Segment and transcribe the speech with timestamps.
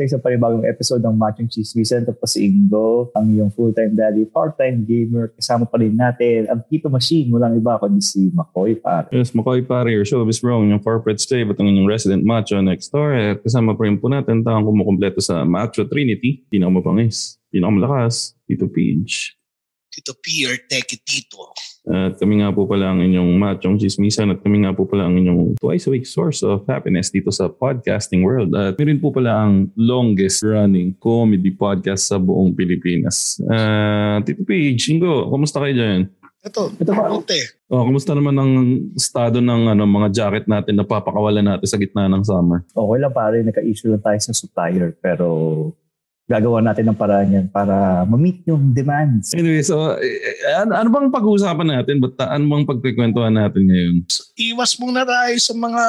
[0.00, 2.08] Sa isang panibagong episode ng Matching Chismisan.
[2.08, 5.28] Ito po si Ingo, ang iyong full-time daddy, part-time gamer.
[5.36, 7.28] Kasama pa rin natin ang Tito Machine.
[7.28, 9.12] Walang iba kundi si McCoy Pare.
[9.12, 13.12] Yes, McCoy Pare, your showbiz bro, yung corporate stave at ang resident macho next door.
[13.12, 16.48] At kasama pa rin po natin taong kumukompleto sa Macho Trinity.
[16.48, 19.39] Pinakamapangis, pinakamalakas, Tito Page.
[19.90, 21.50] Tito P or Teke Tito.
[21.90, 25.18] At kami nga po pala ang inyong machong chismisan at kami nga po pala ang
[25.18, 28.54] inyong twice a week source of happiness dito sa podcasting world.
[28.54, 33.42] At kami rin po pala ang longest running comedy podcast sa buong Pilipinas.
[33.42, 36.00] Uh, Tito Page, Ingo, kumusta kayo dyan?
[36.40, 37.04] Ito, Ito pa.
[37.12, 37.40] Ute.
[37.68, 38.52] Oh, kumusta naman ang
[38.96, 42.64] estado ng ano, mga jacket natin na papakawalan natin sa gitna ng summer?
[42.72, 44.96] Okay lang pare, naka-issue lang tayo sa supplier.
[45.04, 45.26] Pero
[46.30, 49.34] gagawa natin ng paraan yan para ma-meet yung demands.
[49.34, 51.98] Anyway, so eh, ano, ano bang pag-uusapan natin?
[51.98, 53.96] Ba't ano bang pagkikwentuhan natin ngayon?
[54.38, 55.82] Iwas muna tayo sa mga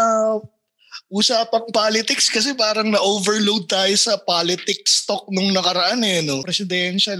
[1.11, 6.23] usapang politics kasi parang na-overload tayo sa politics talk nung nakaraan eh.
[6.23, 6.39] No?
[6.45, 7.19] Presidential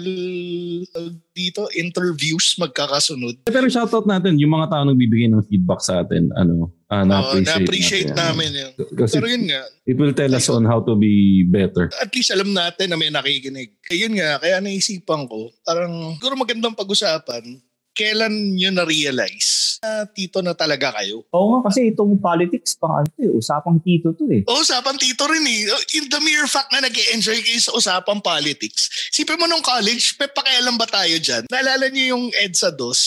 [0.95, 3.47] uh, dito, interviews magkakasunod.
[3.47, 6.31] Pero shoutout natin yung mga tao nagbibigay ng feedback sa atin.
[6.35, 8.19] Ano, ah, na-appreciate, na-appreciate natin.
[8.19, 8.71] namin yun.
[8.95, 11.91] Kasi Pero yun nga, it will tell us on how to be better.
[11.99, 13.75] at least alam natin na may nakikinig.
[13.91, 17.59] Ayun nga, kaya naisipan ko, parang siguro magandang pag-usapan,
[17.91, 21.25] kailan nyo na-realize na tito na talaga kayo?
[21.33, 24.45] Oo nga kasi itong politics pang ano eh, usapang tito to eh.
[24.45, 25.67] Oo, usapang tito rin eh.
[25.97, 28.87] In the mere fact na nag enjoy kayo sa usapang politics.
[29.09, 31.43] Sipin mo nung college, may pakialam ba tayo dyan?
[31.49, 33.01] Naalala niyo yung EDSA DOS?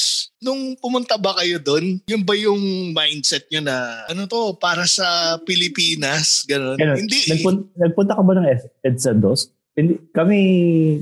[0.44, 2.60] Nung pumunta ba kayo doon, yun ba yung
[2.92, 6.44] mindset nyo na, ano to, para sa Pilipinas?
[6.44, 6.76] Ganon.
[6.76, 7.16] Ano, Hindi.
[7.24, 7.38] eh.
[7.38, 8.46] nagpun- nagpunta ka ba ng
[8.84, 9.48] EDSA DOS?
[9.74, 10.38] Hindi, kami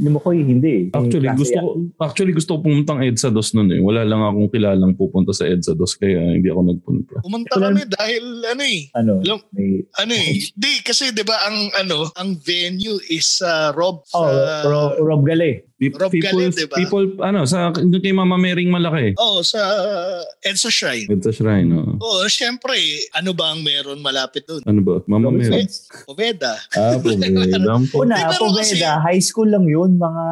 [0.01, 0.89] ni McCoy hindi.
[0.97, 1.69] Actually, Klase gusto ko
[2.01, 3.81] actually gusto ko pumuntang EDSA DOS noon eh.
[3.85, 7.15] Wala lang akong kilalang pupunta sa EDSA DOS kaya hindi ako nagpunta.
[7.21, 8.81] Pumunta kami dahil ano eh.
[8.97, 10.41] Ano, Alam- may, Ano eh.
[10.63, 14.17] Di, kasi di ba ang ano, ang venue is uh, Rob sa...
[14.25, 15.69] oh, Ro- Rob Gale.
[15.91, 16.77] Pe- Rob people, Galit, diba?
[16.79, 19.19] people, ano, sa kay Mama Mering malaki.
[19.19, 19.59] Oo, sa
[20.39, 21.09] EDSA Shrine.
[21.11, 21.99] EDSA Shrine, oh.
[21.99, 22.79] Oo, syempre,
[23.11, 24.63] ano ba ang meron malapit doon?
[24.63, 25.03] Ano ba?
[25.11, 25.59] Mama Robinson.
[25.59, 25.71] Mering.
[26.07, 26.53] Poveda.
[26.79, 27.11] Ah, po.
[27.11, 28.07] Alam po.
[28.07, 30.25] Una, Poveda, high school lang yun, mga...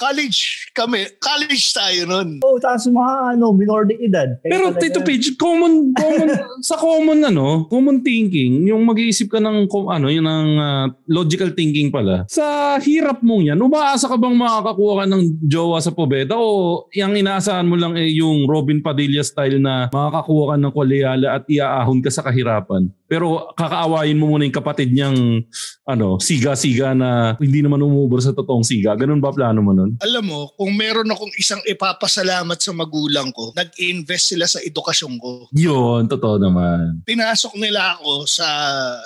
[0.00, 1.04] College kami.
[1.20, 2.28] College tayo nun.
[2.40, 4.40] Oh, tapos mga ano, minor de edad.
[4.40, 6.28] Kaya Pero talaga- Tito Page, common, common
[6.68, 11.92] sa common ano, common thinking, yung mag-iisip ka ng ano, yun ng ah, logical thinking
[11.92, 12.24] pala.
[12.28, 17.14] Sa hirap mong yan, umaasa ka bang makakakuha ka ng jowa sa Pobeda o yung
[17.14, 22.00] inaasahan mo lang eh yung Robin Padilla style na makakakuha ka ng koleala at iaahon
[22.04, 22.90] ka sa kahirapan.
[23.14, 25.46] Pero kakaawayin mo muna yung kapatid niyang
[25.86, 28.98] ano, siga-siga na hindi naman umubor sa totoong siga.
[28.98, 29.94] Ganun ba plano mo nun?
[30.02, 35.46] Alam mo, kung meron akong isang ipapasalamat sa magulang ko, nag-invest sila sa edukasyon ko.
[35.54, 37.06] Yun, totoo naman.
[37.06, 38.48] Pinasok nila ako sa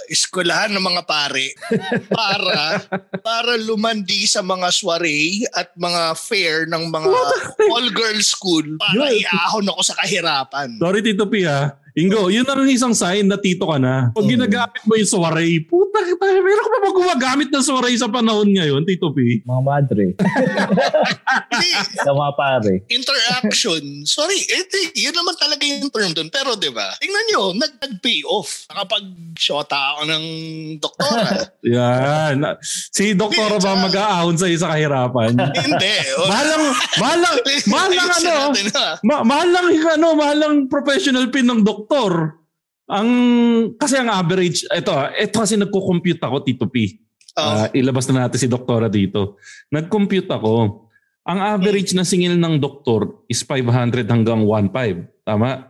[0.09, 1.53] eskwelahan ng mga pare
[2.09, 2.81] para
[3.21, 7.13] para lumandi sa mga soiree at mga fair ng mga
[7.77, 9.21] all-girls school para Yun.
[9.21, 10.81] iahon ako sa kahirapan.
[10.81, 11.77] Sorry Tito P ha.
[11.99, 14.15] Ingo, yun na rin isang sign na tito ka na.
[14.15, 14.31] Pag Oo.
[14.31, 18.47] ginagamit mo yung soiree, puta kita, meron ka pa ba gumagamit ng soiree sa panahon
[18.55, 19.43] ngayon, Tito P?
[19.43, 20.15] Mga madre.
[22.07, 22.73] Sa mga pare.
[22.87, 23.83] interaction.
[24.07, 26.29] Sorry, ito, yun naman talaga yung term doon.
[26.31, 28.71] Pero di ba, tingnan nyo, nag- nag-pay off.
[28.71, 30.25] Nakapag-shota ako ng
[30.79, 31.51] doktora.
[31.77, 32.39] Yan.
[32.62, 35.35] Si Doktora ba mag-aahon sa sa kahirapan?
[35.67, 35.97] Hindi.
[36.31, 36.65] Mahalang,
[37.03, 38.35] mahalang Ayusin ano,
[39.03, 39.69] ma- mahalang,
[39.99, 42.37] ano, mahalang professional pin ng doktor.
[42.88, 43.08] Ang,
[43.76, 47.00] kasi ang average, ito, ito kasi nagko-compute ako, Tito P.
[47.32, 49.37] Oh, Ah, ilabas na natin si doktora dito.
[49.70, 50.85] Nag-compute ako.
[51.23, 55.05] Ang average na singil ng doktor is 500 hanggang 1.5.
[55.23, 55.69] Tama?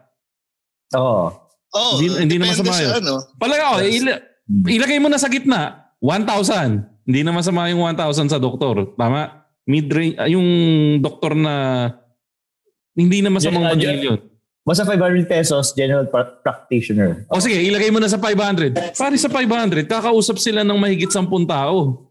[0.94, 1.26] Oo.
[1.69, 2.94] oh, hindi- hindi naman depende masama sa yun.
[2.97, 3.14] ano.
[3.37, 4.23] Palagi ako, ila-
[4.71, 5.61] ilagay mo na sa gitna,
[6.00, 6.87] 1,000.
[7.05, 8.94] Hindi na masama yung 1,000 sa doktor.
[8.94, 9.43] Tama?
[9.67, 10.47] Mid-range, ah, yung
[10.99, 11.55] doktor na
[12.94, 14.21] hindi na masamang Yeah, maging yun.
[14.69, 17.25] Basta 500 pesos, general pra- practitioner.
[17.32, 18.76] O sige, ilagay mo na sa 500.
[18.93, 22.05] Pare sa 500, kakausap sila ng mahigit 10 tao.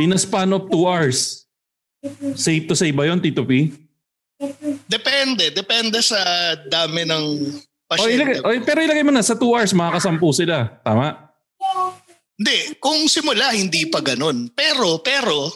[0.00, 1.44] In a span of 2 hours.
[2.32, 3.68] Safe to say ba yun, Tito P?
[4.88, 5.52] Depende.
[5.52, 6.16] Depende sa
[6.72, 7.24] dami ng
[7.90, 8.48] O, ilagay, pasyente.
[8.48, 10.80] o, pero ilagay mo na, sa 2 hours, makakasampu sila.
[10.80, 11.28] Tama?
[12.40, 14.48] Hindi, kung simula, hindi pa ganun.
[14.56, 15.52] Pero, pero,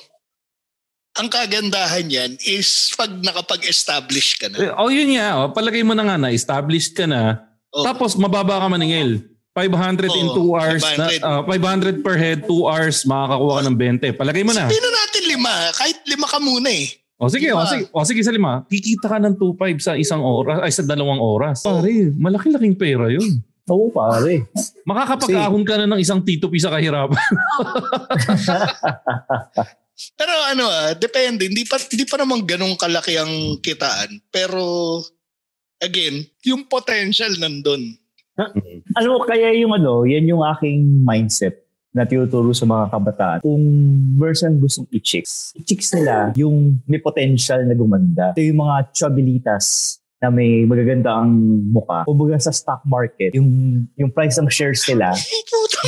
[1.14, 4.75] ang kagandahan yan is pag nakapag-establish ka Eh, na.
[4.82, 5.38] Oh, yun nga.
[5.38, 7.46] Oh, palagay mo na nga na, established ka na.
[7.70, 7.87] Oh.
[7.87, 9.22] Tapos, mababa ka maningil.
[9.55, 10.82] 500 in Oo, 2 hours.
[10.82, 11.22] 500.
[11.22, 14.19] Na, ah, 500 per head, 2 hours, makakakuha ka ng 20.
[14.19, 14.66] Palagay mo na.
[14.66, 15.55] Sabihin na natin lima.
[15.78, 16.90] Kahit lima ka muna eh.
[17.14, 17.70] O sige, o Lima.
[17.70, 18.66] sige, o sige sa lima.
[18.66, 21.62] Kikita ka ng 2.5 sa isang oras, ay sa dalawang oras.
[21.62, 23.38] Pare, malaki-laking pera yun.
[23.70, 24.50] Oo, pare.
[24.82, 27.14] Makakapag-ahon ka na ng isang Tito sa kahirapan.
[30.19, 31.46] Pero ano ah, depende.
[31.46, 34.19] Hindi pa, hindi pa naman ganun kalaki ang kitaan.
[34.31, 35.00] Pero,
[35.79, 37.94] again, yung potential nandun.
[38.99, 41.62] Alam mo, kaya yung ano, yan yung aking mindset
[41.94, 43.38] na tinuturo sa mga kabataan.
[43.46, 43.64] Kung
[44.19, 48.35] version gustong i-chicks, i-chicks nila yung may potential na gumanda.
[48.35, 51.31] Ito yung mga chabilitas na may magaganda ang
[51.69, 52.06] muka.
[52.08, 53.49] Kumbaga sa stock market, yung
[53.99, 55.12] yung price ng shares nila,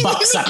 [0.03, 0.47] Baksak.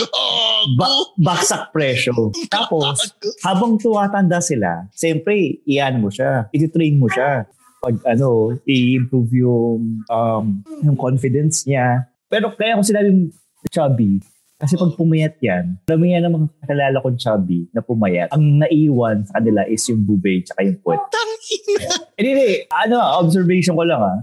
[0.74, 2.34] ba- baksak presyo.
[2.54, 3.14] Tapos,
[3.46, 6.50] habang tumatanda sila, siyempre, iyan mo siya.
[6.50, 7.46] I-train mo siya.
[7.78, 10.44] Pag ano, i-improve yung, um,
[10.82, 12.10] yung confidence niya.
[12.26, 13.30] Pero kaya ko sinabing
[13.70, 14.18] chubby,
[14.56, 18.32] kasi pag pumayat yan, dami yan ng mga kakilala kong chubby na pumayat.
[18.32, 20.96] Ang naiwan sa kanila is yung bubay tsaka yung puwet.
[21.12, 21.88] Tangina.
[22.16, 22.52] Hindi, hindi.
[22.72, 24.18] Ano, observation ko lang ah.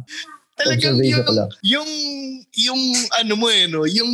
[0.54, 1.50] Talagang yung, ko lang.
[1.66, 1.90] yung,
[2.54, 2.82] yung
[3.18, 3.90] ano mo eh, no?
[3.90, 4.10] yung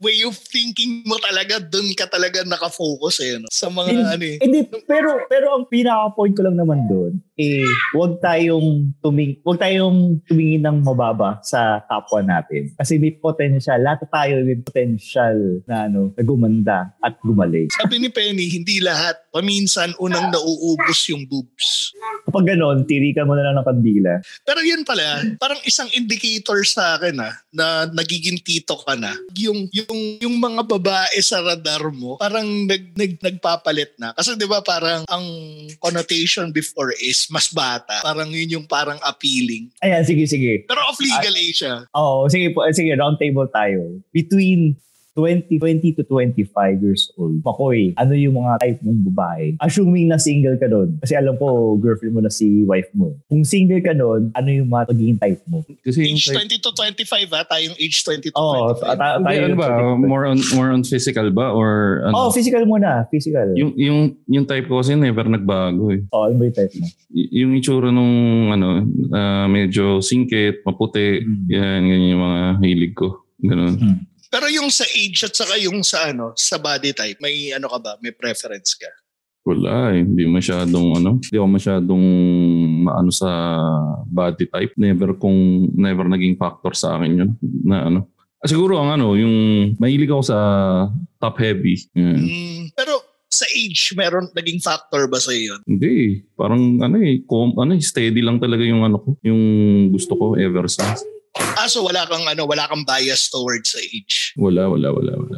[0.00, 3.48] way of thinking mo talaga, dun ka talaga nakafocus eh, no?
[3.52, 4.36] sa mga Hindi- ano eh.
[4.40, 7.66] Hindi, pero pero ang pinaka-point ko lang naman doon, eh,
[7.98, 12.70] wag tayong tuming wag tayong tumingin ng mababa sa kapwa natin.
[12.78, 17.66] Kasi may potential, lahat tayo may potential na ano, na gumanda at gumaling.
[17.74, 19.18] Sabi ni Penny, hindi lahat.
[19.34, 21.96] Paminsan, unang nauubos yung boobs.
[22.28, 24.20] Kapag ganon, tirikan mo na lang ng kandila.
[24.46, 29.16] Pero yun pala, parang isang indicator sa akin ah, na nagiging tito ka na.
[29.34, 34.12] Yung, yung, yung mga babae sa radar mo, parang nag, nag, nagpapalit na.
[34.12, 35.26] Kasi di ba parang ang
[35.80, 38.04] connotation before is mas bata.
[38.04, 39.72] Parang yun yung parang appealing.
[39.80, 40.68] Ayan, sige, sige.
[40.68, 41.88] Pero of legal age ah.
[41.96, 44.04] Oo, sige po, sige, round table tayo.
[44.12, 44.76] Between
[45.14, 46.48] 20, 20 to 25
[46.80, 47.36] years old.
[47.38, 49.44] Makoy, ano yung mga type mong babae?
[49.60, 50.96] Assuming na single ka doon.
[50.98, 53.12] Kasi alam ko, girlfriend mo na si wife mo.
[53.26, 55.60] Kung single ka doon, ano yung mga magiging type mo?
[55.78, 58.96] Kasi yung Age type, 20 to 25 ha, tayong age 20 to Oo, 25.
[58.96, 59.68] ta- tayo ano ba?
[59.94, 61.70] More on more on physical ba or
[62.02, 62.14] ano?
[62.16, 63.04] Oh, physical muna.
[63.06, 63.52] Physical.
[63.52, 66.00] yung yung yung type ko kasi never nagbago eh.
[66.08, 66.86] oh, ano ba yung type mo?
[67.12, 68.14] Y- yung itsura nung
[68.50, 68.80] ano,
[69.12, 71.44] ah, medyo singkit, maputi, Mm.
[71.46, 73.08] yan ganyan yung mga hilig ko.
[73.38, 74.08] Ganun.
[74.32, 77.76] Pero yung sa age at saka yung sa ano, sa body type, may ano ka
[77.76, 77.92] ba?
[78.00, 78.88] May preference ka?
[79.44, 80.00] Wala eh.
[80.00, 81.10] Hindi masyadong ano.
[81.20, 82.04] Hindi ako masyadong
[82.88, 83.28] maano sa
[84.08, 84.72] body type.
[84.80, 87.30] Never kung never naging factor sa akin yun.
[87.60, 88.08] Na ano.
[88.40, 89.36] Ah, siguro ang ano, yung
[89.76, 90.38] mahilig ako sa
[91.20, 91.76] top heavy.
[91.92, 92.18] Yan.
[92.18, 95.60] Mm, pero sa age, meron naging factor ba sa yun?
[95.68, 96.12] Hindi eh.
[96.38, 99.14] Parang ano eh, com, ano eh, steady lang talaga yung ano ko.
[99.26, 99.42] Yung
[99.92, 101.04] gusto ko ever since.
[101.34, 104.36] Ah, so wala kang ano, wala kang bias towards sa age.
[104.36, 105.36] Wala, wala, wala, wala.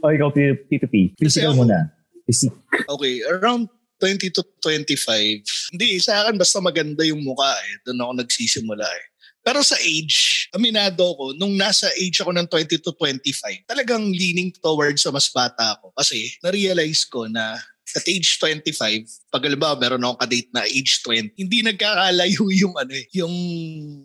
[0.00, 1.12] O, Oh, ikaw, P- P2P.
[1.14, 1.92] Physical ako- muna.
[2.24, 2.56] Physical.
[2.88, 3.68] Okay, around
[3.98, 5.44] 20 to 25.
[5.70, 7.84] Hindi, sa akin basta maganda yung mukha eh.
[7.84, 9.04] Doon ako nagsisimula eh.
[9.40, 14.48] Pero sa age, aminado ko, nung nasa age ako ng 20 to 25, talagang leaning
[14.54, 15.92] towards sa mas bata ako.
[15.92, 17.60] Kasi na-realize ko na
[17.96, 22.92] at age 25, pag alam meron akong kadate na age 20, hindi nagkakalayo yung ano
[22.94, 23.34] eh, yung,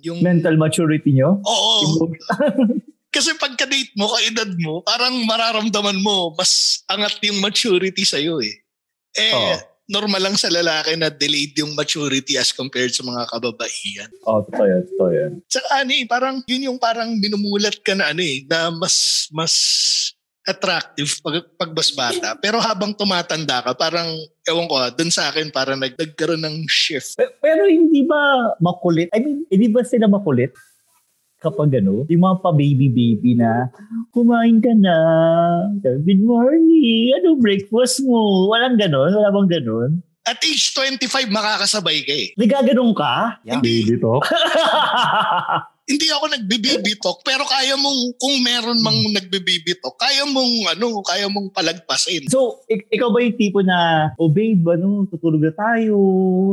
[0.02, 1.42] yung, Mental maturity nyo?
[1.44, 2.10] oo,
[3.16, 8.56] kasi pagka-date mo, kaedad mo, parang mararamdaman mo, mas angat yung maturity sa'yo eh.
[9.16, 9.56] Eh, Oo.
[9.88, 14.12] normal lang sa lalaki na delayed yung maturity as compared sa mga kababaihan.
[14.28, 14.84] Oh, totoo yan.
[14.92, 15.32] Totoo yan.
[15.48, 19.54] Tsaka ano eh, parang yun yung parang minumulat ka na ano eh, na mas, mas
[20.46, 22.38] attractive pag, pag mas bata.
[22.38, 24.08] Pero habang tumatanda ka, parang,
[24.46, 27.18] ewan ko ah, dun sa akin, parang nag, nagkaroon ng shift.
[27.18, 29.10] Pe- Pero hindi ba makulit?
[29.12, 30.54] I mean, hindi ba sila makulit?
[31.42, 33.70] Kapag ano, yung mga pa-baby-baby na,
[34.10, 34.96] kumain ka na,
[35.84, 38.50] good morning, ano breakfast mo?
[38.50, 39.14] Walang ganon?
[39.14, 40.02] Wala bang ganon?
[40.26, 42.28] At age 25, makakasabay ka eh.
[42.34, 43.38] Nagaganon ka?
[43.46, 43.86] Hindi.
[43.86, 44.26] Baby talk.
[45.86, 51.02] hindi ako nagbe-baby talk pero kaya mong kung meron mang nagbe-baby talk kaya mong ano
[51.02, 52.26] kaya mong palagpasin.
[52.28, 55.94] So, ik- ikaw ba yung tipo na, oh babe, ano, tutulog na tayo,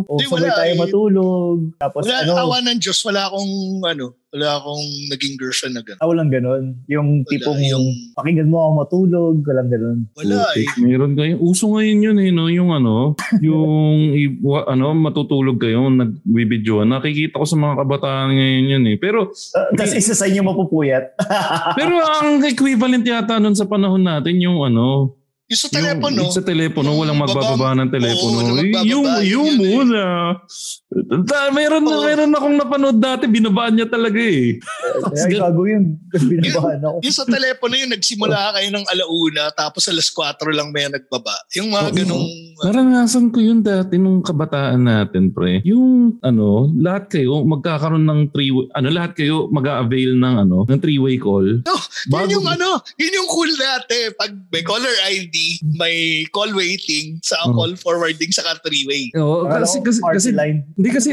[0.05, 0.79] o Di, sabay wala tayo eh.
[0.79, 4.81] matulog, tapos wala ano, awa ng Diyos wala akong ano Wala akong
[5.12, 6.01] naging girlfriend na gano'n.
[6.01, 6.81] Ah, walang ganun.
[6.89, 9.99] Yung tipong yung- pakinggan mo ako matulog, walang ganun.
[10.17, 10.65] Wala eh.
[10.81, 11.37] Meron kayo.
[11.37, 12.49] Uso ngayon yun eh, no?
[12.49, 13.12] Yung ano,
[13.45, 13.69] yung
[14.11, 16.89] i- wa- ano, matutulog kayo, nagbibidyoan.
[16.89, 18.97] Nakikita ko sa mga kabataan ngayon yun eh.
[18.97, 21.12] Pero, Uh, Tapos isa sa inyo mapupuyat.
[21.79, 25.12] pero ang equivalent yata nun sa panahon natin yung ano,
[25.51, 26.21] Yung sa telepono.
[26.23, 28.37] Yung, sa telepono, Yung walang magbababa ng telepono.
[28.41, 29.69] Oo, magbababa, yung, yun yung yun eh.
[29.75, 30.03] muna.
[31.29, 32.05] Ta, meron, Oo.
[32.05, 34.57] meron akong napanood dati, binabaan niya talaga eh.
[35.13, 35.99] Ay, gago yun.
[36.09, 36.97] Binabahan ako.
[37.05, 41.35] Yung sa telepono yung nagsimula kayo ng alauna tapos alas 4 lang may nagbaba.
[41.53, 41.97] Yung mga Oo.
[42.01, 42.27] ganong...
[42.63, 45.61] Naranasan ko yun dati nung kabataan natin, pre.
[45.67, 51.19] Yung, ano, lahat kayo magkakaroon ng three ano, lahat kayo mag-avail ng, ano, ng three-way
[51.19, 51.61] call.
[51.67, 51.75] No,
[52.09, 54.15] Bago- yun yung ano, yun yung cool dati.
[54.15, 55.42] Pag may caller ID,
[55.77, 57.55] may call waiting, sa Oh.
[57.55, 59.11] call forwarding, saka three-way.
[59.19, 60.59] Oo, kasi, kasi, party kasi, line.
[60.79, 61.11] Hindi kasi,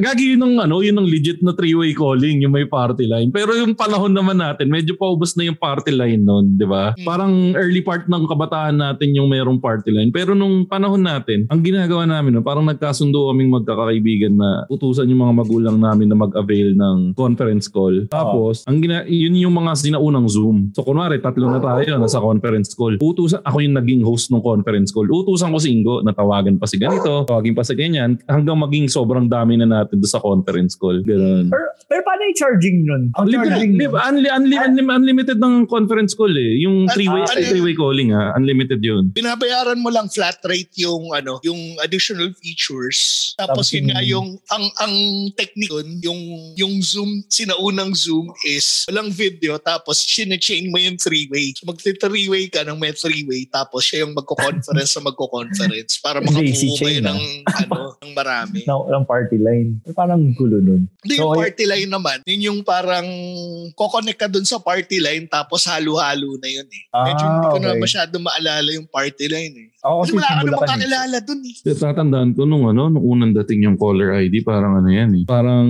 [0.00, 3.28] gagi yun ng, ano, yun ng legit na three-way calling, yung may party line.
[3.30, 6.92] Pero yung panahon naman natin, medyo paubos na yung party line nun, di ba?
[6.96, 7.04] Hmm.
[7.06, 10.10] Parang early part ng kabataan natin yung mayroong party line.
[10.10, 15.22] Pero nung panahon natin, ang ginagawa namin, no, parang nagkasundo kaming magkakaibigan na utusan yung
[15.22, 18.06] mga magulang namin na mag-avail ng conference call.
[18.08, 20.70] Tapos, ang gina- yun yung mga sinaunang Zoom.
[20.72, 22.98] So, kunwari, tatlo na tayo nasa conference call.
[22.98, 25.06] Utusan, ako yung naging host ng conference call.
[25.06, 28.86] Utusan ko si Ingo na tawagan pa si ganito, tawagin pa si ganyan, hanggang maging
[28.86, 31.00] sobrang dami na natin doon sa conference call.
[31.00, 31.48] Ganun.
[31.48, 33.02] Pero, pero paano yung charging nun?
[33.12, 33.80] Ang Libre, charging nun?
[33.80, 36.52] libre, unli, unli, unli- unlimited ng conference call eh.
[36.60, 38.34] Yung Ah, three-way, ah, ay, three-way calling ha.
[38.34, 39.10] Unlimited yun.
[39.10, 43.32] Binabayaran mo lang flat rate yung ano, yung additional features.
[43.36, 44.94] Tapos Tapos yun nga yung- ang ang
[45.32, 46.20] technique dun, yung
[46.54, 51.54] yung Zoom, sinaunang Zoom is walang video tapos sine-chain mo yung three-way.
[51.54, 57.00] So magti-three-way ka ng may three-way tapos siya yung magko-conference sa magko-conference para makakuha kayo
[57.02, 58.58] ng ano, ng marami.
[58.66, 59.68] ng, ng party line.
[59.94, 60.90] Parang gulo nun.
[61.02, 63.06] Hindi So, yung party line naman, yun yung parang
[63.72, 66.82] kokonek ka dun sa party line tapos halo-halo na yun eh.
[66.90, 67.82] Medyo Ah, hindi ko na okay.
[67.82, 69.68] masyado maalala yung party line eh.
[69.86, 70.66] Ako Kasi wala ka sa namang Bulacan.
[70.66, 70.72] eh.
[70.74, 71.54] kakilala dun eh.
[71.62, 75.24] Tatandaan ko nung ano, nung unang dating yung caller ID, parang ano yan eh.
[75.24, 75.66] Parang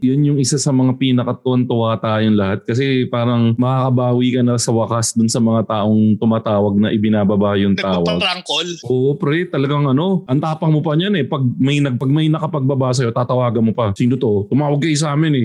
[0.00, 5.12] yun yung isa sa mga pinakatuwan-tuwa tayong lahat kasi parang makakabawi ka na sa wakas
[5.12, 8.08] dun sa mga taong tumatawag na ibinababa yung tawag.
[8.08, 8.68] Nagpa-prank call.
[8.88, 11.24] Oo, pre, talagang ano, ang tapang mo pa niyan eh.
[11.28, 13.92] Pag may, nag, pag may nakapagbaba sa'yo, tatawagan mo pa.
[13.92, 14.48] Sino to?
[14.48, 15.44] Tumawag kayo sa amin eh.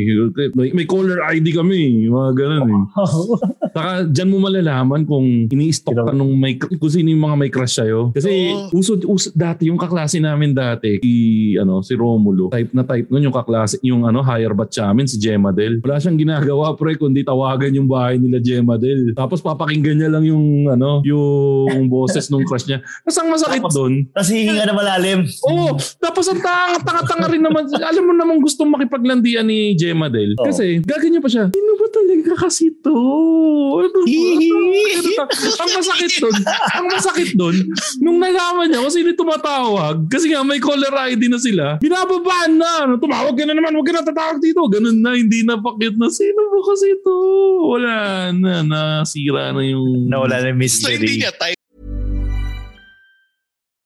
[0.55, 2.07] May, may caller ID kami.
[2.07, 2.83] Mga ganun eh.
[3.75, 7.75] Saka dyan mo malalaman kung ini-stalk ka nung may, kung sino yung mga may crush
[7.75, 8.12] sa'yo.
[8.13, 8.77] Kasi Oo.
[8.77, 11.13] uso, uso, dati, yung kaklase namin dati, si,
[11.57, 15.17] ano, si Romulo, type na type nun yung kaklase, yung ano, higher batch namin, si
[15.17, 15.81] Gemma Del.
[15.81, 19.11] Wala siyang ginagawa, pre, kundi tawagan yung bahay nila Gemma Del.
[19.17, 22.85] Tapos papakinggan niya lang yung, ano, yung boses nung crush niya.
[23.03, 25.19] Tapos ang masakit doon, Tapos hihinga na malalim.
[25.49, 27.65] Oo, tapos ang tanga, tanga-tanga rin naman.
[27.73, 30.37] Alam mo namang gustong makipaglandian ni Gemma Del.
[30.37, 30.45] Oo.
[30.45, 31.45] Kasi gaganyan pa siya.
[31.49, 32.93] Sino ba talaga kasi to?
[33.81, 34.01] Ano ba?
[34.03, 35.25] Ano ba?
[35.63, 36.35] ang masakit doon,
[36.73, 37.55] ang masakit doon,
[38.03, 42.83] nung nalaman niya kung sino tumatawag, kasi nga may caller ID na sila, binababaan na.
[42.83, 44.67] Ano, Tumawag ka na naman, huwag ka na tatawag dito.
[44.67, 46.11] Ganun na, hindi na pakit na.
[46.11, 47.15] Sino ba kasi to?
[47.71, 47.95] Wala
[48.35, 50.11] na, nasira na yung...
[50.11, 51.55] Nawala na yung So hindi niya type.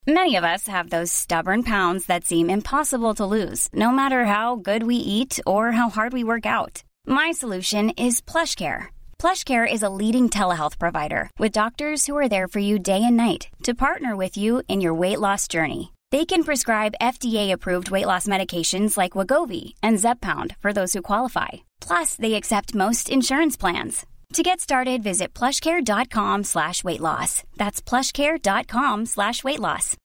[0.08, 4.56] Many of us have those stubborn pounds that seem impossible to lose, no matter how
[4.56, 6.82] good we eat or how hard we work out.
[7.04, 8.88] My solution is PlushCare.
[9.18, 13.16] PlushCare is a leading telehealth provider with doctors who are there for you day and
[13.16, 15.92] night to partner with you in your weight loss journey.
[16.12, 21.66] They can prescribe FDA-approved weight loss medications like Wagovi and Zepbound for those who qualify.
[21.80, 24.06] Plus, they accept most insurance plans.
[24.34, 27.42] To get started, visit plushcare.com slash weight loss.
[27.56, 29.96] That's plushcare.com slash weight loss.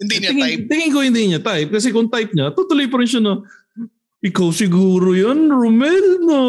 [0.00, 0.62] Hindi niya tingin, type.
[0.70, 1.70] tingin ko hindi niya type.
[1.70, 3.42] Kasi kung type niya, tutuloy pa rin siya na,
[4.24, 6.40] ikaw siguro yun, Romel, no?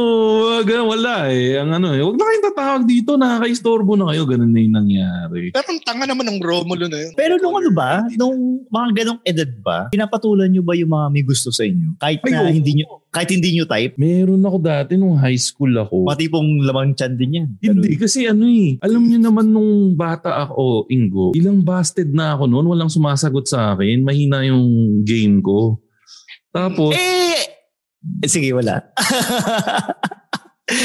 [0.48, 1.60] Wag, wala eh.
[1.60, 4.24] Ang ano eh, huwag na kayong tatawag dito, nakaka-istorbo na kayo.
[4.24, 5.52] Ganun na yung nangyari.
[5.52, 7.12] Pero ang tanga naman ng Romulo na yun.
[7.20, 11.24] Pero nung ano ba, nung mga ganong edad ba, pinapatulan nyo ba yung mga may
[11.28, 12.00] gusto sa inyo?
[12.00, 12.56] Kahit Ay, na oo.
[12.56, 16.08] hindi nyo, kahit hindi nyo type, Meron ako dati nung high school ako.
[16.08, 17.48] mga tipong lamang tiyan din yan.
[17.60, 22.48] Hindi, kasi ano eh, alam niyo naman nung bata ako, Ingo, ilang busted na ako
[22.48, 24.64] noon, walang sumasagot sa akin, mahina yung
[25.04, 25.84] game ko.
[26.56, 27.55] Tapos, Eh,
[28.24, 28.82] eh, sige, wala.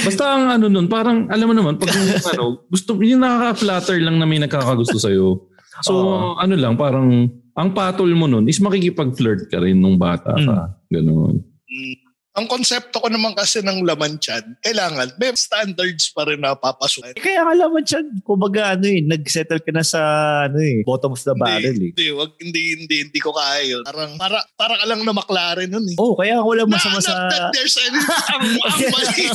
[0.07, 4.21] basta ang ano nun, parang alam mo naman, pag yung, ano, gusto, yung nakaka-flatter lang
[4.21, 5.49] na may nakakagusto sa'yo.
[5.81, 6.29] So, Oo.
[6.37, 10.57] ano lang, parang, ang patol mo nun is makikipag-flirt ka rin nung bata ka.
[10.89, 11.45] Ganun.
[11.69, 12.10] Mm.
[12.41, 17.13] Ang konsepto ko naman kasi ng laman tiyan, kailangan may standards pa rin na papasukan.
[17.13, 20.01] Eh, kaya ka naman siya, kumbaga ano eh, nag-settle ka na sa
[20.49, 21.93] ano eh, bottom of the barrel eh.
[21.93, 23.85] Hindi, wag, hindi, hindi, hindi ko kaya yun.
[23.85, 25.97] Parang, para, para ka lang na McLaren nun eh.
[26.01, 27.13] Oh, kaya wala masama sa...
[27.13, 29.27] Not that there's any, ang, ang mali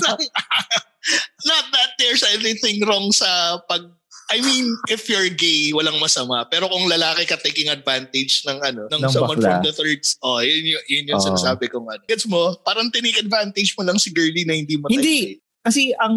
[1.46, 3.86] not that there's anything wrong sa pag
[4.26, 6.50] I mean, if you're gay, walang masama.
[6.50, 9.62] Pero kung lalaki ka taking advantage ng ano, ng, Ng someone bakla.
[9.62, 11.28] from the thirds, oh, yun, yun, yun yung Oo.
[11.30, 12.02] sinasabi kong ano.
[12.10, 12.58] Gets mo?
[12.62, 15.38] Parang tinake advantage mo lang si girlie na hindi mo Hindi.
[15.62, 16.14] Kasi ang...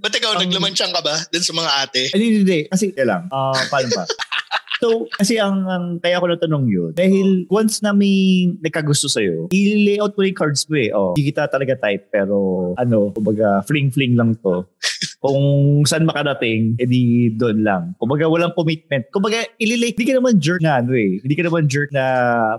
[0.00, 2.02] Ba't ikaw, Ang- naglamansyang ka ba dun sa mga ate?
[2.12, 2.60] Hindi, hindi, hindi.
[2.68, 3.22] Kasi, kaya lang.
[3.28, 4.04] Ah, paano ba?
[4.78, 10.14] So, kasi ang, ang kaya ko natanong yun, dahil once na may nagkagusto sa'yo, i-layout
[10.14, 10.90] mo yung cards mo eh.
[10.94, 14.62] Oh, hindi kita talaga type, pero ano, kumbaga, fling-fling lang to.
[15.18, 17.82] Kung saan makarating, edi doon lang.
[17.98, 19.02] Kumbaga, walang commitment.
[19.10, 21.18] Kumbaga, ililate, hindi ka naman jerk na ano eh.
[21.18, 22.04] Hindi ka naman jerk na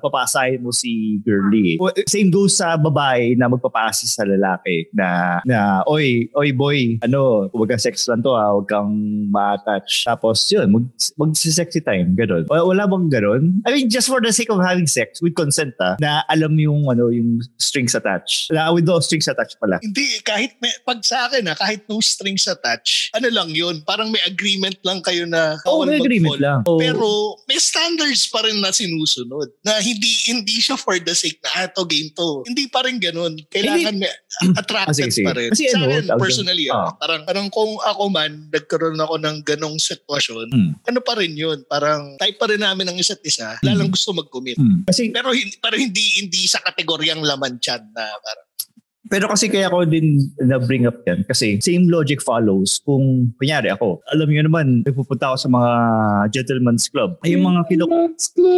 [0.03, 1.79] papasahin mo si girlie.
[1.79, 2.03] eh.
[2.03, 7.79] Same goes sa babae na magpapasa sa lalaki na, na, oy, oy boy, ano, kumbaga
[7.79, 8.91] sex lang to ha, huwag kang
[9.31, 10.03] ma-attach.
[10.03, 10.83] Tapos yun, mag,
[11.15, 12.45] mag-sexy time, ganun.
[12.47, 13.43] Wala, wala bang ganun?
[13.65, 16.87] I mean, just for the sake of having sex with consent ha, na alam yung,
[16.87, 18.51] ano, yung strings attached.
[18.51, 19.77] Na, with no strings attached pala.
[19.81, 24.09] Hindi, kahit may, pag sa akin ha, kahit no strings attached, ano lang yun, parang
[24.09, 26.61] may agreement lang kayo na bawal may agreement lang.
[26.65, 26.77] Oo.
[26.77, 27.07] Pero
[27.45, 29.49] may standards pa rin na sinusunod.
[29.65, 32.43] Na hindi hindi siya for the sake na ah, to game to.
[32.45, 33.35] Hindi pa rin ganun.
[33.49, 34.11] Kailangan may
[34.55, 35.25] attracted Ah, sige, sige.
[35.27, 35.49] pa rin.
[35.51, 36.87] Kasi Sa ano, akin, personally, Ah.
[36.87, 40.71] ah, parang, parang kung ako man, nagkaroon ako ng ganong sitwasyon, Hmm.
[40.85, 41.59] ano pa rin yun?
[41.65, 43.55] Parang type pa rin namin ng isa't isa.
[43.63, 44.57] Lalang gusto mag-commit.
[44.59, 44.83] Hmm.
[44.87, 48.47] Kasi Pero hindi, pero hindi hindi sa kategoryang laman chan na parang
[49.09, 54.05] Pero kasi kaya ko din na-bring up yan kasi same logic follows kung kunyari ako,
[54.05, 55.71] alam niyo naman, nagpupunta ako sa mga
[56.29, 57.17] gentleman's club.
[57.25, 58.53] Ay, yung mga kinuku Let's go.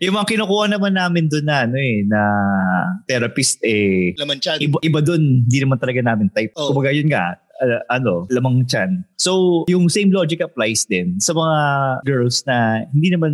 [0.00, 2.20] yung mga kinukuha naman namin doon na ano eh na
[3.04, 4.56] therapist eh laman chan.
[4.56, 6.56] iba, iba doon, hindi naman talaga namin type.
[6.56, 6.72] Oh.
[6.72, 9.04] Kumbaga yun nga, uh, ano, lamang chan.
[9.18, 11.58] So, yung same logic applies din sa mga
[12.04, 13.32] girls na hindi naman,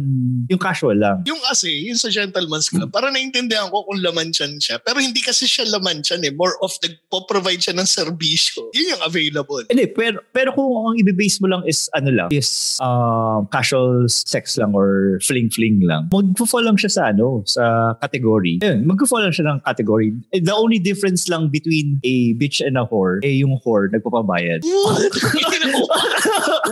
[0.50, 1.24] yung casual lang.
[1.26, 4.78] Yung kasi, yung sa gentleman's club, para naintindihan ko kung laman chan siya.
[4.82, 6.32] Pero hindi kasi siya laman chan eh.
[6.34, 8.70] More of nagpo-provide siya ng serbisyo.
[8.72, 9.64] Yun yung available.
[9.68, 14.56] Hindi, pero, pero kung ang ibibase mo lang is ano lang, is um, casual sex
[14.56, 18.58] lang or fling-fling lang, magpo-fall lang siya sa ano, sa category.
[18.62, 20.14] Ayun, magpo-fall lang siya ng category.
[20.32, 23.86] Eh, The only difference lang between a bitch and a whore, eh yung whore
[24.22, 24.60] nagpapabayad.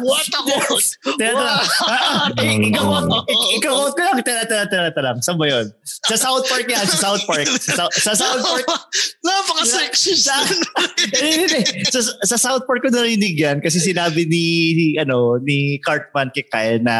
[0.04, 0.88] What a quote!
[1.18, 2.30] Tara, tara.
[2.38, 2.88] Eh, Ikaw,
[3.26, 4.22] ik- ikaw, ko lang.
[4.22, 5.10] Tara, tara, tara, tara.
[5.20, 5.66] Saan ba yun?
[5.84, 7.46] Sa South Park yan, sa South Park.
[7.58, 8.66] Sa, Sou- sa South Park.
[9.26, 10.28] Napaka-sexist.
[10.28, 10.36] Sa,
[11.18, 11.84] hindi, hindi.
[11.88, 16.44] sa, sa South Park ko narinig yan kasi sinabi ni, ni ano ni Cartman kay
[16.46, 16.96] Kyle na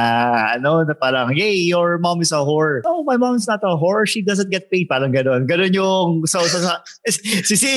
[0.59, 3.73] ano na parang yay your mom is a whore oh my mom is not a
[3.79, 6.73] whore she doesn't get paid parang gano'n gano'n yung so, so, so
[7.07, 7.71] si si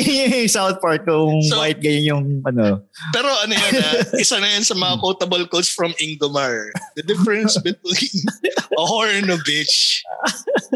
[0.48, 2.84] South Park kung So- white ganyan yung ano
[3.16, 6.70] Pero ano yan ah, isa na yan sa mga quotable quotes from Ingomar.
[7.00, 8.16] The difference between
[8.80, 10.04] a whore and a bitch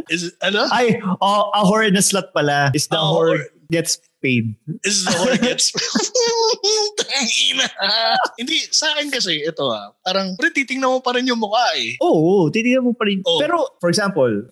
[0.09, 0.65] is, ano?
[0.71, 3.69] ay oh, a whore and a slut pala is the A whore whore.
[3.69, 5.69] gets paid is the whore gets...
[6.99, 7.69] Tangina.
[8.39, 11.93] Hindi, sa akin kasi, ito ah, parang, pre, titingnan mo pa rin yung mukha eh.
[12.01, 13.21] Oo, titignan mo pa rin.
[13.21, 13.37] Oo.
[13.37, 14.49] Pero, for example,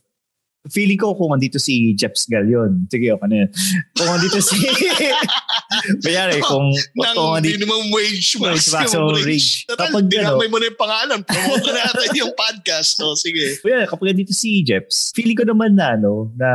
[0.72, 2.88] feeling ko kung andito si Jeps Galion.
[2.88, 3.50] Sige, ako na yun.
[4.00, 4.56] Kung andito si...
[6.06, 7.60] Kanyari, kung, Nang kung andito...
[7.60, 9.68] minimum wage Wage maximum wage.
[9.68, 11.20] Kapag dinamay mo na yung pangalan.
[11.28, 12.96] Promote na natin yung podcast.
[12.96, 13.60] So, sige.
[13.60, 16.50] Kaya kapag andito si Jeps, feeling ko naman na, ano, na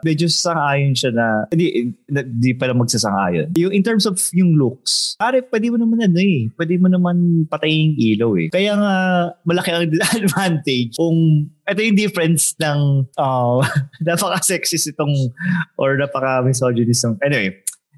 [0.00, 3.52] medyo sasang-ayon siya na, hindi, hindi pala magsasang-ayon.
[3.60, 7.44] Yung in terms of yung looks, pare, pwede mo naman ano eh, pwede mo naman
[7.48, 8.48] patayin yung ilaw eh.
[8.48, 8.94] Kaya nga,
[9.44, 9.84] malaki ang
[10.24, 13.60] advantage kung ito yung difference ng uh,
[14.06, 15.12] napaka-sexist itong
[15.80, 17.52] or napaka-misogynist anyway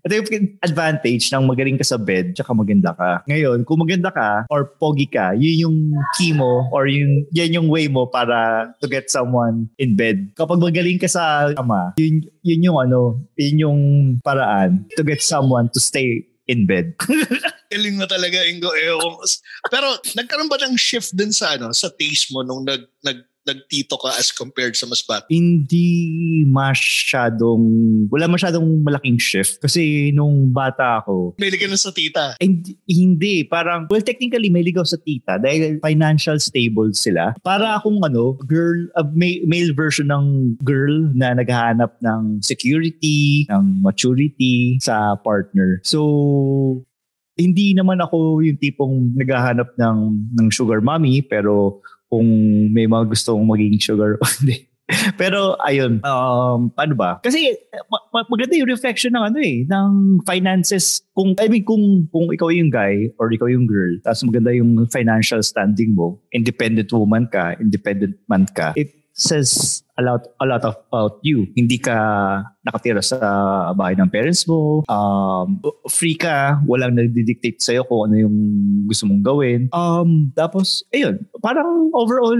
[0.06, 3.26] ito yung advantage ng magaling ka sa bed tsaka maganda ka.
[3.26, 5.78] Ngayon, kung maganda ka or pogi ka, yun yung
[6.14, 10.30] key mo or yung, yan yung way mo para to get someone in bed.
[10.38, 13.80] Kapag magaling ka sa ama, yun, yun yung ano, yun yung
[14.22, 16.94] paraan to get someone to stay in bed.
[17.74, 18.70] Galing mo talaga, Ingo.
[19.66, 23.94] Pero, nagkaroon ba ng shift din sa, ano, sa taste mo nung nag, nag, nagtito
[23.96, 25.24] ka as compared sa mas bata?
[25.30, 27.62] Hindi masyadong,
[28.10, 29.62] wala masyadong malaking shift.
[29.62, 32.34] Kasi nung bata ako, Pili ka na sa tita.
[32.42, 33.46] Hindi, hindi.
[33.46, 37.36] Parang, well, technically, may ligaw sa tita dahil financial stable sila.
[37.46, 43.84] Para akong ano, girl, uh, ma- male version ng girl na naghahanap ng security, ng
[43.84, 45.78] maturity sa partner.
[45.86, 46.84] So,
[47.36, 49.98] hindi naman ako yung tipong naghahanap ng,
[50.40, 52.26] ng sugar mommy, pero kung
[52.70, 54.66] may mga gustong maging sugar, hindi.
[55.20, 57.18] Pero ayun, um, paano ba?
[57.18, 57.58] Kasi
[57.90, 61.02] ma- ma- maganda yung reflection ng ano eh, ng finances.
[61.10, 64.86] Kung, I mean, kung, kung ikaw yung guy or ikaw yung girl, tapos maganda yung
[64.94, 70.60] financial standing mo, independent woman ka, independent man ka, it says a lot a lot
[70.62, 71.48] of about you.
[71.56, 71.96] Hindi ka
[72.60, 73.16] nakatira sa
[73.72, 74.84] bahay ng parents mo.
[74.86, 78.36] Um, free ka, walang nagdi-dictate sa'yo kung ano yung
[78.84, 79.60] gusto mong gawin.
[79.72, 82.38] Um, tapos, ayun, parang overall,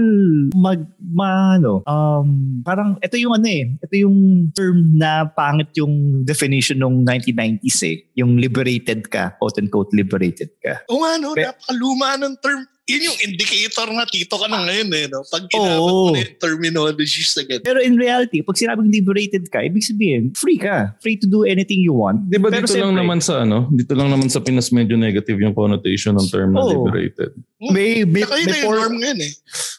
[0.53, 6.21] mag, ma, ano, um, parang ito yung ano eh, ito yung term na pangit yung
[6.27, 7.97] definition ng 1990s eh.
[8.21, 10.85] Yung liberated ka, quote-unquote liberated ka.
[10.93, 11.33] Oo nga, no?
[11.33, 12.61] Pe- Napakaluma ng term.
[12.87, 15.19] Yun yung indicator na tito ka na ngayon eh, no?
[15.27, 15.91] Pag ginamit Oo.
[16.07, 17.67] mo na yung terminologies na ganyan.
[17.67, 20.95] Pero in reality, pag sinabing liberated ka, ibig sabihin, free ka.
[21.03, 22.23] Free to do anything you want.
[22.31, 25.35] Di ba Pero dito lang naman sa ano, dito lang naman sa Pinas medyo negative
[25.35, 27.35] yung connotation ng term na liberated.
[27.59, 29.31] May, may, Saka yun may norm ngayon eh.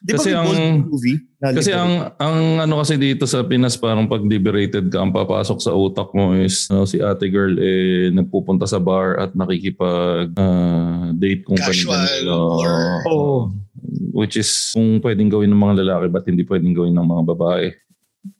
[0.04, 1.18] Di ba Kasi ang- movie?
[1.38, 5.62] na Kasi ang ang ano kasi dito sa Pinas parang pag liberated ka, ang papasok
[5.62, 11.14] sa utak mo is ano, si ate girl eh nagpupunta sa bar at nakikipag ah,
[11.14, 12.58] date kung Casual kanino.
[12.58, 13.54] or- Oo.
[14.12, 17.66] Which is kung pwedeng gawin ng mga lalaki ba't hindi pwedeng gawin ng mga babae.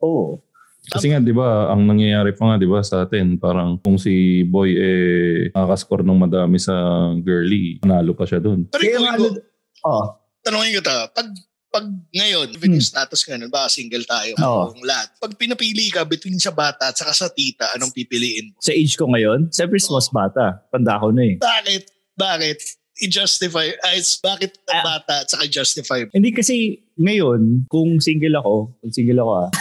[0.01, 0.43] Oo.
[0.89, 4.41] Kasi nga 'di ba, ang nangyayari pa nga 'di ba sa atin, parang kung si
[4.43, 6.73] boy eh nakaka-score ng madami sa
[7.21, 8.65] girly, panalo pa siya doon.
[8.67, 9.45] Pero ikaw, ikaw, ano-
[9.85, 10.05] oh,
[10.41, 11.29] tanongin ko ta, pag
[11.69, 14.49] pag ngayon, even yung status ka nun, baka single tayo, Hmm.
[14.49, 14.65] Oo.
[14.73, 15.13] kung lahat.
[15.21, 18.59] Pag pinapili ka between sa bata at saka sa tita, anong pipiliin mo?
[18.59, 20.65] sa age ko ngayon, siyempre mas bata.
[20.73, 21.37] Tanda ko na eh.
[21.37, 21.83] Bakit?
[22.17, 22.59] Bakit?
[22.99, 24.83] I-justify, ay, bakit Ah.
[24.83, 26.03] bata at saka justify?
[26.11, 29.51] Hindi kasi ngayon, kung single ako, kung single ako ah.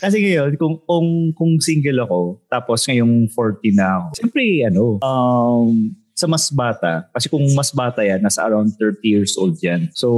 [0.00, 5.92] kasi ngayon, kung, kung, kung single ako, tapos ngayong 40 na ako, siyempre ano, um,
[6.20, 9.88] sa mas bata, kasi kung mas bata yan, nasa around 30 years old yan.
[9.96, 10.08] So,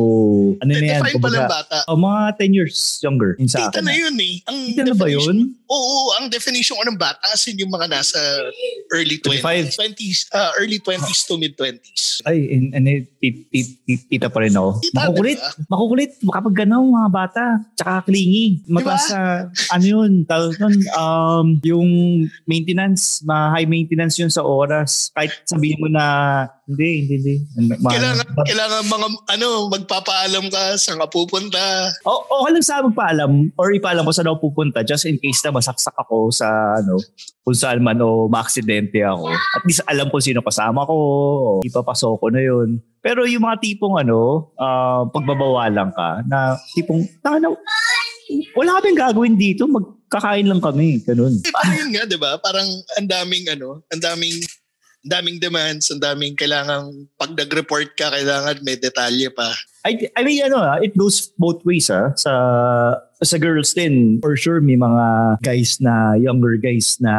[0.58, 1.02] ano na yan?
[1.06, 1.76] 25 pa lang bata.
[1.86, 3.84] oh, mga 10 years younger yun sa Tita akin.
[3.86, 4.34] na yun eh.
[4.50, 5.54] Ang Tita na ba yun?
[5.70, 8.18] Oo, ang definition ko ng bata as in yung mga nasa
[8.90, 9.40] early 20s.
[9.46, 9.78] 25.
[9.78, 12.20] 20s uh, early 20s to mid 20s.
[12.26, 12.50] Ay,
[13.22, 14.82] tit- tit- tit- tita pa rin ako.
[14.82, 15.38] Tita, makukulit.
[15.38, 15.70] diba?
[15.70, 16.10] Makukulit.
[16.22, 17.44] Makapag gano'n mga bata.
[17.78, 18.60] Tsaka clingy.
[18.66, 19.20] Mataas sa,
[19.70, 21.88] ano yun, tawag nun, um, yung
[22.44, 25.12] maintenance, ma high maintenance yun sa oras.
[25.12, 26.05] Kahit sabihin mo na,
[26.64, 27.16] hindi, hindi,
[27.52, 27.76] hindi.
[27.76, 31.61] Kailangan, kailangan mga, ano, magpapaalam ka saan ka pupunta.
[32.09, 35.52] O, o lang sa magpaalam or ipaalam ko saan ako pupunta just in case na
[35.52, 36.48] masaksak ako sa
[36.81, 36.96] ano
[37.44, 39.28] kung saan man o maaksidente ako.
[39.28, 42.81] At least alam ko sino kasama ko o ipapasok ko na yun.
[43.02, 47.48] Pero yung mga tipong ano, ah, pagbabawalan ka na tipong, tanga na,
[48.55, 51.02] wala kaming gagawin dito, magkakain lang kami.
[51.02, 51.35] Ganun.
[51.42, 52.38] Eh, pero yun nga, di ba?
[52.38, 54.38] Parang ang daming, ano, ang daming,
[55.02, 59.50] daming demands, ang daming kailangan, pag nag-report ka, kailangan may detalye pa.
[59.82, 62.14] I, I mean, ano, ah, it goes both ways ah.
[62.14, 62.32] Sa,
[63.18, 67.14] sa girls din, for sure, may mga guys na, younger guys na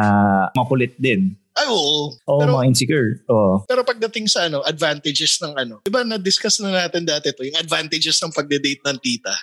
[0.56, 1.36] makulit din.
[1.54, 2.10] Ay, oo.
[2.26, 3.22] Oo, pero, mga insecure.
[3.30, 3.62] Oo.
[3.68, 7.60] pero pagdating sa ano, advantages ng ano, di ba na-discuss na natin dati to, yung
[7.60, 9.34] advantages ng pagde-date ng tita.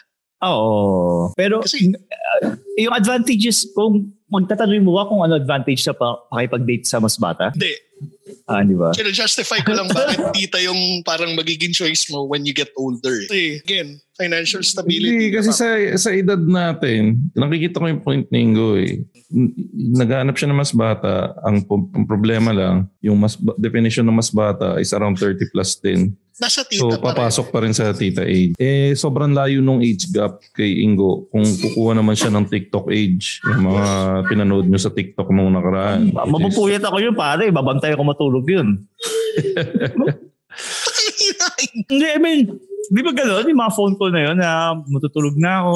[0.44, 1.32] Oo.
[1.38, 6.88] Pero Kasi- uh, yung advantages, kung magtatanong mo ba kung ano advantage sa pa- pakipag-date
[6.88, 7.52] sa mas bata?
[7.52, 7.76] Hindi.
[8.50, 8.90] Ah, di ba?
[8.96, 13.14] Kina-justify ko lang bakit tita yung parang magiging choice mo when you get older.
[13.30, 15.30] Kasi, again, financial stability.
[15.30, 15.68] Hindi, kasi sa,
[16.00, 19.06] sa edad natin, nakikita ko yung point ni Ingo eh.
[19.96, 21.38] Naghanap siya ng mas bata.
[21.46, 25.78] Ang, ang problema lang, yung mas ba- definition ng mas bata is around 30 plus
[25.78, 26.18] din.
[26.42, 27.22] Nasa tita So, pa rin.
[27.22, 28.58] papasok pa rin sa tita age.
[28.58, 31.30] Eh, sobrang layo nung age gap kay Ingo.
[31.30, 33.86] Kung kukuha naman siya ng TikTok age, yung mga
[34.26, 36.10] pinanood nyo sa TikTok nung nakaraan.
[36.10, 37.46] is- Mapupuyat ako yun, pare.
[37.48, 38.68] Babantay ako matulog yun.
[41.88, 42.40] Hindi, I mean,
[42.90, 43.46] di ba gano'n?
[43.46, 44.50] Yung mga phone call na yun na
[44.84, 45.74] matutulog na ako,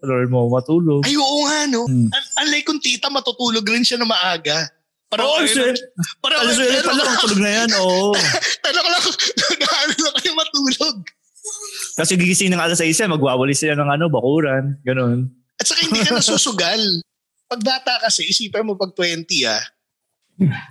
[0.00, 1.04] panoorin mo matulog.
[1.04, 1.84] Ay, oo nga, no?
[1.84, 2.08] Hmm.
[2.08, 4.66] Un- Unlike kung tita, matutulog rin siya na maaga.
[5.06, 5.78] Parang, Oo, ayun, shit.
[6.18, 8.10] parang, Alas ayun, 9 pa lang, tulog na yan, oo.
[8.66, 9.04] Tanong lang,
[9.54, 10.96] nag-ano lang kayo matulog.
[11.94, 15.30] Kasi gigising ng alas 6 yan, magwawalis sila ng ano, bakuran, gano'n.
[15.62, 16.82] At saka hindi ka nasusugal.
[17.46, 19.62] Pag bata kasi, isipin mo pag 20 ah,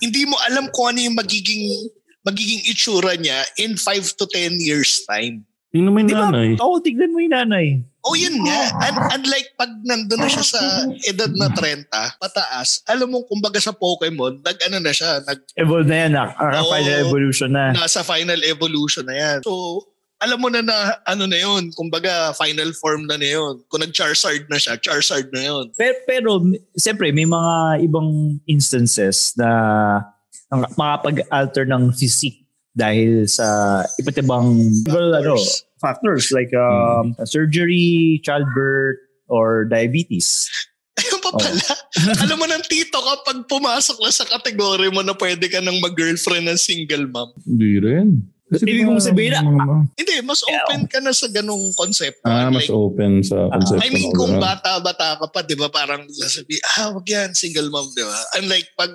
[0.03, 1.89] hindi mo alam kung ano yung magiging
[2.21, 5.41] magiging itsura niya in 5 to 10 years time.
[5.75, 6.31] Tingnan mo yung Di ba?
[6.31, 6.49] nanay.
[6.55, 7.83] Oo, tignan mo yung nanay.
[8.07, 8.59] Oh, yun nga.
[8.87, 10.61] Un- unlike pag nandun na siya sa
[11.03, 15.97] edad na 30, pataas, alam mo, kumbaga sa Pokemon, nag-ano na siya, nag, Evolve na
[16.07, 16.31] yan, ah.
[16.31, 16.71] Ah, Oo.
[16.71, 17.75] final evolution na.
[17.75, 19.37] nasa final evolution na yan.
[19.43, 19.83] So,
[20.15, 23.59] alam mo na na ano na yun, kumbaga final form na na yun.
[23.67, 25.65] Kung nag-Charizard na siya, Charizard na yun.
[25.75, 26.29] Pero, pero
[26.71, 29.49] siyempre, may mga ibang instances na
[30.47, 34.51] ang makapag-alter ng physique dahil sa iba't ibang
[34.87, 35.35] well, ano,
[35.77, 40.47] factors like um, surgery, childbirth, or diabetes.
[40.95, 41.59] Ayun pa pala.
[42.23, 46.47] Alam mo ng tito kapag pumasok na sa kategory mo na pwede ka nang mag-girlfriend
[46.47, 47.35] ng single mom.
[47.43, 48.07] Hindi rin.
[48.45, 52.21] Ibig mong sabihin na- mga- Hindi, mas open ka na sa ganong concept.
[52.23, 53.81] Ah, mas Like, open sa concept.
[53.81, 57.89] I mean, kung bata-bata ka pa, di ba, parang sasabi, ah, wag yan, single mom,
[57.91, 58.19] di ba?
[58.37, 58.91] Unlike pag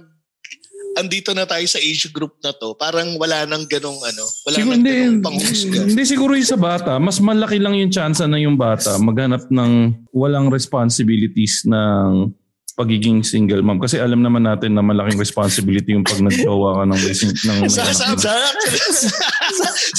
[0.98, 4.74] andito na tayo sa age group na to, parang wala nang ganong ano, wala Siguro,
[4.74, 5.79] nang ganong panghusga.
[5.87, 9.70] hindi siguro yung sa bata, mas malaki lang yung chance na yung bata maghanap ng
[10.11, 12.35] walang responsibilities ng
[12.81, 13.76] pagiging single mom.
[13.76, 18.16] Kasi alam naman natin na malaking responsibility yung pag nag-jowa ka ng, ng, ng Sinasabi,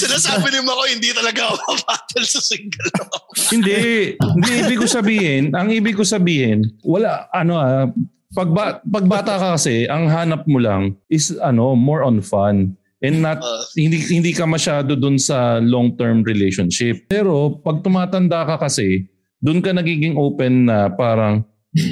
[0.02, 3.22] sinasabi ni Mako, hindi talaga ako mapatol sa single mom.
[3.54, 3.78] hindi,
[4.18, 7.86] hindi ibig ko sabihin, ang ibig ko sabihin, wala, ano ah,
[8.32, 12.76] pag, ba, pag bata ka kasi, ang hanap mo lang is ano, more on fun.
[13.02, 17.10] And not, Uh, hindi, hindi ka masyado dun sa long-term relationship.
[17.10, 19.10] Pero pag tumatanda ka kasi,
[19.42, 21.42] dun ka nagiging open na parang,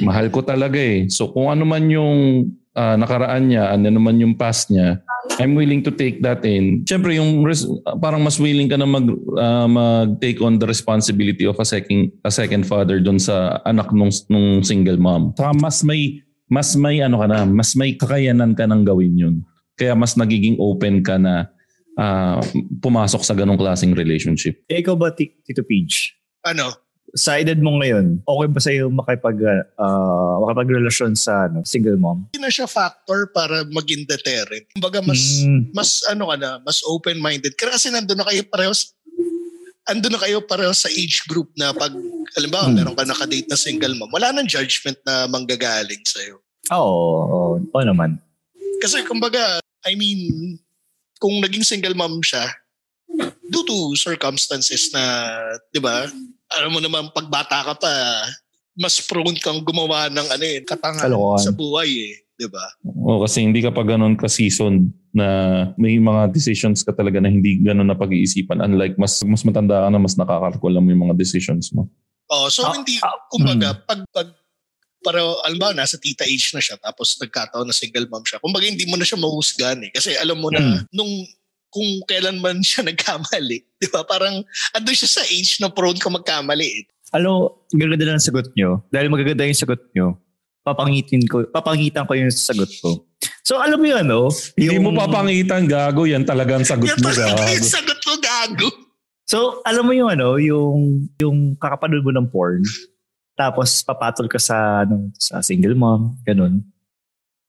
[0.05, 1.09] mahal ko talaga eh.
[1.09, 5.03] So kung ano man yung ah, nakaraan niya, ano naman yung past niya,
[5.41, 6.87] I'm willing to take that in.
[6.87, 7.67] Siyempre, yung res-
[7.99, 9.03] parang mas willing ka na mag,
[9.35, 14.13] ah, mag-take on the responsibility of a second, a second father doon sa anak nung,
[14.31, 15.35] nung single mom.
[15.35, 19.35] Saka mas may, mas may ano ka na, mas may kakayanan ka nang gawin yun.
[19.73, 21.47] Kaya mas nagiging open ka na
[21.95, 22.43] ah,
[22.77, 24.59] pumasok sa ganong klaseng relationship.
[24.67, 26.11] Eh, ikaw ba, Ti- Tito Peach?
[26.43, 26.75] ano,
[27.11, 29.35] Sa edad mo ngayon, okay ba sa'yo makipag,
[29.75, 32.23] uh, makipagrelasyon sa ano, single mom?
[32.31, 34.63] hindi na siya factor para maging deterrent.
[34.71, 35.75] Kumbaga, mas, Mm.
[35.75, 37.51] mas ano ka na, mas open-minded.
[37.53, 38.71] Kasi nandun na kayo pareho
[39.87, 41.89] andun na kayo pareho sa age group na pag,
[42.37, 42.75] halimbawa, Hmm.
[42.75, 46.37] meron ka nakadate na single mom, wala nang judgment na manggagaling sa'yo.
[46.69, 48.21] Oo, oo, oo naman.
[48.77, 50.21] Kasi kumbaga, I mean,
[51.17, 52.45] kung naging single mom siya,
[53.43, 55.03] due to circumstances na,
[55.69, 56.05] di ba,
[56.51, 57.93] alam mo naman, pag bata ka pa,
[58.73, 61.43] mas prone kang gumawa ng ano eh, katangan Kalokohan.
[61.43, 62.63] sa buhay eh, di ba?
[63.03, 65.27] O kasi hindi ka pa ganun ka-seasoned na
[65.75, 68.59] may mga decisions ka talaga na hindi ganun na pag-iisipan.
[68.59, 71.87] Unlike mas mas matanda ka na mas nakakalkulam mo yung mga decisions mo.
[72.27, 74.31] Oh, so Ah, hindi, ah, kumbaga, pag, pag,
[75.03, 78.39] pero alam ba, nasa tita age na siya, tapos nagkataon na single mom siya.
[78.39, 79.91] Kumbaga, hindi mo na siya mahusgan eh.
[79.91, 80.79] Kasi alam mo na, Hmm.
[80.95, 81.11] nung,
[81.67, 84.07] kung kailan man siya nagkamali, di ba?
[84.07, 84.39] Parang,
[84.71, 86.83] andun siya sa age na prone ka magkamali eh.
[87.11, 88.79] Alam, gaganda na ang sagot nyo.
[88.87, 90.15] Dahil magaganda yung sagot nyo,
[90.63, 93.03] papangitin ko, papangitan ko yung sagot ko.
[93.41, 94.29] So, alam mo yun, ano?
[94.53, 97.49] Hindi Yung- mo papangitan gago, yan talagang sagot Yan mo talaga gago.
[97.49, 98.67] yung sagot mo, gago.
[99.25, 100.77] So, alam mo yung ano, yung,
[101.17, 102.61] yung kakapanood mo ng porn,
[103.33, 106.61] tapos papatol ka sa, ano, sa single mom, ganun.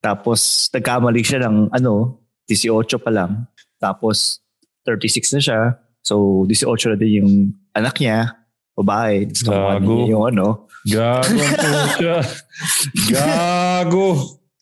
[0.01, 3.45] Tapos, nagkamali siya ng, ano, 18 pa lang.
[3.77, 4.41] Tapos,
[4.83, 5.59] 36 na siya.
[6.01, 7.33] So, 18 na din yung
[7.71, 8.35] anak niya,
[8.73, 9.29] babae.
[9.29, 9.93] Tapos, Gago.
[9.93, 10.47] niya yung ano.
[10.83, 11.39] Gago.
[13.13, 14.07] Gago.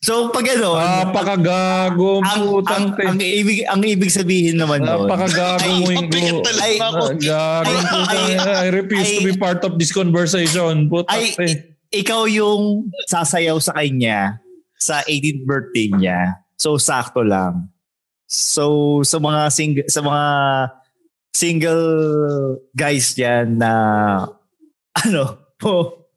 [0.02, 3.02] So, pag ano, Napakagago ang ang, ang, te.
[3.06, 6.10] ang, ibig, ang ibig sabihin naman nun, Napakagago mo yung
[6.58, 6.74] Ay.
[7.22, 10.90] Gago ang Ay, I refuse to ay, be part of this conversation.
[10.90, 11.38] Puta ay,
[11.94, 14.42] ikaw yung sasayaw sa kanya
[14.74, 16.20] sa 18th birthday niya.
[16.58, 17.70] So sakto lang.
[18.26, 20.26] So sa mga sing sa mga
[21.30, 21.86] single
[22.74, 23.72] guys diyan na
[24.98, 25.22] ano
[25.62, 26.08] po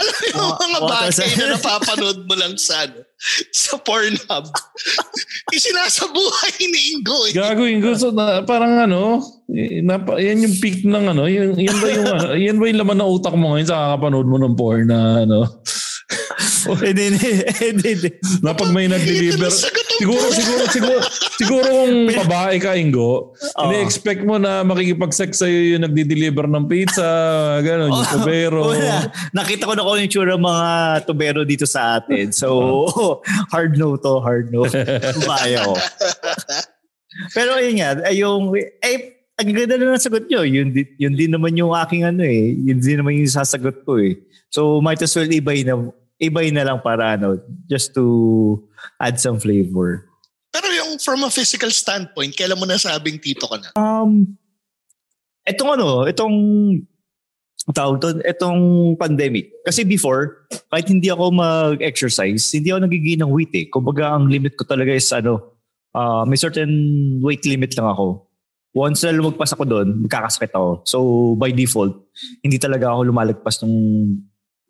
[0.00, 3.04] Alam mo yung mga bagay na napapanood mo lang sa, ano,
[3.52, 4.44] sa Pornhub.
[5.56, 7.28] Isinasabuhay ni Ingo.
[7.28, 7.32] eh.
[7.36, 9.20] Gago yung gusto na parang ano,
[9.52, 12.80] eh, napa, yan yung peak ng ano, yan, yan ba yung ano, yan ba yung
[12.80, 15.44] laman ng utak mo ngayon sa kakapanood mo ng porn na ano,
[16.86, 18.10] hindi hindi hindi hindi.
[18.40, 19.52] na pag may nag-deliver.
[20.00, 20.98] Siguro, siguro, siguro,
[21.36, 23.62] siguro kung babae ka, Ingo, Oo.
[23.68, 27.04] ini-expect mo na makikipag-sex sa'yo yung nagdi-deliver ng pizza,
[27.60, 28.72] gano'n, yung tubero.
[28.72, 29.12] Wala.
[29.36, 30.68] Nakita ko na kung yung tsura mga
[31.04, 32.32] tubero dito sa atin.
[32.32, 32.88] So,
[33.52, 34.64] hard no to, hard no.
[35.28, 35.76] Baya ko.
[37.36, 40.44] Pero ayun nga, ay yung, eh, ang ganda na ng sagot nyo.
[40.48, 42.56] Yun, yun din naman yung aking ano eh.
[42.56, 44.16] Yun din naman yung sasagot ko eh.
[44.48, 45.76] So, might as well ibay na,
[46.20, 48.04] ibay na lang para ano, just to
[49.00, 50.06] add some flavor.
[50.52, 53.70] Pero yung from a physical standpoint, kailan mo nasabing tito ka na?
[53.74, 54.36] Um,
[55.48, 56.36] etong ano, itong
[57.72, 58.60] tawag doon, itong
[59.00, 59.52] pandemic.
[59.64, 63.66] Kasi before, kahit hindi ako mag-exercise, hindi ako nagiging ng weight eh.
[63.70, 65.60] Kumbaga, ang limit ko talaga is ano,
[65.94, 66.70] ah, may certain
[67.22, 68.26] weight limit lang ako.
[68.70, 70.70] Once na lumagpas ako doon, magkakasakit ako.
[70.86, 70.98] So,
[71.34, 72.06] by default,
[72.42, 73.74] hindi talaga ako lumalagpas ng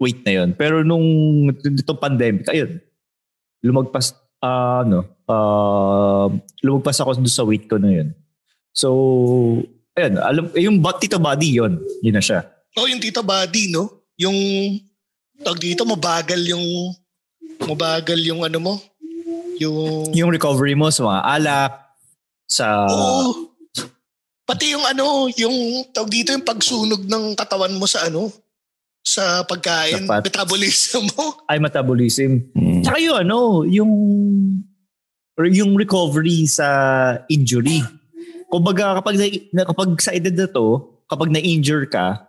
[0.00, 0.48] weight na yon.
[0.56, 1.04] Pero nung
[1.52, 2.80] itong pandemic, ayun,
[3.60, 6.26] lumagpas, ah, ano, ah,
[6.64, 8.08] lumagpas ako doon sa weight ko na yun.
[8.72, 8.88] So,
[9.92, 11.76] ayun, alam, yung ba- Tito Buddy yun.
[12.00, 12.48] Yun na siya.
[12.80, 14.08] Oh, yung Tito Buddy, no?
[14.16, 14.36] Yung,
[15.44, 16.64] tag dito, mabagal yung,
[17.68, 18.74] mabagal yung ano mo,
[19.60, 21.72] yung, Yung recovery mo sa mga alak,
[22.48, 22.88] sa...
[22.88, 23.52] Oo.
[24.48, 28.26] Pati yung ano, yung tawag dito yung pagsunog ng katawan mo sa ano,
[29.00, 30.22] sa pagkain, Sa fat.
[30.22, 31.24] metabolism mo.
[31.50, 32.44] ay metabolism.
[32.52, 32.82] Mm.
[32.84, 33.92] Tsaka yung ano, yung
[35.34, 36.68] or yung recovery sa
[37.26, 37.80] injury.
[38.46, 39.16] Kumbaga kapag
[39.50, 40.66] na, kapag sa edad na to,
[41.08, 42.28] kapag na-injure ka,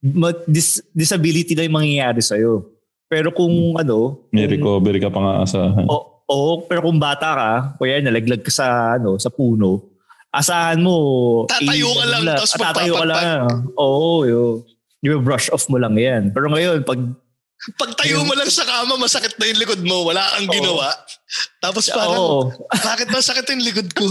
[0.00, 2.62] ma- dis- disability na yung mangyayari sa'yo.
[3.08, 5.88] Pero kung ano, May kung- recovery ka pa nga asahan.
[5.88, 10.94] Oo, oo, pero kung bata ka, kuya nalaglag ka sa ano, sa puno, asahan mo
[11.48, 13.48] Tatayo ka lang, tapos tatayo ka lang.
[13.74, 14.54] Oo, yun.
[15.02, 16.34] Yung brush off mo lang yan.
[16.34, 16.98] Pero ngayon, pag
[17.74, 20.54] Pag tayo mo lang sa kama, masakit na yung likod mo, wala kang Oo.
[20.54, 20.94] ginawa.
[21.58, 24.06] Tapos parang, oo, bakit masakit yung likod ko?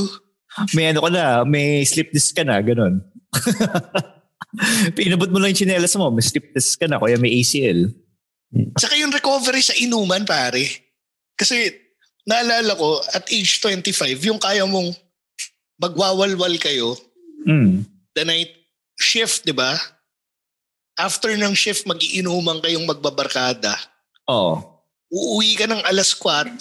[0.76, 3.00] may ano ka na, may slip disc ka na, ganun.
[5.00, 7.88] Pinabot mo lang yung chinelas mo, may slip disc ka na, kaya may ACL.
[8.76, 10.68] Tsaka yung recovery sa inuman, pare.
[11.40, 11.72] Kasi,
[12.28, 14.92] naalala ko, at age 25, yung kaya mong
[15.80, 17.00] magwawalwal kayo,
[17.48, 17.88] Mm.
[18.12, 18.52] the night
[19.00, 19.78] shift, di ba?
[20.98, 23.78] After ng shift, magiinuman kayong magbabarkada.
[24.26, 24.66] Oo.
[25.08, 26.58] Uuwi ka ng alas 4,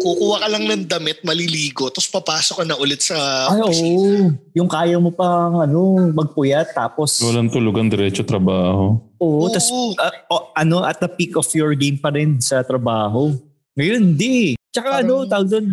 [0.00, 4.32] kukuha ka lang ng damit, maliligo, tapos papasok ka na ulit sa Ay, oo.
[4.52, 8.96] Yung kaya mo pang ano, magpuyat, tapos, Walang tulugan, diretso trabaho.
[9.14, 9.52] oo, Oo.
[9.52, 13.32] tapos, ah, oh, ano, at the peak of your game pa rin sa trabaho.
[13.76, 14.56] Ngayon, hindi.
[14.72, 15.66] Tsaka ano, Parang- tawag doon,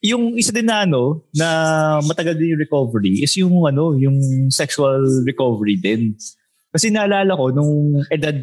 [0.00, 1.48] yung isa din na ano, na
[2.00, 6.14] matagal din yung recovery is yung ano, yung sexual recovery din.
[6.70, 7.72] Kasi naalala ko, nung
[8.08, 8.36] edad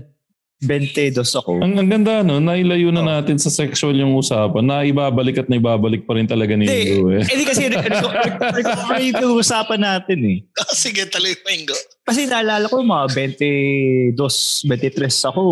[0.55, 2.39] 22 ako, Ang, ang ganda, no?
[2.39, 3.07] Nailayo na Oh.
[3.11, 4.63] natin sa sexual yung usapan.
[4.63, 7.21] Na ibabalik at naibabalik pa rin talaga ni Hindi, Ingo, eh.
[7.21, 10.37] eh, di kasi re- reco- re- recovery yung usapan natin eh.
[10.73, 11.75] Sige, tuloy mo, Ingo.
[12.01, 15.43] Kasi naalala ko mga 22, 23 ako.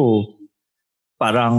[1.19, 1.55] Parang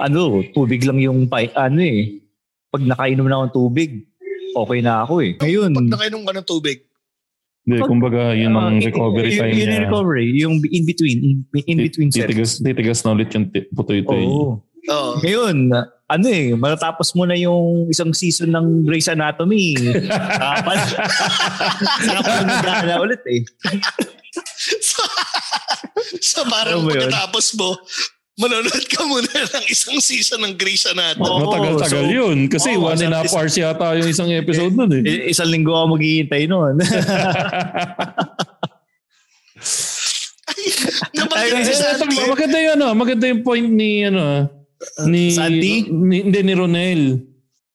[0.00, 2.24] ano, tubig lang yung ano eh.
[2.70, 4.06] Pag nakainom na akong tubig,
[4.54, 5.34] okay na ako eh.
[5.36, 6.78] Ngayon, Pag nakainom ka ng tubig,
[7.60, 9.82] Hindi, kumbaga, yun ang ah, recovery yun- time yun yung niya.
[9.84, 12.24] recovery, yung in between, in, in between sets.
[12.24, 14.24] Titigas, titigas na ulit yung ti- putoy-toy.
[14.24, 14.64] Oo.
[14.88, 15.68] oh, Ngayon,
[16.08, 19.76] ano eh, matatapos mo na yung isang season ng Grey's Anatomy.
[19.76, 20.72] Saka pa,
[22.00, 23.44] saka pa nagana ulit eh.
[26.20, 27.06] sa Alam mo yun?
[27.06, 27.76] pagkatapos mo,
[28.40, 31.44] manonood ka muna ng isang season ng Grey's Anatomy.
[31.44, 32.48] Matagal-tagal so- yun.
[32.48, 35.28] Kasi Oo, one and a half hours yata yung isang episode nun eh.
[35.28, 36.50] Isang linggo ako maghihintay Eh,
[41.72, 42.16] Sandy.
[42.16, 44.40] ito, maganda yung ano, maganda yung point ni ano ah,
[45.06, 45.86] ni Sandy?
[45.86, 47.02] ni, hindi ni Ronel.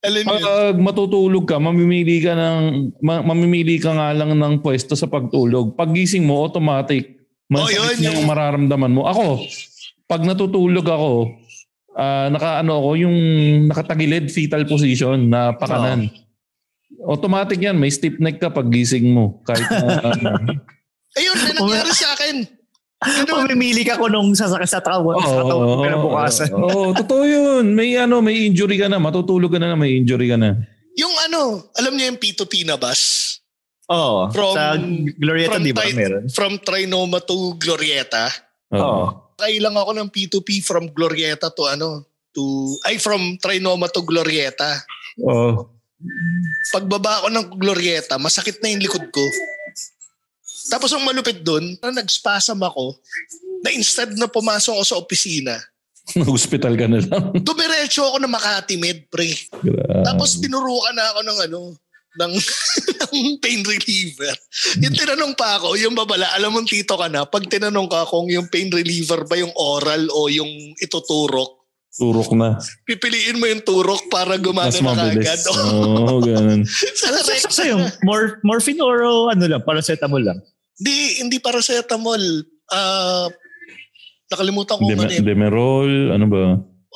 [0.02, 2.56] Alam Pag matutulog ka, mamimili ka ng
[3.00, 5.74] ma- mamimili ka nga lang ng pwesto sa pagtulog.
[5.74, 7.14] Paggising mo automatic,
[7.46, 8.12] Oh, masakit yun, na yun.
[8.12, 9.02] yung mararamdaman mo.
[9.06, 9.38] Ako,
[10.06, 11.12] pag natutulog ako,
[11.98, 13.16] ah naka ano ako, yung
[13.70, 16.10] nakatagilid fetal position na pakanan.
[17.06, 19.42] Automatic yan, may stiff neck ka pag gising mo.
[19.46, 20.26] Kahit na, ano.
[21.18, 22.36] ayun, may nangyari sa akin.
[23.28, 25.20] Pumimili ka ko nung sa, sa trawan.
[25.20, 26.48] sa katawan pero bukasan.
[26.56, 27.76] Oo, oh, totoo yun.
[27.76, 30.56] May ano, may injury ka na, matutulog ka na, may injury ka na.
[30.96, 33.36] Yung ano, alam niyo yung P2P na bus?
[33.92, 34.32] Oo.
[34.32, 34.80] From- sa
[35.20, 35.84] Glorieta, di ba?
[35.92, 36.26] Meron.
[36.32, 38.32] From Trinoma to Glorieta.
[38.72, 39.25] Oo.
[39.36, 39.44] Oo.
[39.44, 44.80] Kailang ako ng P2P from Glorieta to ano, to, ay from Trinoma to Glorieta.
[45.20, 45.68] Oo.
[46.72, 49.24] Pagbaba ko ng Glorieta, masakit na yung likod ko.
[50.72, 52.96] Tapos ang malupit doon, na nag-spasm ako,
[53.60, 55.54] na instead na pumasok ako sa opisina,
[56.30, 57.34] Hospital ka na lang.
[57.42, 59.26] dumiretso ako na Makati Med, pre.
[59.58, 60.06] Grabe.
[60.06, 61.60] Tapos tinurukan na ako ng ano,
[62.16, 62.32] ng,
[63.02, 64.34] ng pain reliever.
[64.80, 68.26] Yung tinanong pa ako, yung babala, alam mong tito ka na, pag tinanong ka kung
[68.26, 71.64] yung pain reliever ba yung oral o yung ituturok,
[71.96, 72.60] Turok na.
[72.84, 75.16] pipiliin mo yung turok para gumana Mas na mabilis.
[75.16, 75.40] kagad.
[75.56, 76.60] Oo, ganun.
[76.92, 80.36] sa Sa sa'yo, mor- morphine or oh, ano lang, paracetamol lang?
[80.76, 82.20] Hindi, hindi paracetamol.
[82.68, 83.32] Ah,
[84.28, 85.24] nakalimutan ko Dem- ano yun.
[85.24, 86.42] Demerol, ano ba?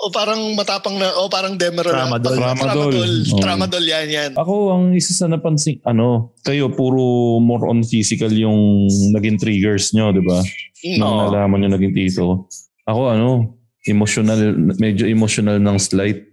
[0.01, 1.93] O parang matapang na, o parang Demerol.
[1.93, 2.33] Tramadol.
[2.41, 2.73] Tramadol.
[2.73, 3.13] Tramadol.
[3.37, 4.31] Tramadol yan, yan.
[4.33, 10.09] Ako, ang isa sa napansin, ano, kayo puro more on physical yung naging triggers nyo,
[10.09, 10.41] di ba?
[10.81, 10.97] Mm.
[10.97, 11.21] Nang Oo.
[11.29, 12.49] nalaman nyo naging tito.
[12.89, 13.29] Ako, ano,
[13.85, 16.25] emotional, medyo emotional ng slight.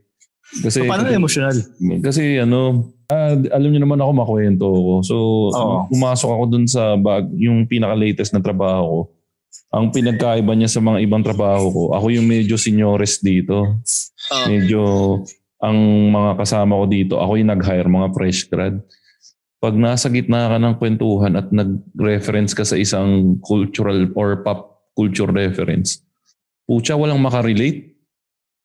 [0.64, 1.56] Kasi, So, paano na emotional?
[2.00, 4.96] Kasi ano, ah, alam niyo naman ako makwento ko.
[5.04, 5.16] So,
[5.52, 5.92] Oo.
[5.92, 9.00] pumasok ako dun sa bag, yung pinaka-latest na trabaho ko.
[9.74, 13.84] Ang pinagkaiba niya sa mga ibang trabaho ko, ako yung medyo seniores dito.
[14.32, 14.46] Oh.
[14.48, 14.82] Medyo
[15.60, 15.78] ang
[16.14, 18.80] mga kasama ko dito, ako yung nag-hire, mga fresh grad.
[19.58, 25.34] pag nasa gitna ka ng kwentuhan at nag-reference ka sa isang cultural or pop culture
[25.34, 26.06] reference,
[26.70, 27.98] pucha, walang makarelate.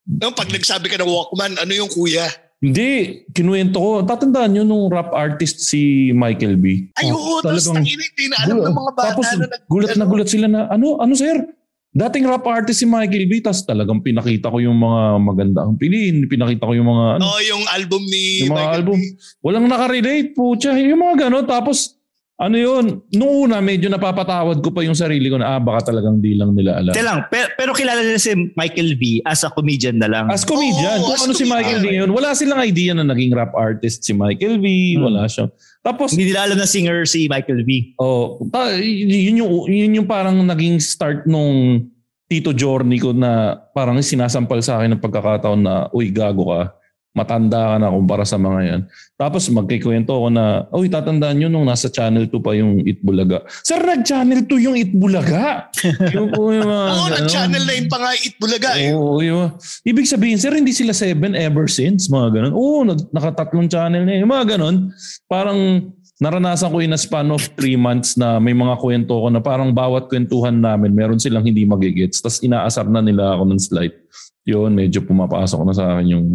[0.04, 2.28] No, pag nagsabi ka ng Walkman, ano yung kuya?
[2.62, 2.90] Hindi,
[3.34, 3.90] kinuwento ko.
[4.06, 6.94] Tatandaan nyo nung rap artist si Michael B.
[6.94, 10.06] Ay, oo, tapos talagang- hindi na alam ng mga bata Tapos na nag, gulat na
[10.06, 11.42] ano, gulat sila na, ano, ano sir?
[11.92, 13.42] Dating rap artist si Michael B.
[13.42, 16.24] Tapos talagang pinakita ko yung mga magandang piliin.
[16.30, 18.98] Pinakita ko yung mga, ano, Oo, yung album ni yung mga Michael album.
[19.02, 19.04] B.
[19.42, 20.54] Walang nakarelate po.
[20.54, 21.44] Yung mga gano'n.
[21.50, 21.98] Tapos,
[22.42, 22.84] ano yun,
[23.14, 26.58] nung una medyo napapatawad ko pa yung sarili ko na ah, baka talagang di lang
[26.58, 26.90] nila alam.
[26.90, 30.26] Teka lang, pero, pero kilala nila si Michael V as a comedian na lang.
[30.26, 32.00] As comedian, Oo, kung as ano si Michael B comedian.
[32.02, 34.98] yun, wala silang idea na naging rap artist si Michael B.
[34.98, 35.06] Hmm.
[35.06, 35.46] Wala siya.
[35.86, 37.94] Tapos, Hindi nila alam na singer si Michael V.
[38.02, 41.86] Oh, ta- yun yung yun yung parang naging start nung
[42.26, 46.74] Tito Journey ko na parang sinasampal sa akin ng pagkakataon na, uy, gago ka.
[47.12, 48.80] Matanda ka na kumpara sa mga yan.
[49.20, 53.44] Tapos magkikwento ako na, uy, tatandaan nyo nung nasa Channel 2 pa yung Itbulaga.
[53.60, 55.68] Sir, nag-Channel 2 yung Itbulaga.
[56.16, 56.86] yung po yung mga...
[56.88, 57.14] Oo, ano.
[57.20, 58.96] nag-channel 9 pa nga Itbulaga eh.
[58.96, 59.52] Oo, yun.
[59.84, 62.54] Ibig sabihin, sir, hindi sila seven ever since, mga ganun.
[62.56, 64.88] Oo, nag- nakatatlong channel na yun, mga ganun.
[65.28, 65.92] Parang
[66.22, 69.74] naranasan ko in a span of three months na may mga kwento ko na parang
[69.74, 72.22] bawat kwentuhan namin, meron silang hindi magigets.
[72.22, 73.96] Tapos inaasar na nila ako ng slide.
[74.46, 76.26] Yun, medyo pumapasok na sa akin yung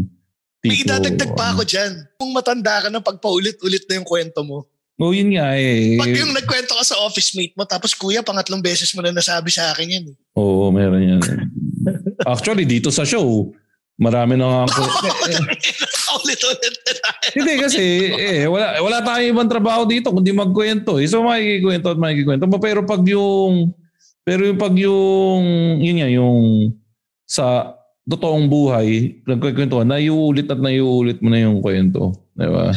[0.67, 1.91] May idadagdag pa ako dyan.
[2.15, 4.67] Kung matanda ka na pagpaulit-ulit na yung kwento mo.
[4.97, 5.93] Oo, yun nga eh.
[5.93, 9.53] Pag yung nagkwento ka sa office mate mo, tapos kuya, pangatlong beses mo na nasabi
[9.53, 10.05] sa akin yan.
[10.09, 10.15] eh.
[10.33, 11.21] Oo, meron yan.
[12.25, 13.53] Actually, dito sa show,
[13.95, 14.81] marami na nga ako.
[16.17, 16.97] Ulit-ulit tayo.
[17.37, 17.83] Hindi kasi
[18.15, 20.97] eh wala wala tayong ibang trabaho dito kundi magkwento.
[20.97, 21.05] Eh.
[21.05, 22.45] So makikikwento at makikikwento.
[22.57, 23.73] Pero pag yung
[24.25, 25.43] pero yung pag yung
[25.77, 26.37] yun nga yung
[27.27, 27.75] sa
[28.07, 32.15] totoong buhay, nagkikwentuhan, naiulit at naiulit mo na yung kwento.
[32.33, 32.71] Di ba?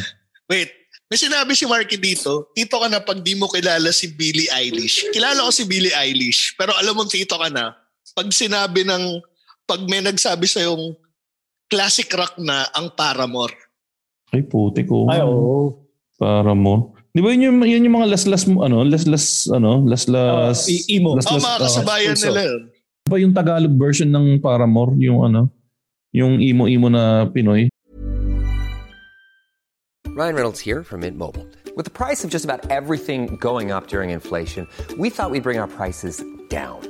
[0.51, 0.70] Wait,
[1.07, 5.07] may sinabi si Marky dito, tito ka na pag di mo kilala si Billie Eilish.
[5.14, 7.74] Kilala ko si Billie Eilish, pero alam mo tito ka na,
[8.14, 9.22] pag sinabi ng,
[9.66, 10.99] pag may nagsabi sa yung
[11.70, 13.55] classic rock na ang Paramore.
[14.35, 15.07] Ay puti ko.
[15.07, 15.87] Ay, oo.
[16.18, 16.95] Para mo.
[17.11, 20.66] Di ba yun yung, yun yung mga last-last mo, ano, last-last, ano, last-last.
[20.66, 21.18] Uh, i- emo.
[21.18, 22.62] last- Oh, last- mga ah, kasabayan nila yun.
[23.11, 25.51] Ba yung Tagalog version ng Paramore, yung ano,
[26.15, 27.67] yung imo-imo na Pinoy?
[30.15, 31.47] Ryan Reynolds here from Mint Mobile.
[31.75, 34.67] With the price of just about everything going up during inflation,
[34.99, 36.89] we thought we'd bring our prices down.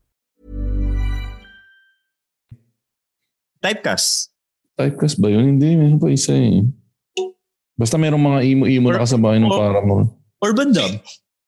[3.61, 4.33] Typecast.
[4.73, 5.55] Typecast ba yun?
[5.55, 6.65] Hindi, meron pa isa eh.
[7.77, 10.05] Basta merong mga imo-imo na kasabay ng Or- Paramore.
[10.41, 10.93] Urban dub.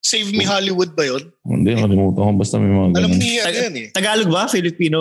[0.03, 1.23] Save Me Hollywood ba yun?
[1.41, 2.31] Hindi, nakalimutan ko.
[2.35, 3.17] Basta may mga Alam ganun.
[3.17, 3.87] ni ano yan eh.
[3.95, 4.51] Tagalog ba?
[4.51, 4.99] Filipino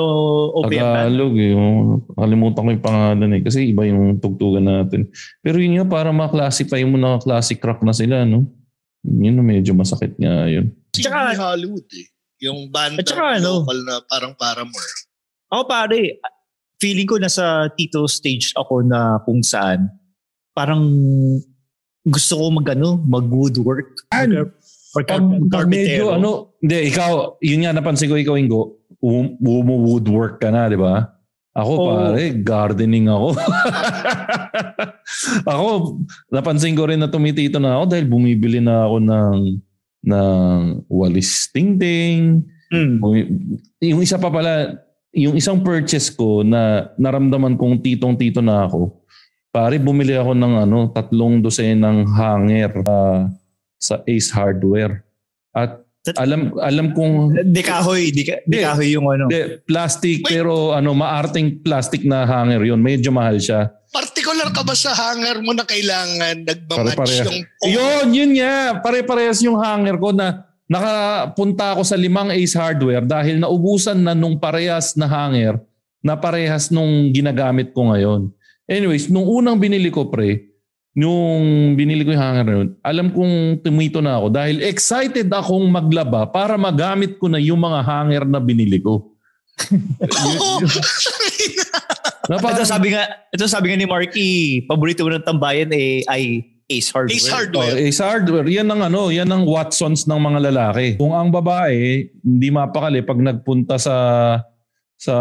[0.56, 0.78] OPM band?
[0.78, 1.52] Tagalog eh.
[1.52, 1.76] oh.
[2.14, 3.40] Nakalimutan ko yung pangalan eh.
[3.42, 5.10] Kasi iba yung tugtugan natin.
[5.42, 8.46] Pero yun nga, para ma-classify mo na classic rock na sila, no?
[9.02, 10.70] Yun na medyo masakit nga yun.
[10.94, 12.06] Save Me Hollywood eh.
[12.42, 13.66] Yung banda At ano?
[13.66, 14.90] local na parang Paramore.
[15.50, 16.22] Ako pare,
[16.82, 19.86] feeling ko nasa tito stage ako na kung saan
[20.50, 20.82] parang
[22.02, 23.94] gusto ko mag ano, mag woodwork.
[24.92, 30.42] Or car- pag medyo ano, hindi, ikaw, yun nga napansin ko, ikaw, Ingo, um, woodwork
[30.42, 31.08] ka na, di ba?
[31.52, 31.84] Ako Oo.
[31.86, 33.36] pare, gardening ako.
[35.52, 35.68] ako,
[36.32, 39.38] napansin ko rin na tumitito na ako dahil bumibili na ako ng
[40.02, 40.60] ng
[40.90, 42.42] walis tingting.
[42.72, 42.98] Mm.
[43.84, 44.80] Yung isa pa pala,
[45.12, 48.96] yung isang purchase ko na naramdaman kong titong-tito na ako,
[49.52, 53.28] pare bumili ako ng ano, tatlong dosenang hanger ah,
[53.76, 55.04] sa Ace Hardware.
[55.52, 55.84] At
[56.18, 58.66] alam alam kong Di kahoy, di, ka, di Hindi.
[58.66, 59.30] kahoy yung ano.
[59.30, 60.34] hindi, plastic Wait.
[60.34, 65.46] pero ano maarting plastic na hanger yon medyo mahal siya Particular ka ba sa hanger
[65.46, 67.38] mo na kailangan nagmamatch yung
[67.70, 70.42] yun yun nga pare-parehas yung hanger ko na
[70.72, 75.60] nakapunta ako sa limang Ace Hardware dahil naubusan na nung parehas na hanger
[76.00, 78.32] na parehas nung ginagamit ko ngayon.
[78.66, 80.50] Anyways, nung unang binili ko pre,
[80.96, 85.68] nung binili ko yung hanger na yun, alam kong tumito na ako dahil excited akong
[85.68, 89.12] maglaba para magamit ko na yung mga hanger na binili ko.
[92.32, 94.30] na ito sabi nga, ito sabi nga ni Marky,
[94.64, 97.16] paborito mo ng tambayan eh, ay Ace Hardware.
[97.16, 97.74] Ace Hardware.
[97.74, 98.48] Oh, Ace Hardware.
[98.48, 100.86] Yan ang ano, yan ang Watsons ng mga lalaki.
[101.00, 103.96] Kung ang babae, hindi mapakali pag nagpunta sa
[105.02, 105.16] sa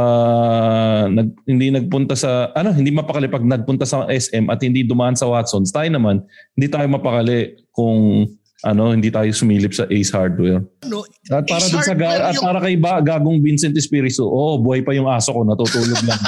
[1.09, 5.25] nag, hindi nagpunta sa ano hindi mapakali pag nagpunta sa SM at hindi dumaan sa
[5.25, 6.21] Watsons tayo naman
[6.53, 8.29] hindi tayo mapakali kung
[8.61, 12.27] ano hindi tayo sumilip sa Ace Hardware Ano, at para Ace dun sa Hardware ga-
[12.27, 16.21] at para kay ba, gagong Vincent Espiritu oh buhay pa yung aso ko natutulog lang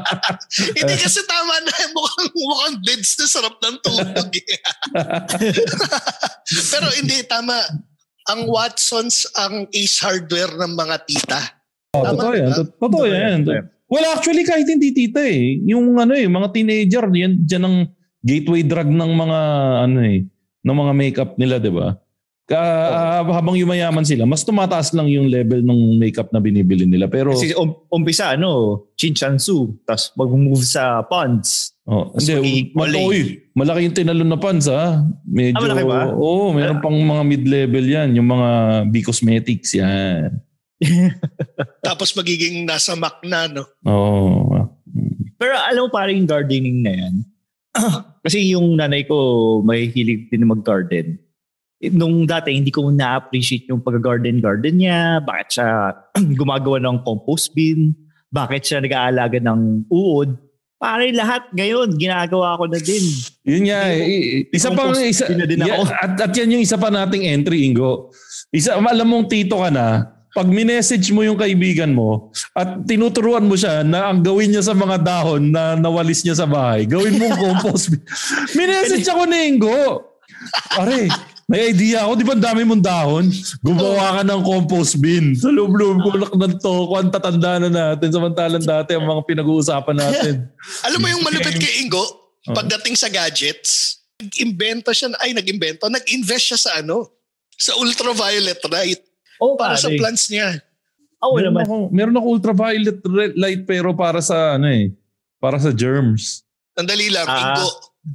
[0.76, 4.28] Hindi kasi tama na mukhang, mukhang beds na sarap ng tulog.
[4.30, 4.58] eh.
[6.72, 7.56] Pero hindi, tama.
[8.24, 11.40] Ang Watsons ang Ace Hardware ng mga tita.
[11.92, 12.50] Oh, Tama, totoo yan.
[12.50, 13.38] Tot- Totoo yan.
[13.84, 15.60] Well, actually, kahit hindi tita eh.
[15.62, 17.76] Yung ano eh, mga teenager, yan, dyan ang
[18.18, 19.38] gateway drug ng mga
[19.84, 20.24] ano eh,
[20.64, 21.94] ng mga makeup nila, di ba?
[22.44, 27.08] Ka, ah, habang yumayaman sila, mas tumataas lang yung level ng makeup na binibili nila.
[27.08, 31.72] Pero, Kasi um, umpisa, ano, chinchansu, tapos mag-move sa ponds.
[31.84, 33.20] oh, hindi, magiging mal- oy,
[33.52, 35.04] malaki yung tinalon na pants ha.
[35.24, 36.00] Medyo, Ah, malaki ba?
[36.12, 38.08] Oo, meron pang mga mid-level yan.
[38.12, 38.48] Yung mga
[38.92, 40.36] B-Cosmetics yan.
[41.80, 43.64] Tapos magiging nasa Mac na, no?
[43.88, 44.68] Oo.
[45.34, 47.14] Pero alam mo parang yung gardening na yan.
[48.24, 49.16] Kasi yung nanay ko
[49.60, 51.18] may hilig din mag-garden.
[51.82, 55.20] Eh, Nung dati, hindi ko na-appreciate yung pag-garden-garden niya.
[55.20, 55.68] Bakit siya
[56.40, 57.92] gumagawa ng compost bin?
[58.30, 60.34] Bakit siya nag-aalaga ng uod?
[60.74, 63.04] Pare lahat ngayon, ginagawa ko na din.
[63.46, 64.00] Yun nga eh.
[64.04, 65.70] I- i- Isa pa Compost isa, na din ako.
[65.70, 68.10] Yeah, at, at yan yung isa pa nating entry, Ingo.
[68.50, 70.02] Isa, alam mong tito ka na,
[70.34, 74.74] pag minessage mo yung kaibigan mo at tinuturuan mo siya na ang gawin niya sa
[74.74, 77.94] mga dahon na nawalis niya sa bahay, gawin mong compost.
[78.58, 80.10] minessage ako ni Ingo.
[80.74, 81.06] Pare,
[81.46, 82.12] may idea ako.
[82.18, 83.30] Di ba dami mong dahon?
[83.62, 85.38] Gumawa ka ng compost bin.
[85.38, 86.98] Sa loob-loob ko ng toko.
[86.98, 88.10] Ang tatanda na natin.
[88.10, 90.50] Samantalang dati ang mga pinag-uusapan natin.
[90.90, 92.02] Alam mo yung malupit kay Ingo,
[92.50, 97.06] pagdating sa gadgets, nag-invento siya, ay nag-invento, nag-invest siya sa ano,
[97.54, 99.98] sa ultraviolet light Oh, para sa pare.
[99.98, 100.60] plants niya.
[101.18, 101.64] Oo meron naman.
[101.64, 102.98] ako, meron ako ultraviolet
[103.34, 104.92] light pero para sa ano eh,
[105.38, 106.44] para sa germs.
[106.72, 107.54] Sandali lang, Ah.
[107.56, 107.68] Ingo.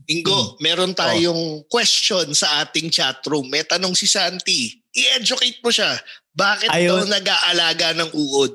[0.05, 3.49] Ingo, meron tayong question sa ating chat room.
[3.49, 4.77] May tanong si Santi.
[4.91, 5.97] I-educate mo siya.
[6.29, 7.09] Bakit daw Ayun.
[7.09, 8.51] nag-aalaga ng uod?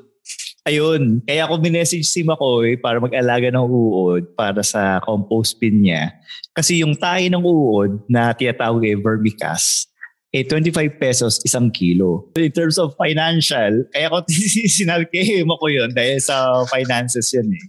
[0.63, 1.19] Ayun.
[1.21, 6.15] Kaya ako minessage si Makoy para mag-alaga ng uod para sa compost bin niya.
[6.49, 9.91] Kasi yung tayo ng uod na tinatawag eh vermicast,
[10.35, 12.27] eh 25 pesos isang kilo.
[12.35, 14.19] In terms of financial, kaya ko
[14.67, 17.65] sinabi kay Makoy yun dahil sa finances yun eh.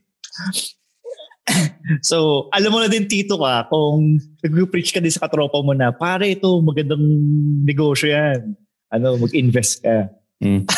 [2.03, 5.95] so, alam mo na din tito ka kung nag-preach ka din sa katropa mo na
[5.95, 7.07] pare ito magandang
[7.63, 8.59] negosyo yan.
[8.91, 10.11] Ano, mag-invest ka.
[10.37, 10.69] Mm.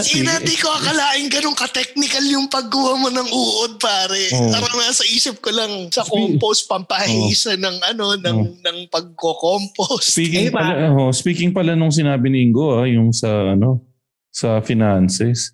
[0.00, 4.32] Si- di ko akalain ganun ka-technical yung pagkuha mo ng uod, pare.
[4.32, 4.48] Oh.
[4.48, 10.16] Parang nasa isip ko lang sa compost, pampahisa ng ano, ng, ng pagko-compost.
[10.16, 13.84] speaking Eh, pa- pala, oh, speaking pala nung sinabi ni Ingo ah, yung sa ano
[14.32, 15.52] sa finances.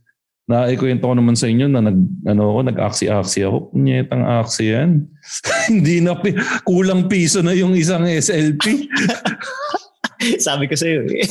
[0.48, 3.74] Na ikwento ko naman sa inyo na nag ano ako nag-aksi-aksi ako.
[3.74, 5.04] Punyetang aksi yan.
[5.74, 8.64] Hindi na pi- kulang piso na yung isang SLP.
[10.46, 11.26] Sabi ko sa'yo eh.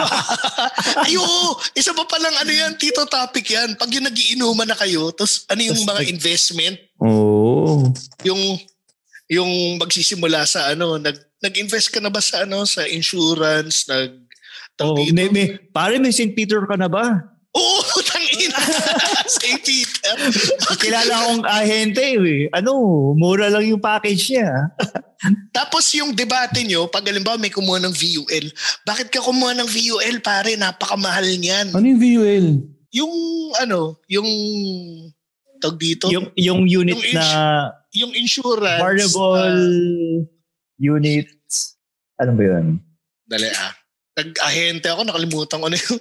[1.04, 1.58] Ay, oo.
[1.74, 3.74] Isa pa palang ano yan, tito topic yan.
[3.74, 7.90] Pag yung nagiinuman na kayo, tapos ano yung mga investment, Oo.
[8.22, 8.42] yung
[9.26, 14.24] yung magsisimula sa ano, nag nag-invest ka na ba sa ano, sa insurance, nag
[14.82, 16.34] Oh, may, may, pare, may St.
[16.34, 17.33] Peter ka na ba?
[17.54, 17.80] Oo,
[18.10, 18.58] tangina.
[19.24, 19.62] St.
[19.62, 20.14] Peter.
[20.82, 22.50] Kilala akong ahente eh.
[22.50, 22.74] Ano,
[23.14, 24.74] mura lang yung package niya.
[25.54, 28.50] Tapos yung debate nyo, pag halimbawa may kumuha ng VUL,
[28.82, 30.58] bakit ka kumuha ng VUL pare?
[30.58, 31.70] Napakamahal niyan.
[31.70, 32.46] Ano yung VUL?
[32.90, 33.14] Yung
[33.56, 34.28] ano, yung
[35.62, 37.70] tawag dito, yung, Yung, yung unit Yung ins- na
[38.18, 38.82] insurance.
[38.82, 40.26] variable na-
[40.76, 41.78] units.
[42.18, 42.66] Ano ba yun?
[43.24, 43.72] dali ah.
[44.14, 45.98] Nag-ahente ako, nakalimutan ko na yung...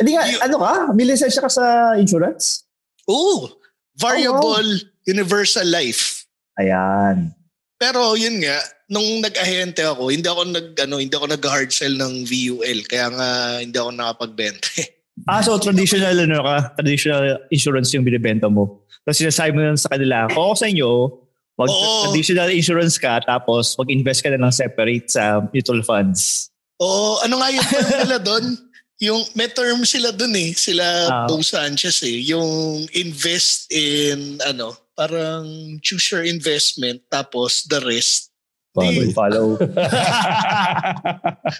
[0.00, 0.72] Hindi nga, Yung- ano ka?
[0.92, 2.66] May lisensya ka sa insurance?
[3.06, 3.50] Oo,
[3.94, 4.66] variable
[5.06, 6.24] universal life.
[6.58, 7.30] Ayan.
[7.78, 12.24] Pero yun nga, nung nag-ahente ako, hindi ako nag ano, hindi ako nag-hard sell ng
[12.24, 13.28] VUL kaya nga
[13.60, 14.68] hindi ako nakapagbenta.
[15.30, 16.74] Ah, so traditional ano ka?
[16.74, 18.82] Traditional insurance yung binibenta mo.
[19.06, 20.90] Tapos sinasabi mo lang sa kanila, kung ako sa inyo,
[21.54, 22.10] mag Oo.
[22.10, 26.50] traditional insurance ka, tapos mag-invest ka na ng separate sa mutual funds.
[26.82, 28.44] Oo, ano nga yung term nila doon?
[28.96, 31.26] Yung may term sila dun eh, sila Ah.
[31.26, 35.44] Bo Sanchez eh, yung invest in ano, parang
[35.80, 38.30] choose your investment tapos the rest.
[38.70, 39.46] Follow, follow.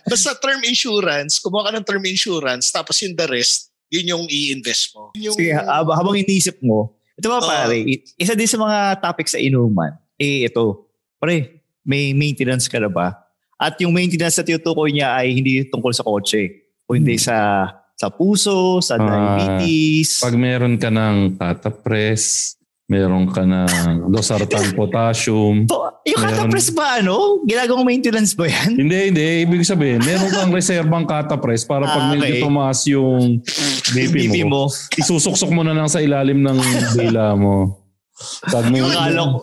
[0.06, 4.94] Basta term insurance, kumuha ka ng term insurance tapos yung the rest, yun yung i-invest
[4.94, 5.10] mo.
[5.14, 7.46] Yun Yung, Sige, hab- habang iniisip mo, ito ba Oo.
[7.46, 7.76] pare,
[8.16, 10.86] isa din sa mga topic sa inuman, eh ito,
[11.18, 13.14] pare, may maintenance ka na ba?
[13.54, 18.10] At yung maintenance na tinutukoy niya ay hindi tungkol sa kotse, o hindi sa sa
[18.10, 19.06] puso, sa Ah,
[19.38, 20.18] diabetes.
[20.18, 22.54] Pag meron ka ng catapress,
[22.84, 25.64] meron ka ng losartan potassium.
[26.04, 27.40] Yung meron- katapress ba ano?
[27.42, 28.76] Ginagawang maintenance ba yan?
[28.82, 29.24] Hindi, hindi.
[29.46, 32.42] Ibig sabihin, meron kang reserbang catapress para pag Ah, medyo okay.
[32.42, 33.40] tumaas yung
[33.88, 34.62] BP, mo, mo.
[34.92, 36.58] isusuksok mo na lang sa ilalim ng
[36.92, 37.78] dila mo.
[38.44, 39.38] Pag may, Akala ko.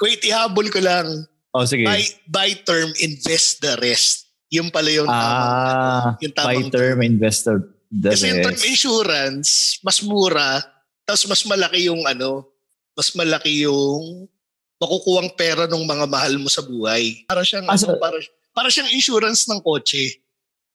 [0.00, 1.06] wait, ihabol ko lang.
[1.52, 1.84] Oh, sige.
[1.84, 4.21] Buy, buy term, invest the rest.
[4.52, 7.72] Yung pala yung tamang, Ah, yung by tamang term investor.
[7.88, 10.60] The Kasi yung term insurance, mas mura,
[11.08, 12.44] tapos mas malaki yung ano,
[12.92, 14.28] mas malaki yung
[14.76, 17.24] makukuhang pera ng mga mahal mo sa buhay.
[17.24, 18.20] Para siyang, Ah, so- ano, para,
[18.52, 20.20] para siyang insurance ng kotse.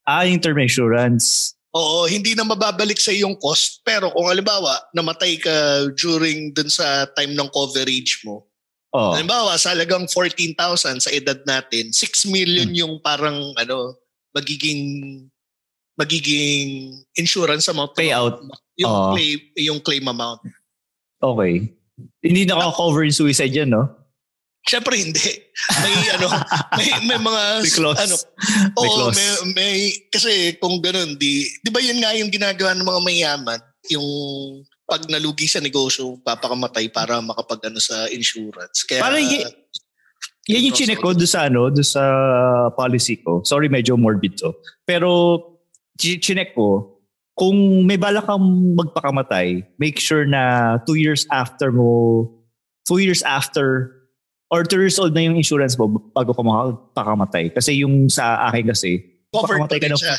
[0.07, 1.53] Ah, yung term insurance.
[1.75, 3.85] Oo, hindi na mababalik sa yung cost.
[3.85, 5.53] Pero kung halimbawa, namatay ka
[5.93, 8.46] during dun sa time ng coverage mo.
[8.95, 9.11] Oh.
[9.13, 12.77] Halimbawa, sa halagang 14,000 sa edad natin, 6 million Hmm.
[12.77, 13.95] yung parang ano,
[14.31, 14.81] magiging
[15.97, 17.97] magiging insurance amount.
[17.97, 18.37] Payout.
[18.77, 19.11] Yung, Oo.
[19.17, 20.39] claim, yung claim amount.
[21.17, 21.73] Okay.
[22.21, 23.89] Hindi naka-cover yung suicide yan, no?
[24.61, 25.25] Siyempre hindi.
[25.81, 26.27] May ano,
[26.77, 27.97] may, may mga May clause.
[28.03, 28.15] ano.
[28.77, 29.73] May Oo, may, may,
[30.13, 33.59] kasi kung ganun, di, di ba yun nga yung ginagawa ng mga mayaman,
[33.89, 34.05] yung
[34.87, 38.87] pag nalugi sa negosyo, papakamatay para makapag ano sa insurance.
[38.87, 39.43] Kaya, Parang y-
[40.47, 42.03] Yan yung chinek ko doon sa ano, doon sa
[42.71, 43.43] policy ko.
[43.43, 44.55] Sorry, medyo morbid to.
[44.87, 45.35] Pero
[45.99, 47.03] chi- chinek ko,
[47.35, 52.23] kung may bala kang magpakamatay, make sure na two years after mo,
[52.87, 53.91] two years after,
[54.47, 57.51] or two years old na yung insurance mo bago ka makapakamatay.
[57.51, 59.03] Kasi yung sa akin kasi,
[59.35, 60.15] covered pa ka ng, siya.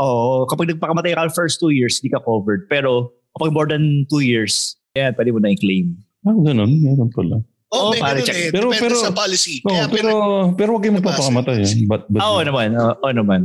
[0.00, 2.64] Oo, kapag nagpakamatay ka first two years, di ka covered.
[2.72, 5.92] Pero kapag more than two years, yan, pwede mo na i-claim.
[6.22, 7.36] ah, ganun, meron pala.
[7.68, 8.38] Oo, Oo, may pare, ganun check.
[8.38, 8.50] eh.
[8.50, 9.54] Pero- Depende pero- sa policy.
[9.60, 10.12] No, Kaya pero,
[10.54, 11.56] pero wag kayong magpapakamatay.
[11.60, 11.84] Eh.
[11.84, 13.40] But, but, Oo naman, oo oo naman.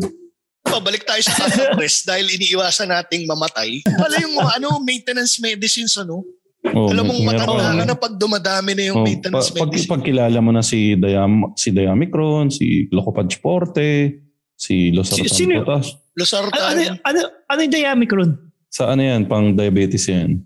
[0.64, 3.82] Oh, balik tayo sa catapress dahil iniiwasan nating mamatay.
[3.84, 6.22] Wala yung mga ano, maintenance medicines ano.
[6.64, 9.90] oh, Alam mong matanda ka na pag dumadami na yung Oh, maintenance pa- pag, medicine.
[9.90, 14.22] pag kilala mo na si Diam si Diamicron, si Locopage Forte,
[14.54, 15.92] si Losartan Si- sino- Potas.
[15.92, 18.30] Ano, Losartan, ano, ano, ano yung Diamicron?
[18.72, 20.40] Sa ano yan, pang diabetes yan.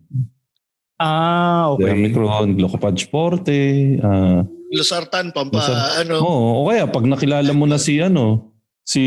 [0.97, 1.93] Ah, okay.
[1.93, 3.61] Diamicron, Locopage Forte.
[4.01, 4.41] ah
[4.73, 6.19] Losartan, pampa, Losar- ano.
[6.19, 8.51] Oo, o kaya pag nakilala mo na si ano,
[8.81, 9.03] si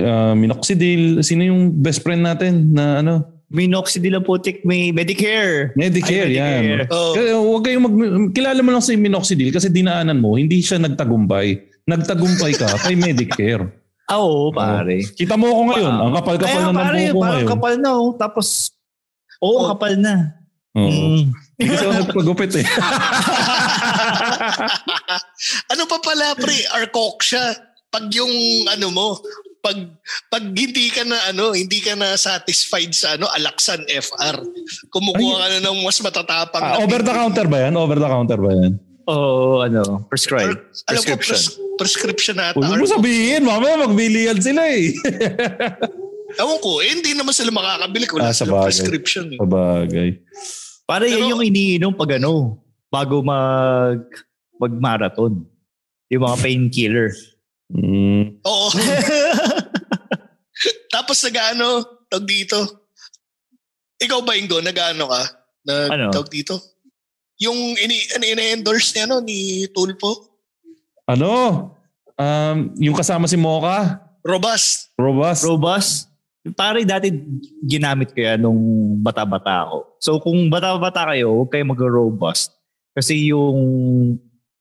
[0.00, 3.14] ah, Minoxidil, sino yung best friend natin na ano?
[3.52, 5.76] Minoxidil ang putik, may Medicare.
[5.76, 6.60] Medicare, Ay, yan.
[6.64, 6.88] Medicare.
[6.88, 7.94] Oh, Kaya huwag kayong mag...
[8.32, 11.60] Kilala mo lang si Minoxidil kasi dinaanan mo, hindi siya nagtagumpay.
[11.84, 13.68] Nagtagumpay ka kay Medicare.
[14.12, 15.08] Ah, oo, pare.
[15.08, 17.48] Kita mo ako ngayon, ang kapal-kapal Kaya na ng pare, buko parang ngayon.
[17.48, 18.10] kapal na oh.
[18.12, 18.48] Tapos,
[19.40, 19.64] oo, Oh.
[19.72, 20.14] kapal na.
[20.76, 20.84] Oo.
[20.84, 21.22] Mm.
[21.56, 22.66] Hindi ako nagpagupit eh.
[25.72, 26.56] ano pa pala, pre?
[26.74, 27.54] Arcock siya.
[27.88, 28.32] Pag yung
[28.66, 29.08] ano mo,
[29.60, 29.76] pag
[30.26, 34.42] pag hindi ka na ano, hindi ka na satisfied sa ano, Alaksan FR.
[34.88, 37.72] Kumukuha ka na ng mas matatapang na over the counter ba yan?
[37.76, 38.72] Over the counter ba yan?
[39.12, 40.48] Oo, ano, prescribe.
[40.48, 40.56] Or,
[40.88, 41.36] alam ko, Prescription.
[41.36, 44.90] pres- prescription na Huwag mo sabihin, mamaya magbilihan sila eh.
[46.32, 48.72] Ewan ko, eh, hindi naman sila makakabili kung Ah, sa bagay.
[48.72, 49.24] prescription.
[49.28, 49.36] Eh.
[49.36, 50.08] Sabagay.
[50.82, 52.56] Para yan Pero- yung iniinom pag ano,
[52.88, 54.00] bago mag
[54.56, 55.42] mag-marathon.
[56.08, 57.08] Yung mga painkiller.
[57.68, 58.40] Mm.
[58.42, 58.68] Oo.
[60.88, 62.58] Tapos nag-ano, tawag dito.
[63.98, 65.22] Ikaw ba, Ingo, nag-ano ka?
[65.62, 66.04] Nag, Ano?
[66.10, 66.58] Tawag dito?
[67.42, 70.30] Yung ini, ano, ini-endorse niya, no, ni Tulpo?
[71.10, 71.30] Ano?
[72.14, 73.98] Um, yung kasama si Mocha?
[74.22, 74.94] Robust.
[74.94, 75.42] Robust?
[75.42, 75.92] Robust.
[76.54, 77.10] Pare, dati
[77.62, 78.62] ginamit ko yan nung
[79.02, 79.78] bata-bata ako.
[79.98, 82.54] So kung bata-bata kayo, huwag kayo mag-robust.
[82.94, 83.58] Kasi yung,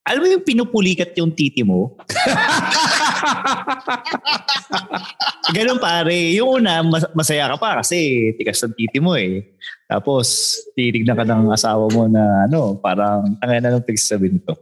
[0.01, 1.97] alam mo yung pinupulikat yung titi mo?
[5.55, 6.33] Ganun pare.
[6.37, 9.57] Yung una, mas- masaya ka pa kasi tikas ng titi mo eh.
[9.89, 14.55] Tapos, titignan ka ng asawa mo na ano, parang tanga na ng pagsasabi nito.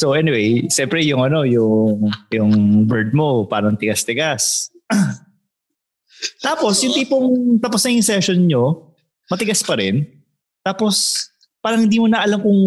[0.00, 2.52] So anyway, siyempre yung ano, yung, yung
[2.88, 4.72] bird mo, parang tigas-tigas.
[6.44, 7.28] Tapos, yung tipong
[7.60, 8.92] tapos na yung session nyo,
[9.32, 10.04] matigas pa rin.
[10.60, 11.28] Tapos,
[11.64, 12.60] parang hindi mo na alam kung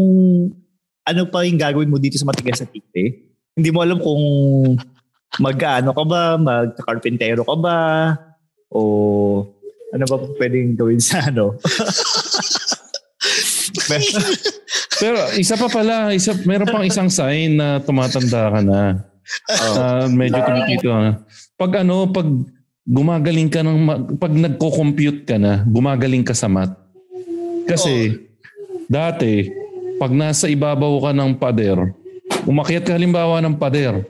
[1.04, 3.30] ano pa yung gagawin mo dito sa matigas na titi.
[3.54, 4.24] Hindi mo alam kung
[5.42, 7.78] mag-ano ka ba, mag-carpentero ka ba,
[8.74, 8.82] o
[9.94, 11.54] Ano ba pwedeng gawin sa ano?
[15.02, 19.06] Pero isa pa pala, isa, meron pang isang sign na tumatanda ka na.
[19.54, 21.22] Uh, medyo kumikito ka.
[21.62, 22.26] Pag ano, pag
[22.84, 26.74] gumagaling ka ng, pag nagko-compute ka na, gumagaling ka sa math.
[27.70, 28.18] Kasi,
[28.90, 29.48] dati,
[30.02, 31.80] pag nasa ibabaw ka ng pader,
[32.44, 34.04] umakyat ka halimbawa ng pader,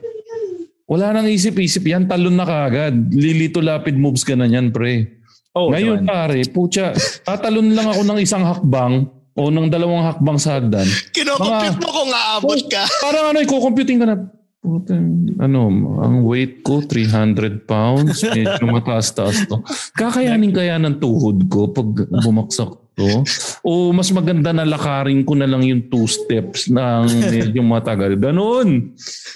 [0.84, 2.92] wala nang isip-isip yan, talon na kaagad.
[3.10, 5.20] Lilito lapid moves ka na yan, pre.
[5.54, 6.10] Oh, Ngayon naman.
[6.10, 10.86] pare, putya, tatalon lang ako ng isang hakbang o ng dalawang hakbang sa hagdan.
[11.14, 12.82] Kinocompute Mga- mo kung aabot ka.
[13.06, 14.16] Parang ano, i-computing ka na.
[14.64, 14.96] Puta,
[15.44, 15.60] ano,
[16.00, 18.24] ang weight ko, 300 pounds.
[18.24, 19.60] Medyo mataas-taas to.
[20.00, 21.86] Kakayanin kaya ng tuhod ko pag
[22.24, 23.26] bumaksak to?
[23.60, 27.02] O mas maganda na lakarin ko na lang yung two steps ng
[27.34, 28.14] medyo matagal.
[28.16, 28.94] Ganon.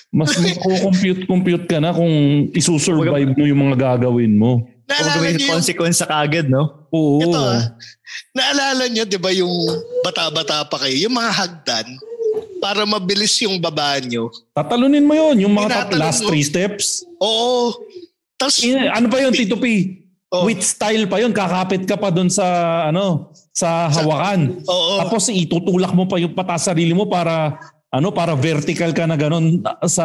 [0.09, 0.33] Mas
[0.63, 4.65] compute-compute ka na kung isusurvive mo yung mga gagawin mo.
[4.89, 6.89] Naalala niyo yung, consequence sa kagad, no?
[6.89, 7.21] Oo.
[7.21, 7.77] ito ah,
[8.33, 9.53] naalala niyo, di ba yung
[10.01, 11.87] bata-bata pa kayo, yung mga hagdan,
[12.59, 14.33] para mabilis yung baba nyo.
[14.57, 16.33] Tatalunin mo yun, yung mga last mo.
[16.33, 17.05] three steps.
[17.21, 17.77] Oo.
[18.39, 19.98] Tapos, Eh, ano pa yun, Tito P?
[20.29, 20.45] Oh.
[20.45, 22.45] With style pa yun, kakapit ka pa doon sa
[22.93, 24.61] ano, sa hawakan.
[24.68, 25.01] Oo.
[25.01, 27.57] Tapos itutulak mo pa yung patas sarili mo para
[27.89, 30.05] ano, para vertical ka na ganun sa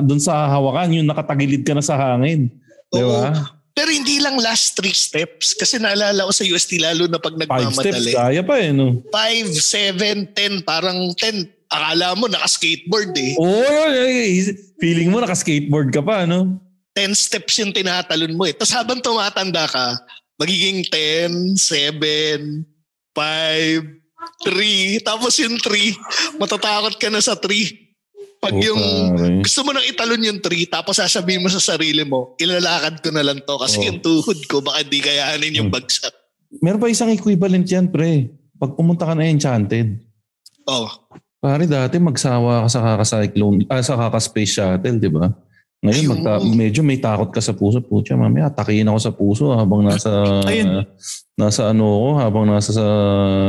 [0.00, 2.48] doon sa hawakan, yung nakatagilid ka na sa hangin.
[2.88, 3.20] Di Oo.
[3.20, 3.52] ba?
[3.74, 5.52] Pero hindi lang last three steps.
[5.58, 8.12] Kasi naalala ko sa UST lalo na pag Five steps, nagmamadali.
[8.14, 9.02] kaya pa eh, no?
[9.10, 11.50] Five, seven, ten, parang ten.
[11.74, 13.34] Akala mo naka-skateboard eh.
[13.34, 16.54] Oo, eh, feeling mo naka-skateboard ka pa, no?
[16.94, 18.54] 10 steps yung tinatalon mo eh.
[18.54, 19.98] Tapos habang tumatanda ka,
[20.38, 22.62] magiging 10, 7,
[23.10, 23.82] 5,
[24.46, 25.02] 3.
[25.02, 27.82] Tapos yung 3, matatakot ka na sa 3.
[28.38, 28.82] Pag yung
[29.16, 29.40] pare.
[29.40, 33.24] gusto mo nang italon yung 3, tapos sasabihin mo sa sarili mo, ilalakad ko na
[33.24, 33.84] lang to kasi Oh.
[33.88, 35.80] yung tuhod ko baka di kayanin yung Hmm.
[35.80, 36.12] bagsak.
[36.60, 38.30] Meron pa isang equivalent yan, pre.
[38.54, 39.98] Pag pumunta ka na Enchanted,
[40.64, 40.88] Oh.
[41.40, 45.28] Pare, dati magsawa ka sa kaka-cyclone, ah, sa kaka-space shuttle, di ba?
[45.84, 47.84] Ngayon, magta- medyo may takot ka sa puso.
[47.84, 50.88] Putya, mamaya, atakihin ako sa puso habang nasa, Ayun.
[51.36, 52.86] nasa ano ako, habang nasa sa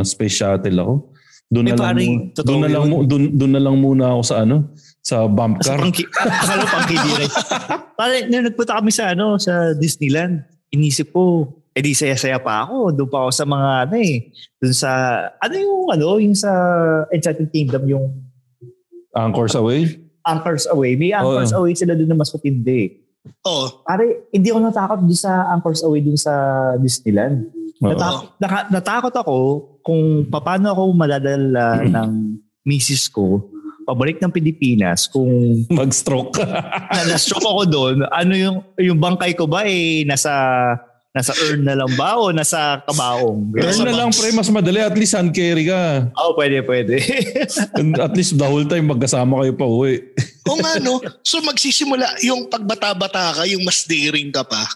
[0.03, 0.93] space shuttle ako.
[1.47, 4.35] Doon na lang, paring totoo doon na lang, doon, doon na lang muna ako sa
[4.43, 5.79] ano, sa bump Sa car.
[5.79, 7.29] pang, akala pang rin.
[7.95, 10.43] Parang nung nagpunta kami sa ano, sa Disneyland,
[10.75, 12.91] inisip ko, eh di saya-saya pa ako.
[12.91, 14.15] Doon pa ako sa mga ano eh.
[14.59, 14.91] Doon sa,
[15.39, 16.51] ano yung ano, yung sa
[17.13, 18.05] Enchanted Kingdom, yung
[19.15, 20.04] Anchors away.
[20.25, 20.97] Anchors Away.
[20.97, 21.63] May Anchors Oo.
[21.63, 23.05] Away sila doon na mas matindi.
[23.41, 23.69] Oh.
[23.81, 26.33] Pare, hindi ako natakot doon sa Anchors Away doon sa
[26.77, 27.49] Disneyland.
[27.79, 27.93] Oo.
[27.93, 29.37] Natakot, naka- natakot ako
[29.79, 33.45] kung paano ako madadala ng misis ko
[33.85, 35.29] pabalik ng Pilipinas kung
[35.69, 36.41] Mag-stroke.
[36.41, 40.33] na na-stroke ako doon, ano yung yung bangkay ko ba eh nasa
[41.15, 43.55] nasa urn na lang ba o nasa kabaong?
[43.55, 44.35] Turn na lang, pre.
[44.35, 44.83] Mas madali.
[44.83, 46.11] At least hand carry ka.
[46.11, 46.99] Oo, pwede, pwede.
[47.79, 50.03] And At least the whole time magkasama kayo pa uwi.
[50.43, 54.67] O nga no, so magsisimula yung pagbata-bata ka, yung mas daring ka pa.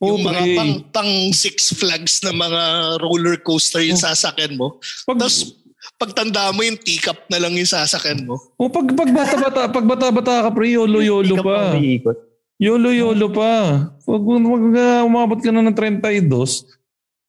[0.00, 0.56] Oo, yung mga pre.
[0.56, 2.62] pang, pang Six Flags na mga
[3.04, 4.80] roller coaster yung sasakyan mo.
[5.04, 5.60] Pag, Tapos
[6.00, 8.40] pagtanda mo yung teacup na lang yung sasakyan mo.
[8.56, 11.76] o pag, pag bata-bata, pag bata-bata ka, pre, yolo-yolo Ikaw pa.
[12.60, 13.52] Yolo-yolo pa.
[14.02, 16.66] Pag uh, umabot ka na ng 32,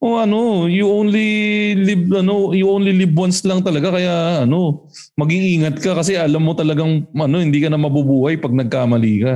[0.03, 5.79] o ano, you only live ano, you only live once lang talaga kaya ano, mag-iingat
[5.79, 9.33] ka kasi alam mo talagang ano, hindi ka na mabubuhay pag nagkamali ka.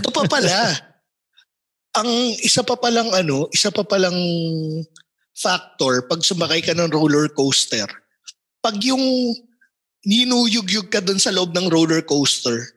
[0.00, 0.72] Ito pa pala.
[1.94, 4.16] ang isa pa palang ano, isa pa palang
[5.36, 7.86] factor pag sumakay ka ng roller coaster.
[8.64, 9.36] Pag yung
[10.08, 12.72] ninuyugyug ka dun sa loob ng roller coaster,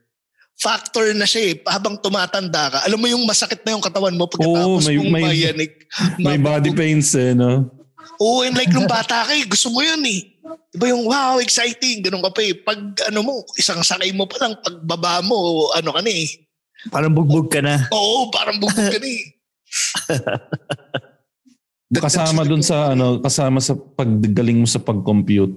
[0.57, 1.61] factor na siya eh.
[1.63, 5.11] Habang tumatanda ka, alam mo yung masakit na yung katawan mo pagkatapos Oo, may- mong
[5.13, 5.71] may- mayanig.
[6.17, 7.69] May body pains eh, no?
[8.17, 10.33] Oo, and like nung bata ka eh, gusto mo yun eh.
[10.73, 12.57] Diba yung wow, exciting, ganun ka pa eh.
[12.57, 16.25] Pag ano mo, isang sakay mo pa lang, pag baba mo, ano ka na eh.
[16.89, 17.85] Parang bugbog ka na.
[17.93, 19.23] Oo, parang bubog ka na eh.
[22.03, 25.55] Kasama dun sa ano, kasama sa paggaling mo sa pag-compute,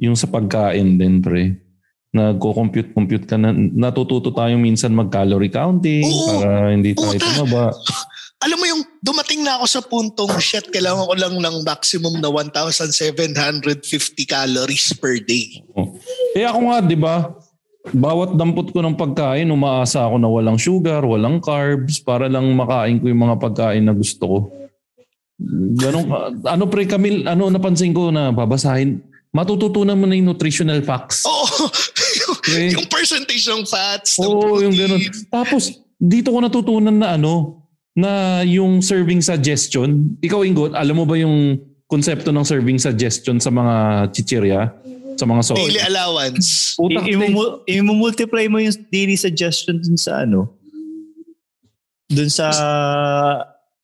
[0.00, 1.60] yung sa pagkain din, pre.
[2.08, 3.52] Nagko-compute-compute ka na.
[3.52, 6.40] Natututo tayo minsan mag-calorie counting Oo.
[6.40, 7.26] para hindi tayo Puta.
[7.36, 7.64] tumaba.
[8.38, 12.30] Alam mo yung dumating na ako sa puntong, shit, kailangan ko lang ng maximum na
[12.30, 13.74] 1,750
[14.30, 15.58] calories per day.
[16.38, 17.34] Eh ako nga, di ba?
[17.90, 23.02] Bawat dampot ko ng pagkain, umaasa ako na walang sugar, walang carbs, para lang makain
[23.02, 24.38] ko yung mga pagkain na gusto ko.
[25.78, 26.06] Ganun,
[26.46, 31.24] ano pre Camille, ano napansin ko na babasahin, matututunan mo na yung nutritional facts.
[31.24, 31.68] Oo,
[32.30, 32.70] Okay.
[32.74, 34.98] yung percentage ng fats, Oo, yung protein.
[34.98, 35.00] ganun.
[35.28, 35.62] Tapos,
[35.94, 37.62] dito ko natutunan na ano,
[37.92, 38.10] na
[38.42, 43.74] yung serving suggestion, ikaw Ingo, alam mo ba yung konsepto ng serving suggestion sa mga
[44.12, 44.60] chichirya?
[45.16, 45.58] Sa mga soy?
[45.58, 46.78] Daily allowance.
[46.78, 50.54] Utang, I- imu- imu-multiply mo yung daily suggestion dun sa ano,
[52.06, 52.48] dun sa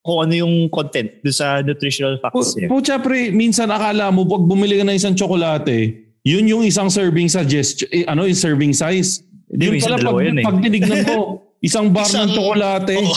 [0.04, 2.68] kung ano yung content, dun sa nutritional facts niya.
[2.68, 7.24] Pucha pre, minsan akala mo pag bumili ka ng isang tsokolate, yun yung isang serving
[7.32, 9.24] suggestion, eh, ano yung serving size.
[9.48, 10.44] Hindi, yun pala pag, yun eh.
[10.44, 13.16] pag tinignan ko, isang bar ng Isang- tsokolate, Oo.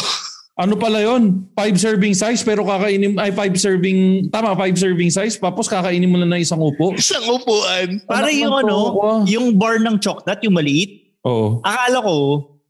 [0.64, 5.36] ano pala yon Five serving size pero kakainin, ay five serving, tama, five serving size,
[5.36, 6.96] tapos kakainin mo lang ng isang upo.
[6.96, 8.00] Isang upuan.
[8.08, 9.20] Para Anak yung ng ano, ah.
[9.28, 11.60] yung bar ng chocolate, yung maliit, Oo.
[11.68, 12.16] akala ko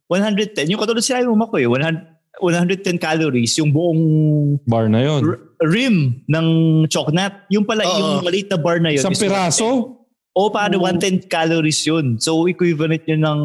[0.09, 4.02] 110, yung katulad sinabi mo ko eh, 100, 110 calories, yung buong
[4.64, 6.48] Bar na yon r- rim ng
[6.86, 7.50] chocolate.
[7.50, 7.98] Yung pala, Oo.
[7.98, 9.02] yung maliit na bar na yun.
[9.02, 9.98] Isang is piraso.
[10.38, 12.22] O paano 110 calories yun.
[12.22, 13.42] So equivalent yun ng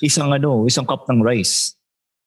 [0.00, 1.76] isang ano, isang cup ng rice.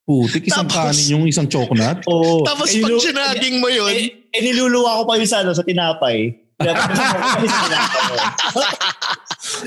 [0.05, 2.05] Putik, isang Tapos- kanin yung isang chocolate.
[2.05, 2.41] Oo.
[2.41, 5.65] Tapos Eh, pag sinaging mo yun, eh, eh, niluluwa ko pa yun sa, ano, sa
[5.65, 6.33] tinapay.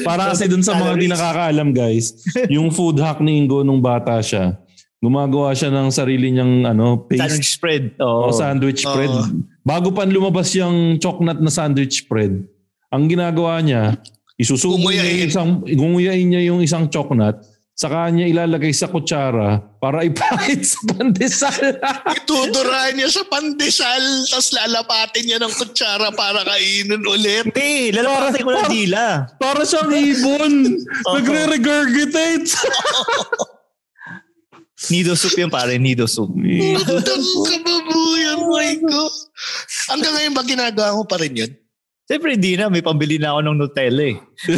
[0.02, 2.14] Para kasi dun sa mga di nakakaalam guys,
[2.48, 4.54] yung food hack ni Ingo nung bata siya,
[5.02, 7.84] gumagawa siya ng sarili niyang ano, paste Sandwich spread.
[7.98, 8.30] Oo.
[8.30, 8.94] o sandwich Oo.
[8.94, 9.12] spread.
[9.66, 12.46] Bago pa lumabas yung chocolate na sandwich spread,
[12.86, 13.98] ang ginagawa niya,
[14.38, 17.42] isusubo niya yung isang, gunguyain niya yung isang chocolate,
[17.72, 21.58] saka niya ilalagay sa kutsara para ipahit sa pandesal.
[22.14, 27.50] itudurahan niya sa pandesal, tapos lalapatin niya ng kutsara para kainin ulit.
[27.50, 29.26] Hindi, lalapasin ko ng dila.
[29.34, 30.52] para siyang ibon.
[31.18, 32.54] Nagre-regurgitate.
[34.90, 36.34] Nido soup yun pare, nido soup.
[36.34, 36.82] Ang
[37.46, 39.14] kababuyan, my God.
[39.92, 41.52] Hanggang ngayon ba ginagawa mo pa rin yun?
[42.08, 44.16] Siyempre hindi na, may pambili na ako ng Nutella eh.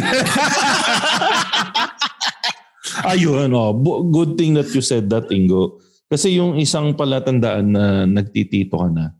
[3.05, 3.69] Ayun, oh,
[4.09, 5.77] good thing that you said that, Ingo.
[6.09, 9.13] Kasi yung isang palatandaan na nagtitito ka na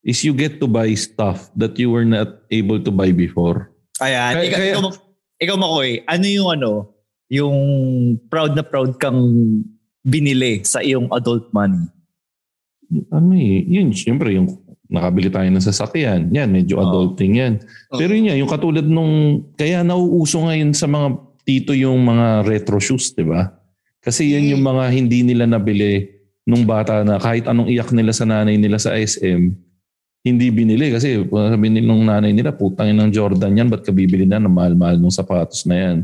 [0.00, 3.68] is you get to buy stuff that you were not able to buy before.
[4.00, 4.90] Ayan, Kaya- ikaw, kaya- ikaw,
[5.36, 6.70] ikaw Makoy, ano yung ano,
[7.28, 7.56] yung
[8.26, 9.20] proud na proud kang
[10.00, 11.88] binili sa iyong adult money?
[13.12, 14.50] Ano eh, yun, siyempre, yung
[14.90, 16.34] nakabili tayo ng sasakyan.
[16.34, 17.54] Yan, medyo adulting yan.
[17.94, 21.14] Pero yun nga, yung katulad nung, kaya nauuso ngayon sa mga
[21.46, 23.54] tito yung mga retro shoes, di ba?
[24.02, 26.10] Kasi yan yung mga hindi nila nabili
[26.42, 29.54] nung bata na kahit anong iyak nila sa nanay nila sa SM,
[30.20, 34.42] hindi binili kasi sabi nung nanay nila, putang ng Jordan yan, ba't ka bibili na
[34.42, 35.96] ng mahal-mahal ng sapatos na yan?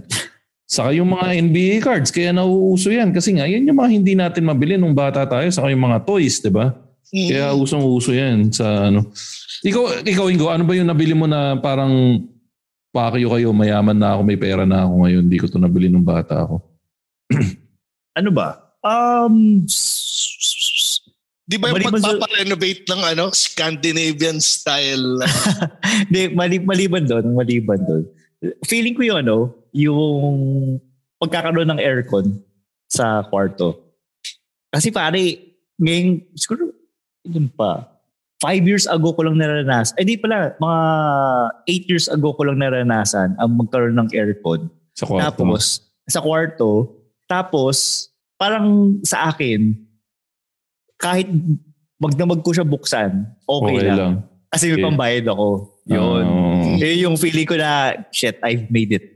[0.67, 3.15] Saka yung mga NBA cards, kaya nauuso yan.
[3.15, 5.47] Kasi nga, yan yung mga hindi natin mabili nung bata tayo.
[5.49, 6.75] Saka yung mga toys, di ba?
[7.15, 7.29] Mm.
[7.31, 9.15] Kaya usong-uso yan sa ano.
[9.63, 12.19] Ikaw, ikaw Ingo, ano ba yung nabili mo na parang
[12.91, 16.07] pakyo kayo, mayaman na ako, may pera na ako ngayon, hindi ko to nabili nung
[16.07, 16.57] bata ako.
[18.17, 18.73] Ano ba?
[18.81, 19.69] Um,
[21.47, 25.21] Di ba yung pagpaparenovate ng ano, Scandinavian style?
[26.09, 28.09] Hindi, mali, maliban doon, maliban doon.
[28.67, 30.81] Feeling ko yung ano, yung
[31.21, 32.41] pagkakaroon ng aircon
[32.89, 33.93] sa kwarto.
[34.73, 36.73] Kasi pare, ngayon, siguro,
[37.29, 37.85] yun pa,
[38.41, 39.97] five years ago ko lang naranasan.
[40.01, 40.81] Eh di pala, mga
[41.69, 44.73] eight years ago ko lang naranasan ang magkaroon ng aircon.
[44.97, 45.57] Sa kwarto mo.
[45.61, 45.65] Tapos,
[46.09, 46.71] sa kwarto,
[47.29, 47.77] tapos,
[48.41, 49.77] parang sa akin,
[50.97, 51.29] kahit
[52.01, 54.25] magdamag ko siya buksan, okay, lang.
[54.49, 54.85] Kasi may Okay.
[54.89, 55.49] pambayad ako.
[55.87, 56.25] Yun.
[56.25, 56.77] Oo.
[56.81, 59.16] Yun yung feeling ko na, shit, I've made it.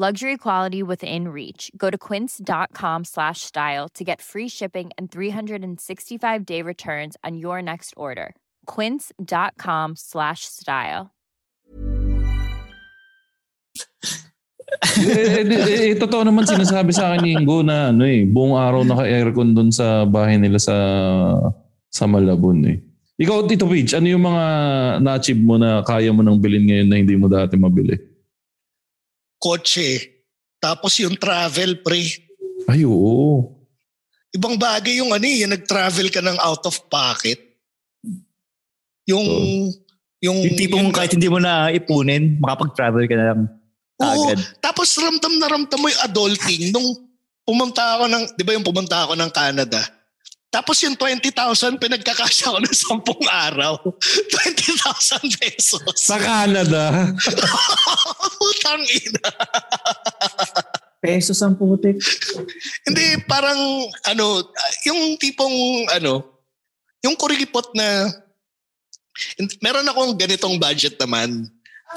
[0.00, 1.68] Luxury quality within reach.
[1.76, 5.76] Go to quince.com slash style to get free shipping and 365
[6.48, 8.32] day returns on your next order.
[8.64, 11.12] Quince.com slash style.
[15.04, 18.80] eh, eh, eh, eh, totoo naman sinasabi sa akin ni na ano eh, buong araw
[18.88, 20.76] naka-aircon doon sa bahay nila sa
[21.92, 22.80] sa Malabon eh.
[23.20, 24.44] Ikaw, Tito Peach, ano yung mga
[25.04, 28.09] na-achieve mo na kaya mo nang bilhin ngayon na hindi mo dati mabili?
[29.40, 30.20] Kotse.
[30.60, 32.04] Tapos yung travel, pre.
[32.68, 33.56] Ay, oo.
[34.30, 37.40] Ibang bagay yung ano eh, yung nag-travel ka ng out of pocket.
[39.08, 39.26] Yung...
[40.20, 43.40] Yung, Yung tipong kahit hindi mo na ipunin, makapag-travel ka na lang
[44.04, 44.28] Oo.
[44.28, 44.36] agad.
[44.60, 46.92] Tapos ramdam na ramdam mo yung adulting nung
[47.40, 49.80] pumunta ako ng, di ba yung pumunta ako ng Canada?
[50.50, 53.78] Tapos yung 20,000, pinagkakasya ko ng 10 araw.
[54.34, 55.82] 20,000 pesos.
[55.94, 57.14] Sa Canada.
[58.38, 59.30] Putang ina.
[60.98, 61.96] Pesos ang putik.
[62.82, 63.56] Hindi, parang
[64.04, 64.42] ano,
[64.84, 66.42] yung tipong ano,
[67.00, 68.10] yung kurigipot na
[69.62, 71.46] meron akong ganitong budget naman.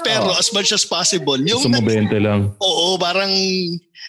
[0.02, 0.38] Pero Oh.
[0.38, 2.50] as much as possible, yung Gusto mo 20 lang.
[2.58, 3.30] Oo, parang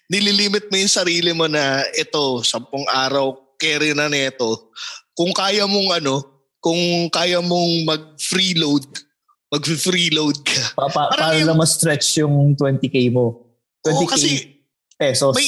[0.10, 4.72] nililimit mo yung sarili mo na ito, sampung araw, carry na nito.
[5.16, 6.16] Kung kaya mong ano,
[6.60, 8.84] kung kaya mong mag-freeload,
[9.54, 10.74] mag-freeload ka.
[10.74, 13.46] Pa, pa, paano yung- na ma-stretch yung 20k mo?
[13.86, 14.30] 20k Oo, kasi
[14.98, 15.34] pesos.
[15.38, 15.48] may,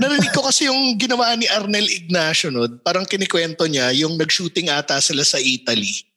[0.00, 4.96] narinig ko kasi yung ginawa ni Arnel Ignacio nun, parang kinikwento niya, yung nag-shooting ata
[4.98, 6.08] sila sa Italy.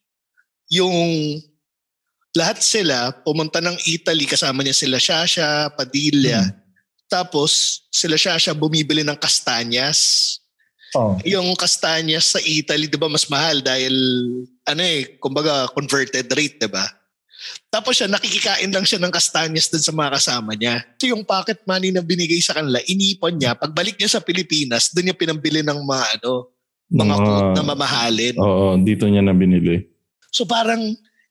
[0.72, 0.96] Yung
[2.32, 6.46] lahat sila pumunta ng Italy, kasama niya sila Shasha, Padilla.
[7.10, 10.39] Tapos sila Shasha bumibili ng kastanyas.
[10.96, 11.14] Oh.
[11.22, 13.94] Yung kastanyas sa Italy, 'di ba, mas mahal dahil
[14.64, 16.86] ano eh, kumbaga converted rate, 'di ba?
[17.72, 20.84] Tapos siya nakikikain lang siya ng kastanyas dun sa mga kasama niya.
[21.00, 23.56] So yung pocket money na binigay sa kanila, inipon niya.
[23.56, 26.52] Pagbalik niya sa Pilipinas, doon niya pinambili ng mga ano,
[26.90, 28.34] mga Mga- coat na mamahalin.
[28.36, 29.86] Oo, dito niya na binili.
[30.28, 30.82] So parang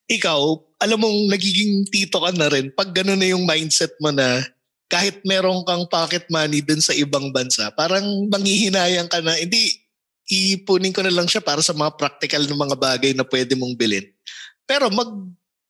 [0.09, 0.41] ikaw,
[0.81, 4.41] alam mong nagiging tito ka na rin pag gano'n na yung mindset mo na
[4.89, 9.69] kahit meron kang pocket money dun sa ibang bansa, parang manghihinayang ka na, hindi,
[10.29, 13.77] ipunin ko na lang siya para sa mga practical na mga bagay na pwede mong
[13.77, 14.05] bilhin.
[14.65, 15.09] Pero mag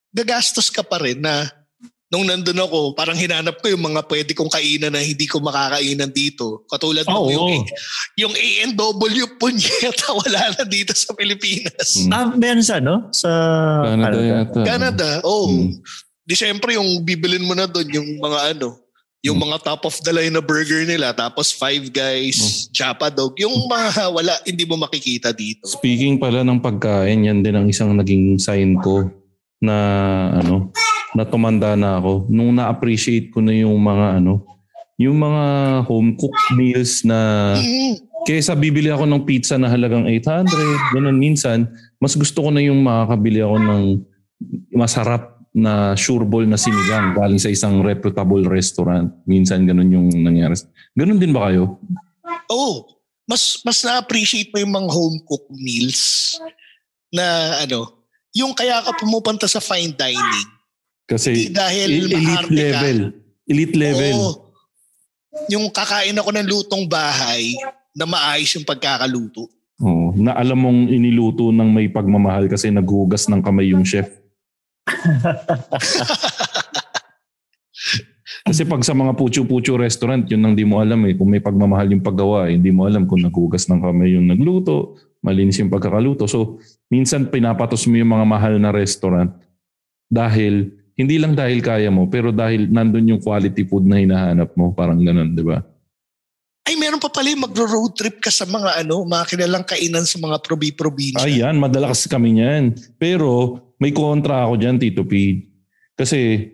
[0.09, 1.47] gagastos ka pa rin na
[2.09, 6.09] nung nandun ako, parang hinanap ko yung mga pwede kong kainan na hindi ko makakainan
[6.09, 6.65] dito.
[6.65, 7.29] Katulad ng Oo.
[7.29, 7.61] yung,
[8.17, 12.01] yung A&W punyeta, wala na dito sa Pilipinas.
[12.01, 12.09] Mm.
[12.09, 13.13] Ah, meron sa ano?
[13.13, 13.29] Sa
[13.85, 14.59] Canada yata.
[14.65, 15.53] Canada, oh.
[15.53, 15.85] Mm.
[16.25, 18.73] Di syempre yung bibilin mo na doon yung mga ano,
[19.19, 19.45] yung Hmm.
[19.45, 22.71] mga top of the line na burger nila, tapos Five Guys, Hmm.
[22.71, 25.67] Japa Dog, yung mga wala, hindi mo makikita dito.
[25.67, 29.11] Speaking pala ng pagkain, yan din ang isang naging sign ko
[29.59, 29.75] na
[30.35, 30.71] ano,
[31.11, 32.27] na tumanda na ako.
[32.27, 34.45] Nung na-appreciate ko na yung mga ano,
[34.95, 35.43] yung mga
[35.83, 37.99] home cooked meals na Mm.
[38.23, 40.47] kaysa bibili ako ng pizza na halagang 800,
[40.93, 41.67] ganun minsan,
[41.97, 43.83] mas gusto ko na yung makakabili ako ng
[44.69, 49.09] masarap na sure ball na sinigang galing sa isang reputable restaurant.
[49.23, 50.53] Minsan ganun yung nangyari.
[50.93, 51.81] Ganun din ba kayo?
[52.45, 52.85] Oh,
[53.25, 56.33] mas mas na-appreciate mo yung mga home cooked meals
[57.09, 57.25] na
[57.59, 60.49] ano, yung kaya ka pumupunta sa fine dining.
[61.03, 62.53] Kasi Hindi dahil el- elite maarte ka.
[62.55, 62.97] level.
[63.45, 64.17] Elite level.
[64.19, 64.33] Oo.
[65.45, 67.53] yung kakain ako ng lutong bahay
[67.93, 69.45] na maayos yung pagkakaluto.
[69.77, 74.09] Oo, na alam mong iniluto ng may pagmamahal kasi naghugas ng kamay yung chef.
[78.47, 81.13] kasi pag sa mga pucho-pucho restaurant, yun ang di mo alam eh.
[81.13, 84.97] Kung may pagmamahal yung paggawa, eh, hindi mo alam kung naghugas ng kamay yung nagluto,
[85.21, 86.25] malinis yung pagkakaluto.
[86.25, 86.57] So,
[86.89, 89.29] minsan pinapatos mo yung mga mahal na restaurant
[90.09, 94.75] dahil, hindi lang dahil kaya mo, pero dahil nandun yung quality food na hinahanap mo.
[94.75, 95.63] Parang ganun, di ba?
[96.69, 100.21] Ay, meron pa pala yung magro-road trip ka sa mga ano, mga kilalang kainan sa
[100.21, 101.25] mga probi-probinsya.
[101.25, 102.77] Ayan, madala kasi kami niyan.
[103.01, 105.43] Pero may kontra ako dyan, Tito P.
[105.95, 106.51] Kasi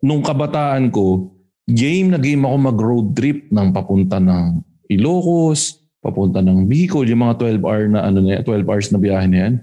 [0.00, 1.34] nung kabataan ko,
[1.66, 7.58] game na game ako mag-road trip ng papunta ng Ilocos, papunta ng Bicol, yung mga
[7.58, 9.54] 12 hour na ano na yan, 12 hours na biyahe na yan.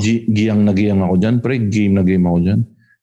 [0.00, 1.36] Gi- giyang na giyang ako dyan.
[1.42, 2.60] Pre, game na game ako dyan.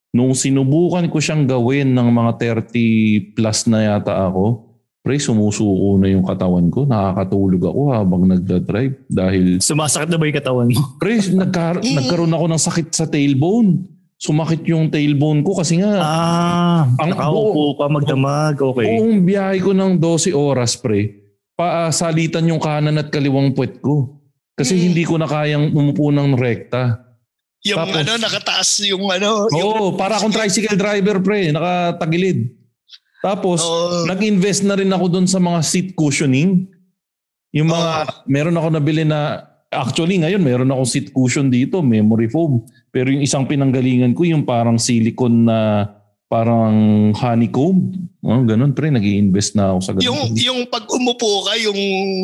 [0.10, 2.32] Nung sinubukan ko siyang gawin ng mga
[2.72, 4.69] 30 plus na yata ako,
[5.00, 6.84] pre, sumusuko na yung katawan ko.
[6.84, 10.80] Nakakatulog ako habang nagda-drive dahil Sumasakit na ba yung katawan mo?
[10.98, 13.88] Pre, nagkar- nagkaroon ako ng sakit sa tailbone.
[14.16, 18.60] Sumakit yung tailbone ko kasi nga Ah, Ang nakaupo ka magdamag.
[18.60, 18.86] Okay.
[18.92, 21.24] buong biyahe ko ng 12 oras, pre,
[21.56, 24.20] paasalitan yung kanan at kaliwang puwet ko.
[24.54, 24.82] Kasi Mm.
[24.82, 27.00] hindi ko na kayang umupo ng rekta.
[27.62, 29.48] Yung Tapos- ano, nakataas yung ano.
[29.50, 32.59] yung, Oo, para akong tricycle driver, pre, nakatagilid.
[33.20, 34.08] Tapos, Oo.
[34.08, 36.68] nag-invest na rin ako doon sa mga seat cushioning.
[37.52, 42.64] Yung mga, meron ako nabili na, actually ngayon meron akong seat cushion dito, memory foam.
[42.90, 45.60] Pero yung isang pinanggalingan ko, yung parang silicone na
[46.30, 47.90] parang honeycomb.
[48.22, 50.06] Oh, ganun pre, nag invest na ako sa ganun.
[50.06, 51.80] yung, yung pag umupo ka, yung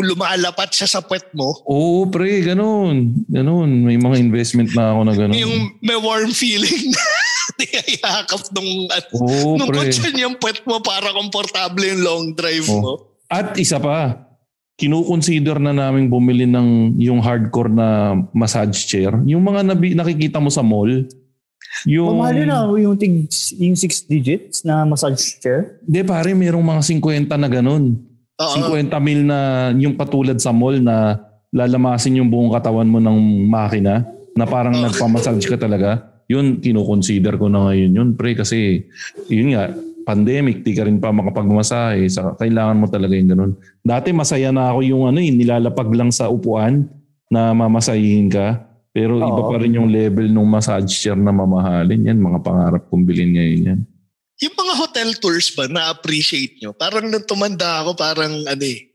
[0.06, 3.18] lumalapat siya sa puwet mo, Oo pre, ganun.
[3.26, 3.82] Ganun.
[3.82, 5.34] May mga investment na ako na ganun.
[5.34, 6.93] yung may warm feeling
[7.60, 8.72] na di ka yakap nung,
[9.16, 9.88] Oo nung pre.
[9.88, 12.82] kutsan yung puwet mo para komportable yung long drive Oh.
[12.82, 12.93] mo.
[13.26, 14.28] At isa pa,
[14.76, 17.88] kinukonsider na namin bumili ng yung hardcore na
[18.32, 19.16] massage chair.
[19.24, 21.08] Yung mga nabi, nakikita mo sa mall.
[21.88, 25.80] Yung, Pamahalo na yung, tig, yung six digits na massage chair.
[25.84, 27.99] Hindi pare, merong mga 50 na ganun.
[28.36, 28.56] Oo.
[28.68, 29.38] 50 mil na
[29.74, 31.20] yung patulad sa mall na
[31.56, 34.03] lalamasin yung buong katawan mo ng makina
[34.36, 36.14] na parang nagpamassage ka talaga.
[36.26, 38.34] Yun, kinukonsider ko na ngayon yun, pre.
[38.34, 38.86] Kasi,
[39.30, 39.70] yun nga,
[40.06, 42.06] pandemic, di ka rin pa makapagmasahe.
[42.10, 43.52] Sa, kailangan mo talaga yung ganun.
[43.82, 46.86] Dati masaya na ako yung ano, yung nilalapag lang sa upuan
[47.30, 48.62] na mamasahihin ka.
[48.96, 52.08] Pero iba pa rin yung level ng massage chair na mamahalin.
[52.08, 53.80] Yan, mga pangarap kong bilhin ngayon yan.
[54.40, 56.72] Yung mga hotel tours ba, na-appreciate nyo?
[56.72, 58.88] Parang nung tumanda ako, parang ano eh,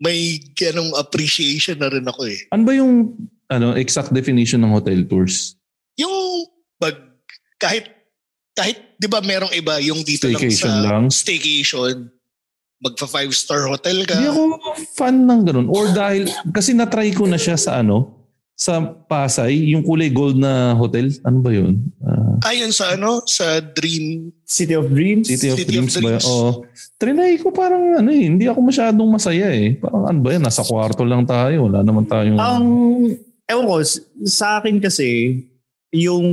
[0.00, 2.48] may ganong appreciation na rin ako eh.
[2.52, 3.16] Ano ba yung
[3.48, 5.56] ano exact definition ng hotel tours?
[5.96, 6.12] Yung
[7.56, 7.88] kahit,
[8.56, 11.04] kahit, di ba merong iba, yung dito Staycation lang sa lang?
[11.12, 11.94] staycation,
[12.80, 14.16] magpa five star hotel ka.
[14.16, 14.42] Hindi ako
[14.96, 15.68] fan ng ganun.
[15.72, 18.16] Or dahil, kasi natry ko na siya sa ano,
[18.56, 21.12] sa Pasay, yung kulay gold na hotel.
[21.28, 21.92] Ano ba yun?
[22.00, 25.28] Ah, Ayon sa ano, sa Dream, City of Dreams.
[25.28, 26.16] City of City of Dreams ba?
[26.16, 26.24] Dreams.
[26.24, 26.64] Oo.
[26.96, 29.76] Trinay ko parang ano eh, hindi ako masyadong masaya eh.
[29.76, 31.68] Parang ano ba yan, nasa kwarto lang tayo.
[31.68, 32.40] Wala naman tayong...
[32.40, 32.66] Ang,
[33.44, 33.76] ewan ko,
[34.24, 35.44] sa akin kasi,
[35.92, 36.24] yung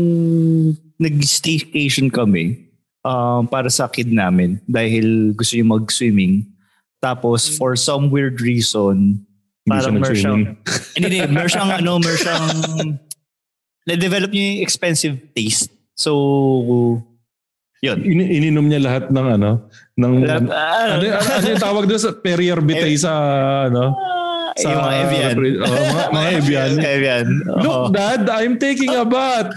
[0.97, 2.69] nag-staycation kami
[3.03, 6.47] um, para sa kid namin dahil gusto niya mag-swimming.
[7.03, 9.19] Tapos for some weird reason,
[9.63, 10.41] Hindi siya parang mer siyang,
[10.95, 12.47] hindi, hindi, mer siyang, ano, mer siyang,
[13.87, 15.71] na-develop niya yung expensive taste.
[15.95, 16.11] So,
[17.83, 17.99] yun.
[18.07, 19.67] In- ininom niya lahat ng ano,
[19.99, 20.13] ng...
[20.23, 23.11] Lahat- ano, ah, ano, ano yung tawag doon sa Perrier Bitay sa
[23.67, 23.91] ano?
[24.55, 25.33] Sa yung mga Evian.
[25.33, 26.71] Oh, mga, mga Evian.
[26.77, 27.27] Evian.
[27.59, 27.85] Look, Oo.
[27.89, 29.53] Dad, I'm taking a bath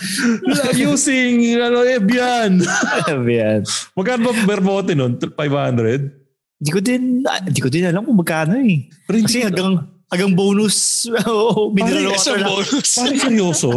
[0.73, 2.65] using ano, Evian.
[3.13, 3.61] Evian.
[3.93, 5.17] Magkano ba per bote nun?
[5.17, 6.25] 500?
[6.57, 8.89] Di ko din, ah, di ko din alam kung magkano eh.
[9.05, 9.77] Pero hindi- Kasi hanggang,
[10.09, 12.49] hanggang bonus, oh, mineral water lang.
[12.49, 12.89] bonus.
[12.97, 13.71] Pare, seryoso?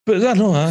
[0.00, 0.68] Pero ano ha?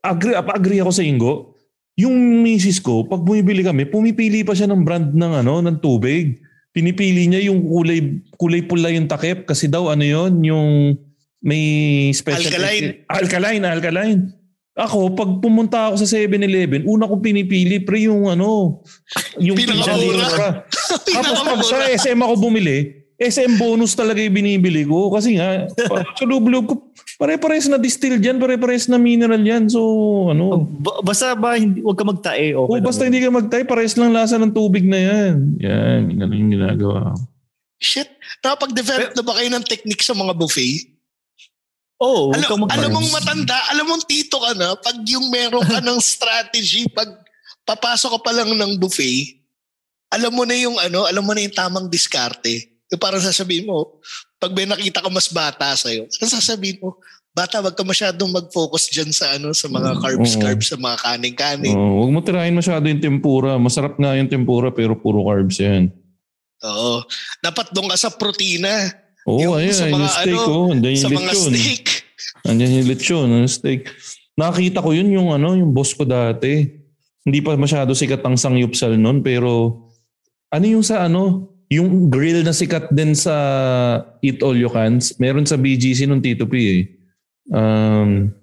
[0.00, 1.56] Agree, agree ako sa Ingo.
[1.96, 6.40] Yung misis ko, pag bumibili kami, pumipili pa siya ng brand ng ano, ng tubig.
[6.70, 7.98] Pinipili niya yung kulay
[8.38, 10.94] kulay pula yung takip kasi daw ano yon yung
[11.42, 11.62] may
[12.12, 13.02] special Alkaline.
[13.08, 14.20] alkaline alkaline
[14.76, 18.80] ako pag pumunta ako sa 7-Eleven una kong pinipili pre yung ano
[19.40, 20.14] yung Pinakamura.
[20.14, 20.56] pinaka-
[21.16, 21.88] tapos pag sa.
[21.90, 25.68] SM ako bumili SM bonus talaga yung binibili ko kasi nga
[26.16, 26.74] sa loob-loob ko
[27.20, 29.80] pare-pares na distill dyan pare-pares na mineral yan so
[30.32, 32.56] ano Ba- basta ba, hindi, huwag ka magtae.
[32.56, 35.60] Okay Oh, basta hindi ka magtay, pares lang lasa ng tubig na yan.
[35.60, 37.12] Yan, ganun yung ginagawa.
[37.76, 38.08] Shit,
[38.40, 40.88] nakapag-develop na ba kayo ng technique sa mga buffet?
[42.00, 45.84] Oo, huwag Alam, alam mong matanda, alam mong tito ka na, pag yung meron ka
[45.84, 47.12] ng strategy, pag
[47.68, 49.36] papasok ka pa lang ng buffet,
[50.08, 52.69] alam mo na yung ano, alam mo na yung tamang diskarte.
[52.90, 54.02] Yung parang sasabihin mo,
[54.36, 56.98] pag may nakita ka mas bata sa'yo, sasabihin mo?
[57.30, 60.42] Bata, wag ka masyadong mag-focus dyan sa ano, sa mga carbs, Oo.
[60.42, 61.78] carbs, sa mga kaning-kaning.
[61.78, 63.54] Oh, huwag mo tirahin masyado yung tempura.
[63.54, 65.94] Masarap nga yung tempura pero puro carbs yan.
[66.66, 67.06] Oo.
[67.38, 68.90] Dapat doon ka sa protina.
[69.30, 70.66] Oo, Yung ayun, sa yung mga steak, ano, oh.
[70.74, 71.52] Andiyan sa yung mga lechon.
[71.54, 71.84] steak.
[72.42, 73.82] Andiyan yung lechon, yung steak.
[74.34, 76.66] Nakita ko yun yung ano, yung boss ko dati.
[77.22, 79.86] Hindi pa masyado sikat ang sangyupsal nun, pero
[80.50, 83.34] ano yung sa ano, yung grill na sikat din sa
[84.18, 86.82] Eat All You Cans, meron sa BGC nung Tito P eh.
[87.48, 88.34] Um,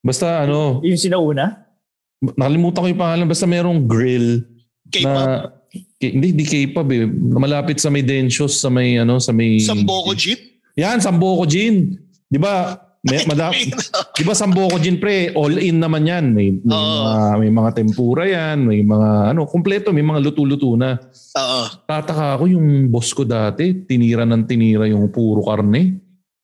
[0.00, 1.64] basta ano, Yung sinauna?
[2.18, 4.42] nakalimutan ko yung pangalan, basta merong grill
[4.84, 5.06] K-pop.
[5.06, 5.14] na
[5.94, 7.06] K- hindi hindi K-pop eh.
[7.36, 10.58] Malapit sa may Dentios, sa may ano, sa may Sambuco Jeep.
[10.74, 11.94] Yan, Sambuco Gin.
[12.26, 12.74] 'Di ba?
[13.12, 13.48] May, mada,
[14.14, 16.34] 'Di ba Sambuco Gin pre, all in naman 'yan.
[16.34, 17.04] May may, Oo.
[17.08, 20.98] mga, may mga tempura 'yan, may mga ano, kumpleto, may mga luto-luto na.
[21.38, 21.62] Oo.
[21.86, 25.96] Tataka ako yung boss ko dati, tinira ng tinira yung puro karne.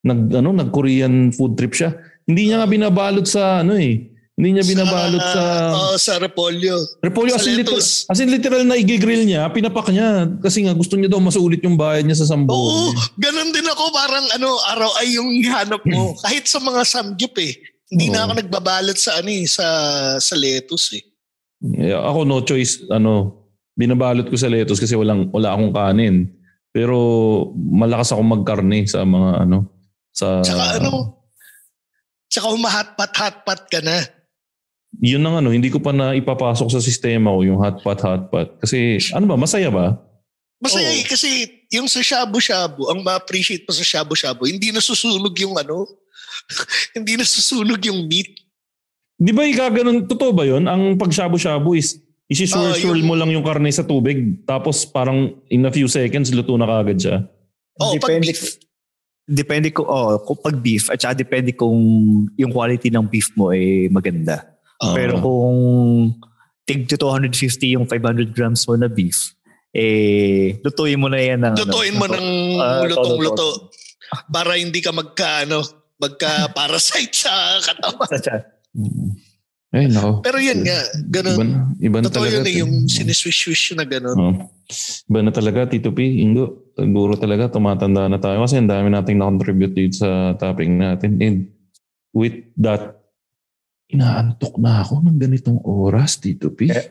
[0.05, 1.93] Nag ano, nag Korean food trip siya.
[2.25, 4.14] Hindi niya nga binabalot sa ano eh.
[4.35, 6.75] Hindi niya binabalot sa Oo, sa repolyo.
[6.99, 10.27] Repolyo sa as in, literal, as in literal na igigrill niya, pinapak niya.
[10.43, 12.51] Kasi nga gusto niya daw masulit yung bayad niya sa sambo.
[12.51, 13.95] Oo, ganun din ako.
[13.95, 16.15] Parang ano, araw ay yung hanap mo.
[16.27, 17.55] Kahit sa mga samgyup eh.
[17.95, 18.15] Hindi Oo.
[18.19, 19.67] na ako nagbabalot sa ano eh, sa,
[20.19, 21.05] sa lettuce eh.
[21.79, 23.47] Eh, ako no choice, ano,
[23.79, 26.27] binabalot ko sa lettuce kasi walang, wala akong kanin.
[26.75, 26.99] Pero
[27.55, 29.71] malakas ako magkarne sa mga ano,
[30.11, 30.43] sa...
[30.43, 31.23] Tsaka ano,
[32.27, 34.03] tsaka humahatpat-hatpat ka na.
[35.01, 38.31] Yun ang ano, hindi ko pa na ipapasok sa sistema ko yung hot pot, hot
[38.31, 38.49] pot.
[38.63, 39.99] Kasi ano ba, masaya ba?
[40.63, 40.99] Masaya Oo.
[41.01, 41.29] eh, kasi
[41.75, 45.85] yung sa shabu-shabu, ang ma-appreciate mo sa shabu-shabu, hindi nasusunog yung ano,
[46.97, 48.45] hindi nasusunog yung meat.
[49.19, 50.67] Di ba ikaganon, totoo ba yun?
[50.67, 51.99] Ang pag-shabu-shabu is
[52.31, 56.33] isi-swirl-swirl Oo, yung- mo lang yung karne sa tubig tapos parang in a few seconds
[56.33, 57.17] luto na kagad siya.
[57.77, 58.57] Pag Depende beef.
[59.25, 61.81] Depende kung, oh, kung pag beef, at saka depende kung
[62.37, 64.54] yung quality ng beef mo ay maganda.
[64.83, 64.95] Oo.
[64.95, 65.59] Pero kung
[66.65, 69.37] tig to 250 yung 500 grams mo na beef,
[69.71, 71.55] eh, lutuin mo na yan ng...
[71.59, 72.27] Lutuin mo ng
[72.59, 73.71] Ah, lutong-luto.
[74.31, 75.63] Para hindi ka magka, ano,
[75.99, 78.09] magka-parasite sa katawan.
[78.09, 78.43] Sa chat.
[79.75, 80.23] Ay, nako.
[80.23, 81.37] Pero yun nga, Iba ganun.
[81.51, 82.39] na, iba na Totoo talaga.
[82.39, 84.15] yun eh, yung siniswish-wish na ganun.
[84.15, 84.35] Oh.
[85.11, 85.99] Iba na talaga, Tito P.
[86.23, 91.19] Ingo, siguro talaga tumatanda na tayo kasi ang dami nating na-contribute dito sa topic natin.
[91.19, 91.37] And
[92.15, 93.03] with that,
[93.95, 96.67] inaantok na ako ng ganitong oras, Tito P.
[96.67, 96.87] Eh,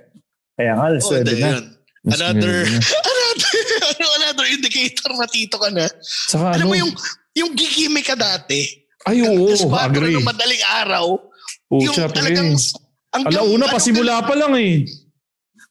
[0.54, 1.50] Kaya nga, alas Oh, 9 dahil na.
[1.52, 1.66] yun.
[2.04, 2.54] Another,
[3.08, 5.88] another, ano, another indicator na tito ka na.
[6.04, 6.92] Saka Alam ano, mo yung,
[7.34, 8.84] yung gigimik ka dati.
[9.04, 10.16] ay oo, 4 agree.
[10.16, 11.06] ng madaling araw.
[11.70, 12.16] yung Pucha, pre.
[12.16, 12.50] talagang,
[13.10, 14.84] hanggang, Alauna, ano, pasimula pa lang eh.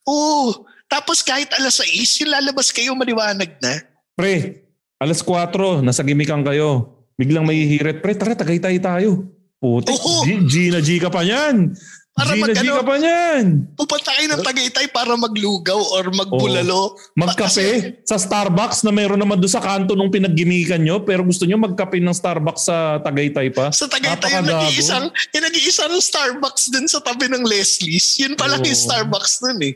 [0.05, 0.65] Oo.
[0.87, 1.89] Tapos kahit alas 6,
[2.21, 3.81] yung lalabas kayo maliwanag na.
[4.13, 4.61] Pre,
[4.99, 6.97] alas 4, nasa gimikan kayo.
[7.15, 8.01] Biglang may hirit.
[8.01, 9.29] Pre, tara, tagaytay tayo.
[9.63, 10.27] Putik, Oo.
[10.27, 11.71] G, G na G ka pa niyan.
[12.13, 12.75] Para G na G mag-ano?
[12.75, 13.45] ka pa niyan.
[13.79, 16.99] Pupunta kayo ng Tagaytay para maglugaw or magbulalo.
[17.15, 21.63] Magkape sa Starbucks na meron naman doon sa kanto nung pinaggimikan nyo pero gusto nyo
[21.63, 23.71] magkape ng Starbucks sa Tagaytay pa.
[23.71, 28.19] Sa Tagaytay, yung nag-iisang, yung nag-iisang Starbucks din sa tabi ng Leslie's.
[28.19, 28.67] Yun pala Oo.
[28.67, 29.75] yung Starbucks nun eh.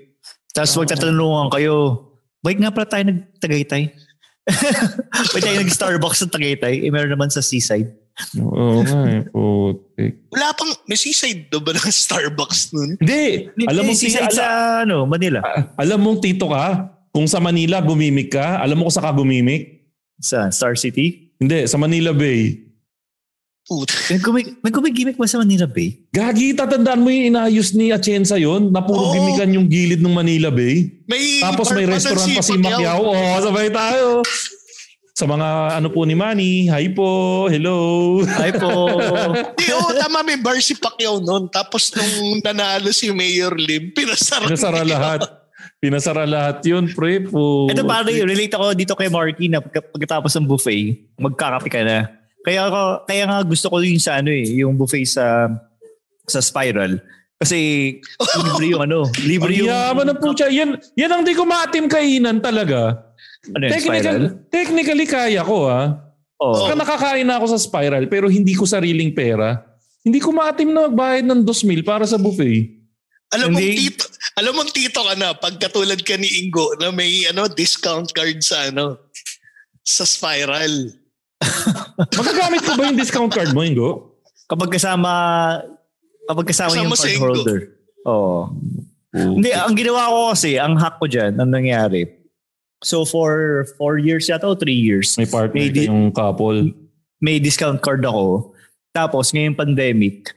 [0.51, 2.11] Tapos magtatanungan kayo,
[2.43, 3.95] bait nga pala tayo nagtagaytay.
[5.35, 6.87] Bait tayo nag-Starbucks sa Tagaytay.
[6.87, 8.06] Eh, meron naman sa seaside.
[8.37, 9.23] Oo nga eh.
[9.27, 10.13] Putik.
[10.29, 12.97] Wala pang, may seaside do ba ng Starbucks nun?
[12.97, 13.53] Hindi.
[13.63, 14.47] Alam mo, seaside ala- sa
[14.83, 15.41] ano, Manila.
[15.75, 16.67] alam mong tito ka,
[17.11, 19.85] kung sa Manila gumimik ka, alam mo kung saan ka gumimik?
[20.17, 21.33] Sa Star City.
[21.37, 22.65] Hindi, sa Manila Bay.
[23.63, 23.93] Puta.
[24.09, 26.07] May gumig- may gumigimik ba sa Manila Bay?
[26.09, 29.13] Gagi, tatandaan mo yung inayos ni Atienza yon na puro Oo.
[29.13, 30.87] gimikan yung gilid ng Manila Bay.
[31.05, 32.79] May Tapos may restaurant pa si Pacquiao.
[32.79, 33.01] Macquiao.
[33.03, 34.23] Oo, sabay tayo.
[35.17, 38.21] Sa mga ano po ni Manny, hi po, hello.
[38.37, 39.01] Ay po.
[39.57, 41.49] Di, oo, tama may bar si Pacquiao nun.
[41.49, 45.25] Tapos nung nanalo si Mayor Lim, pinasara, Pinasara lahat.
[45.81, 47.65] Pinasara lahat yun, pre po.
[47.65, 52.13] Ito pare, relate ako dito kay Marky na pagka- pagkatapos ng buffet, magkakape ka na.
[52.45, 55.49] Kaya ako, kaya nga gusto ko yung sa ano eh, yung buffet sa
[56.29, 57.01] sa Spiral.
[57.41, 57.57] Kasi
[58.37, 60.53] libre yung ano, libre Ang yung yaman na po siya.
[60.53, 63.06] Yan, yan ang di ko maatim kainan talaga.
[63.55, 64.03] Ano yun, Spiral.
[64.03, 64.19] Technical,
[64.51, 66.03] technically kaya ko ah.
[66.37, 66.53] Oh.
[66.53, 69.65] Saka nakakain na ako sa spiral pero hindi ko sariling pera.
[70.05, 72.77] Hindi ko maatim na magbayad ng 2,000 para sa buffet.
[73.35, 73.91] Alam mo, Hindi.
[73.91, 74.07] tito,
[74.39, 78.39] alam mo tito ka na, pag katulad ka ni Ingo na may ano discount card
[78.39, 79.03] sa ano,
[79.83, 80.95] sa Spiral.
[82.23, 84.15] Magagamit ko ba yung discount card mo, Ingo?
[84.47, 85.11] Kapag kasama
[86.31, 87.27] kapag kasama, Kasama yung si card Ingo.
[87.35, 87.61] holder.
[88.07, 88.41] Oo.
[89.17, 92.05] Hindi, ang ginawa ko kasi, ang hack ko dyan, ang nangyari.
[92.85, 96.73] So for four years yata o three years, May partner May di- kayong couple.
[97.21, 98.53] may discount card ako.
[98.93, 100.33] Tapos ngayong pandemic,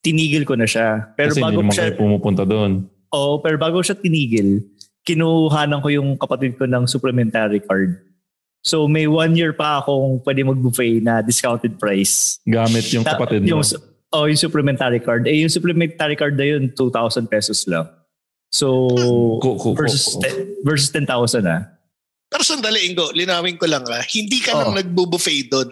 [0.00, 1.12] tinigil ko na siya.
[1.16, 2.88] Pero Kasi bago hindi siya, pumupunta doon.
[3.12, 4.64] oh, pero bago siya tinigil,
[5.04, 8.00] kinuhanan ko yung kapatid ko ng supplementary card.
[8.64, 12.40] So may one year pa akong pwede mag-buffet na discounted price.
[12.48, 13.60] Gamit yung kapatid mo.
[13.60, 13.62] Yung,
[14.08, 15.28] oh, yung supplementary card.
[15.28, 17.92] Eh, yung supplementary card na yun, 2,000 pesos lang.
[18.48, 18.88] So,
[19.76, 20.16] versus,
[20.64, 21.73] versus 10,000 ah.
[22.34, 24.02] Pero sandali, Ingo, linawin ko lang ha.
[24.02, 24.78] Hindi ka nang Oo.
[24.82, 25.70] nagbo-buffet doon.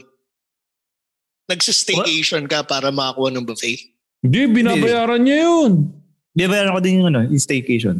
[1.51, 3.83] Nagsistaycation ka para makakuha ng buffet.
[4.23, 5.91] Hindi, binabayaran niya yun.
[6.39, 7.99] Ba ako din yung ano, yung staycation?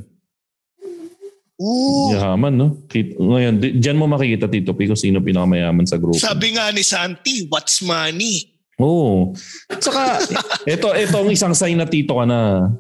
[1.59, 2.15] Oo.
[2.15, 2.87] Yaman, no?
[2.87, 6.23] Kit- Ngayon, di- dyan mo makikita, Tito P, kung sino pinakamayaman sa grupo.
[6.23, 8.47] Sabi nga ni Santi, what's money?
[8.79, 9.35] Oo.
[9.83, 10.23] Saka,
[10.71, 12.71] ito, ito ang isang sign na tito ka na.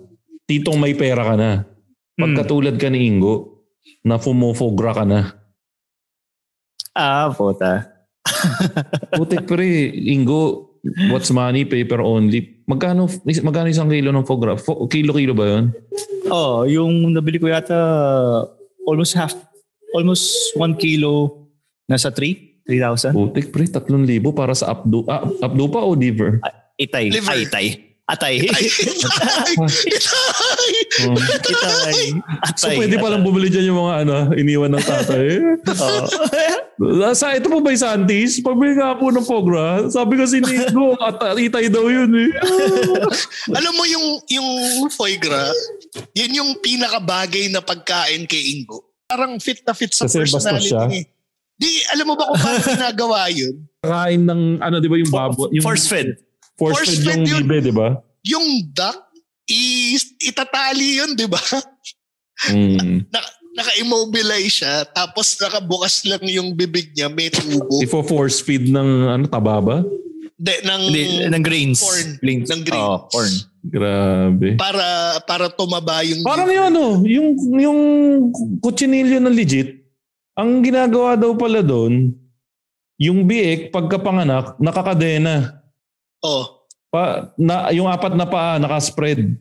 [0.46, 1.66] Titong may pera ka na.
[2.14, 3.66] Pagkatulad ka ni Ingo,
[4.06, 5.41] na fumofogra ka na.
[6.92, 7.88] Ah, puta.
[9.16, 10.76] Putik pre, Ingo,
[11.08, 12.62] what's money, paper only.
[12.68, 14.54] Magkano, magkano isang kilo ng fogra?
[14.60, 15.64] Fo- kilo-kilo ba yun?
[16.28, 17.76] Oh, yung nabili ko yata
[18.86, 19.34] almost half,
[19.96, 21.48] almost one kilo
[21.88, 23.12] nasa 3, 3,000.
[23.16, 25.02] Putik pre, 3,000 para sa updo.
[25.08, 26.38] Ah, updo pa o liver?
[26.78, 27.08] Itay.
[27.10, 27.32] Liver.
[27.32, 27.66] Ay, itay.
[28.06, 28.34] Atay.
[28.44, 28.66] Ay, Itay.
[31.00, 31.16] Oh.
[31.48, 32.20] Itay.
[32.54, 32.76] So Atay.
[32.76, 35.26] pwede palang bumili dyan yung mga ano, iniwan ng tatay.
[36.82, 37.14] Oh.
[37.14, 38.42] Sa ito po ba yung Santis?
[38.42, 39.86] Pabili nga po ng Fogra.
[39.86, 42.28] Sabi kasi ni Ingo, at itay daw yun eh.
[43.52, 44.48] Alam mo yung yung
[44.90, 45.54] foie gras,
[46.12, 48.82] yan yung pinakabagay na pagkain kay Ingo.
[49.06, 50.82] Parang fit na fit sa Kasi personality siya?
[50.90, 51.04] eh.
[51.54, 53.54] Di, alam mo ba kung paano ginagawa yun?
[53.78, 55.46] Kain ng, ano di ba yung babo?
[55.54, 56.18] Yung Force fed.
[56.58, 57.40] Force, Force fed fed yung yun.
[57.46, 57.94] libe, di ba?
[58.26, 59.11] Yung duck,
[59.48, 61.40] i- itatali yun, di ba?
[62.50, 63.06] Mm.
[63.06, 63.22] Na,
[63.54, 67.78] naka-immobilize siya, tapos nakabukas lang yung bibig niya, may tubo.
[67.78, 69.78] Ifo force feed ng ano, taba ba?
[70.42, 71.78] De, ng, Hindi, ng grains.
[71.78, 72.08] Corn.
[72.18, 72.48] Grains.
[72.50, 72.82] Ng grains.
[72.82, 73.30] Oh, corn.
[73.62, 74.58] Grabe.
[74.58, 77.28] para para tumaba yung Parang yung ano, yung,
[77.62, 77.80] yung
[78.58, 79.86] kutsinilyo na legit,
[80.34, 82.10] ang ginagawa daw pala doon,
[82.98, 85.62] yung biik, pagkapanganak, nakakadena.
[86.26, 86.61] Oh.
[86.92, 89.40] Pa, na, yung apat na paa, nakaspread.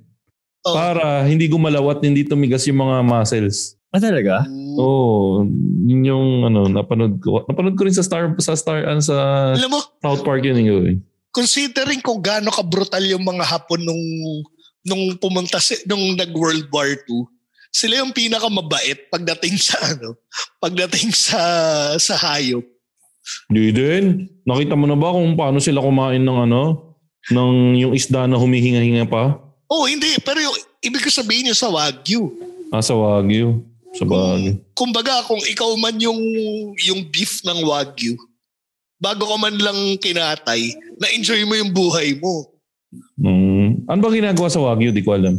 [0.63, 0.71] Oh.
[0.71, 3.75] Para hindi gumalaw at hindi tumigas yung mga muscles.
[3.91, 4.47] Ah, talaga?
[4.79, 4.79] Oo.
[4.79, 5.27] Oh,
[5.83, 7.43] yun yung ano, napanood ko.
[7.43, 10.63] Napanood ko rin sa Star, sa Star, ano, sa Alam mo, South Park yun.
[10.63, 10.97] Yung, eh.
[11.35, 14.03] considering kung gaano ka brutal yung mga Hapon nung
[14.87, 17.27] nung pumunta si, nung nag World War II,
[17.71, 20.15] sila yung pinakamabait pagdating sa ano,
[20.63, 21.41] pagdating sa
[21.99, 22.63] sa hayop.
[23.51, 24.03] Hindi din.
[24.47, 26.90] Nakita mo na ba kung paano sila kumain ng ano?
[27.29, 29.37] Ng yung isda na humihinga-hinga pa?
[29.69, 30.17] Oh, hindi.
[30.25, 32.33] Pero yung, ibig ko sabihin yung sa Wagyu.
[32.73, 33.61] Ah, sa Wagyu.
[33.93, 34.57] Sa Wagyu.
[34.73, 36.17] Kumbaga, kung ikaw man yung,
[36.81, 38.17] yung beef ng Wagyu,
[38.97, 42.49] bago ka man lang kinatay, na-enjoy mo yung buhay mo.
[43.21, 43.85] Mm.
[43.85, 44.89] Ano ba ginagawa sa Wagyu?
[44.89, 45.37] Di ko alam.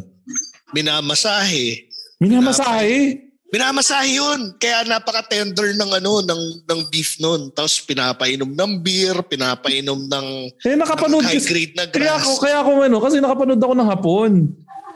[0.72, 1.90] Minamasahe.
[2.22, 3.31] Minamasahe?
[3.52, 4.56] Minamasahe yun.
[4.56, 7.52] Kaya napaka-tender ng ano, ng, ng beef nun.
[7.52, 10.26] Tapos pinapainom ng beer, pinapainom ng,
[10.64, 12.24] Eh, nakapanood ng high grade na Kaya grass.
[12.24, 14.32] ako, kaya ako ano, kasi nakapanood ako ng hapon.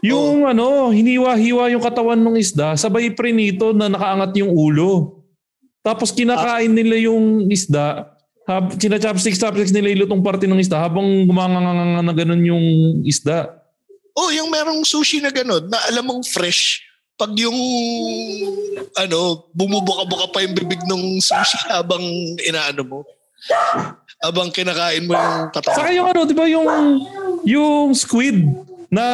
[0.01, 5.20] Yung ano, hiniwa-hiwa yung katawan ng isda, sabay prinito na nakaangat yung ulo.
[5.85, 8.09] Tapos kinakain nila yung isda,
[8.49, 12.66] hab, sinachopsticks-chopsticks nila yung lutong parte ng isda habang gumanganganga na ganun yung
[13.05, 13.53] isda.
[14.16, 16.86] Oh, yung merong sushi na gano'n, na alam mong fresh.
[17.17, 17.57] Pag yung,
[19.01, 22.05] ano, bumubuka-buka pa yung bibig ng sushi habang
[22.45, 23.01] inaano mo.
[24.21, 25.77] Habang kinakain mo yung katawan.
[25.81, 26.69] Saka yung ano, di ba yung,
[27.49, 28.45] yung squid
[28.93, 29.05] na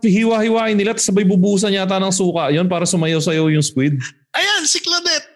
[0.00, 3.94] hiwa-hiwain nila tapos sabay bubusan yata ng suka yon para sumayaw-sayaw yung squid.
[4.34, 5.28] Ayan, si Claudette.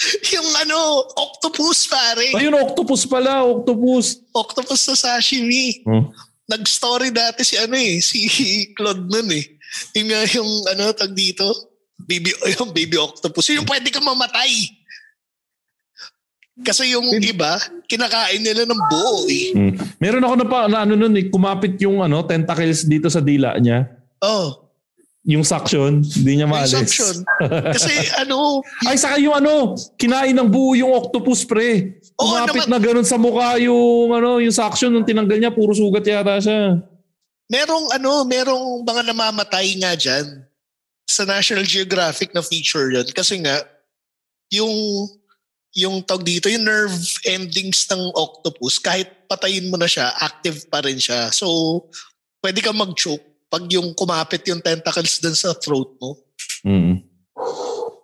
[0.34, 2.32] yung ano, octopus pare.
[2.34, 4.18] Ayun, octopus pala, octopus.
[4.32, 5.84] Octopus sa sashimi.
[5.84, 6.08] Hmm.
[6.50, 8.26] Nag-story dati si ano eh, si
[8.74, 9.59] Claude nun eh.
[9.94, 11.46] Yung nga yung ano, tag dito,
[11.96, 13.50] baby, yung baby octopus.
[13.54, 14.50] Yung pwede ka mamatay.
[16.60, 17.56] Kasi yung iba,
[17.88, 19.48] kinakain nila ng buo eh.
[19.56, 19.74] Mm.
[19.96, 23.56] Meron ako na pa na ano nun, eh, kumapit yung ano, tentacles dito sa dila
[23.56, 23.88] niya.
[24.20, 24.68] Oh,
[25.20, 26.72] Yung suction, hindi niya yung maalis.
[26.80, 27.16] suction.
[27.76, 32.00] Kasi ano, Ay, saka yung ano, kinain ng buo yung octopus pre.
[32.16, 32.72] Kumapit naman.
[32.72, 36.80] na ganun sa mukha yung ano, yung suction nung tinanggal niya, puro sugat yata siya.
[37.50, 40.46] Merong ano, merong mga namamatay nga dyan.
[41.10, 43.02] Sa National Geographic na feature yun.
[43.10, 43.58] Kasi nga,
[44.54, 44.70] yung
[45.74, 46.94] yung tawag dito, yung nerve
[47.26, 51.30] endings ng octopus, kahit patayin mo na siya, active pa rin siya.
[51.30, 51.46] So,
[52.42, 56.18] pwede kang mag-choke pag yung kumapit yung tentacles dun sa throat mo.
[56.66, 57.02] Mm.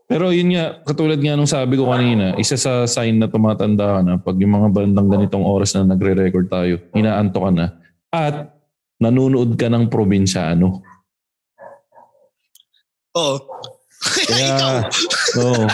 [0.07, 4.01] Pero yun nga, katulad nga nung sabi ko kanina, isa sa sign na tumatanda ka
[4.03, 7.67] na pag yung mga bandang ganitong oras na nagre-record tayo, inaanto ka na.
[8.15, 8.56] At
[9.01, 10.81] nanunood ka ng probinsyano.
[13.17, 13.37] Oo.
[14.29, 14.75] Kaya, Ikaw.
[15.41, 15.65] Oo.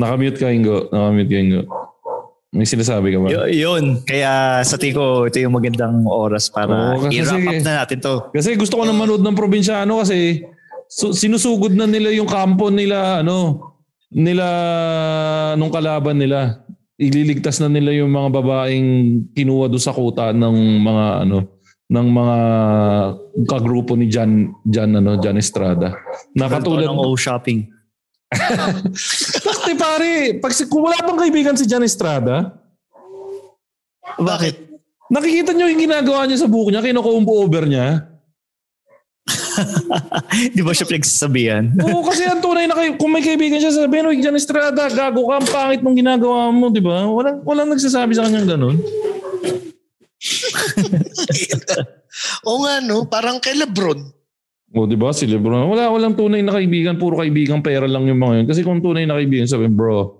[0.00, 0.88] Nakamute ka, Ingo.
[0.90, 1.62] Nakamute ka, Ingo.
[2.50, 3.46] May sinasabi ka ba?
[3.46, 4.02] Y- yun.
[4.02, 7.98] Kaya sa tingin ko, ito yung magandang oras para Oo, kasi i-wrap up na natin
[8.02, 8.14] to.
[8.34, 10.42] Kasi gusto ko na manood ng probinsyano kasi
[10.90, 13.70] su- sinusugod na nila yung kampo nila, ano,
[14.10, 14.46] nila
[15.54, 16.66] nung kalaban nila.
[16.98, 18.88] Ililigtas na nila yung mga babaeng
[19.32, 21.59] kinuha doon sa kuta ng mga ano
[21.90, 22.36] ng mga
[23.50, 25.90] kagrupo ni Jan Jan ano Jan Estrada.
[26.38, 27.66] Nakatulad ng O shopping.
[29.50, 32.54] Bakit pare, pag si, wala pang kaibigan si Jan Estrada,
[34.22, 34.70] Bakit?
[35.10, 38.06] nakikita niyo yung ginagawa niya sa buko niya, kinukumpo over niya.
[40.54, 41.74] Di ba siya pinagsasabihan?
[41.82, 45.26] Oo, kasi ang tunay na kay, kung may kaibigan siya, sabihin, "Uy, Jan Estrada, gago
[45.26, 47.10] ka, ang pangit mong ginagawa mo, di ba?
[47.10, 48.78] Walang, walang nagsasabi sa kanyang ganun.
[52.46, 54.00] Oo nga no, parang kay Lebron.
[54.70, 55.10] O, di ba?
[55.10, 58.46] Si Lebron, wala, walang tunay na kaibigan, puro kaibigan, pera lang yung mga yun.
[58.46, 60.14] Kasi kung tunay na kaibigan, sabihin, bro,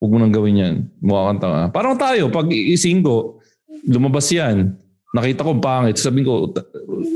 [0.00, 0.74] huwag mo nang gawin yan.
[1.04, 1.62] Mukha kang tanga.
[1.68, 3.44] Parang tayo, pag isinggo,
[3.84, 4.80] lumabas yan,
[5.12, 6.64] nakita ko pangit, sabihin ko, "Ta-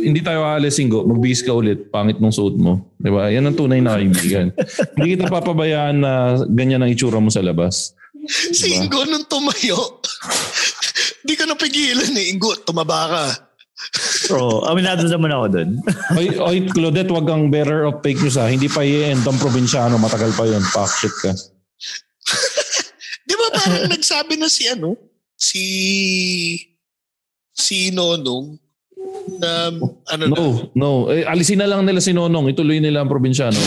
[0.04, 2.92] hindi tayo aalis singgo, magbihis ka ulit, pangit ng suot mo.
[3.00, 3.32] Di ba?
[3.32, 4.52] Yan ang tunay na kaibigan.
[5.00, 6.12] hindi kita papabayaan na
[6.52, 7.96] ganyan ang itsura mo sa labas.
[8.28, 10.00] Si Ingo nung tumayo,
[11.24, 12.30] di ko napigilan eh.
[12.30, 13.24] Ingo, tumaba ka.
[14.28, 15.70] Bro, aminado naman ako dun.
[16.20, 18.46] oy, oy, Claudette, wag kang bearer of fake news ha.
[18.46, 20.62] Hindi pa i-end ang probinsyano, matagal pa yun.
[20.62, 21.32] Fuck shit ka.
[23.28, 24.94] Di ba parang nagsabi na si ano?
[25.34, 25.64] Si
[27.54, 28.63] si Nonong
[29.40, 29.72] na
[30.12, 30.34] ano na.
[30.36, 30.44] No,
[30.76, 30.88] no.
[31.10, 32.52] Eh, alisin na lang nila si Nonong.
[32.52, 33.56] Ituloy nila ang probinsyano.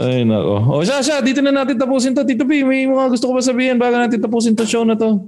[0.00, 0.80] Ay, nako.
[0.80, 1.18] O siya, siya.
[1.24, 2.24] Dito na natin tapusin to.
[2.24, 5.20] Tito P, may mga gusto ko ba sabihin bago natin tapusin to show na to?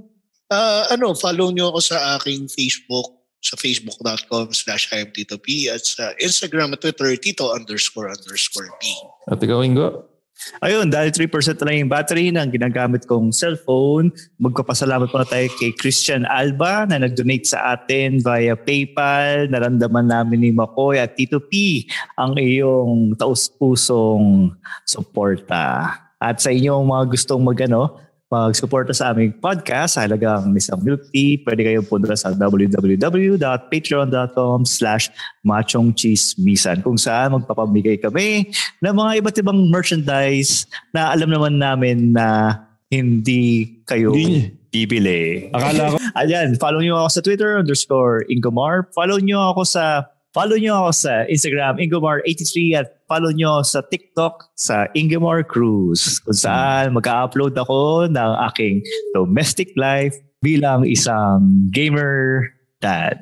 [0.47, 6.73] Ah, ano, follow nyo ako sa aking Facebook sa facebook.com slash imtitoP at sa Instagram
[6.73, 8.89] at Twitter, tito underscore underscore P.
[9.29, 10.16] At ikaw, Ingo?
[10.61, 15.49] Ayun, dahil 3% na lang yung battery ng ginagamit kong cellphone, magpapasalamat po na tayo
[15.57, 19.49] kay Christian Alba na nag-donate sa atin via PayPal.
[19.49, 21.85] Naramdaman namin ni Makoy at Tito P
[22.15, 24.53] ang iyong taus-pusong
[24.85, 25.93] suporta.
[26.17, 31.63] At sa inyong mga gustong magano, mag-suporta sa aming podcast halagang isang milk tea, pwede
[31.63, 35.07] kayong punta sa www.patreon.com slash
[35.47, 38.51] machongchismisan kung saan magpapamigay kami
[38.83, 42.59] ng mga iba't ibang merchandise na alam naman namin na
[42.91, 44.51] hindi kayo Hindi.
[44.71, 45.47] bibili.
[45.55, 48.91] Akala ko, Ayan, follow nyo ako sa Twitter underscore Ingomar.
[48.91, 54.53] Follow nyo ako sa Follow nyo ako sa Instagram, Ingomar83 at follow nyo sa TikTok
[54.53, 58.85] sa Ingomar Cruz kung saan mag-upload ako ng aking
[59.17, 60.13] domestic life
[60.45, 61.41] bilang isang
[61.73, 62.45] gamer
[62.77, 63.17] dad.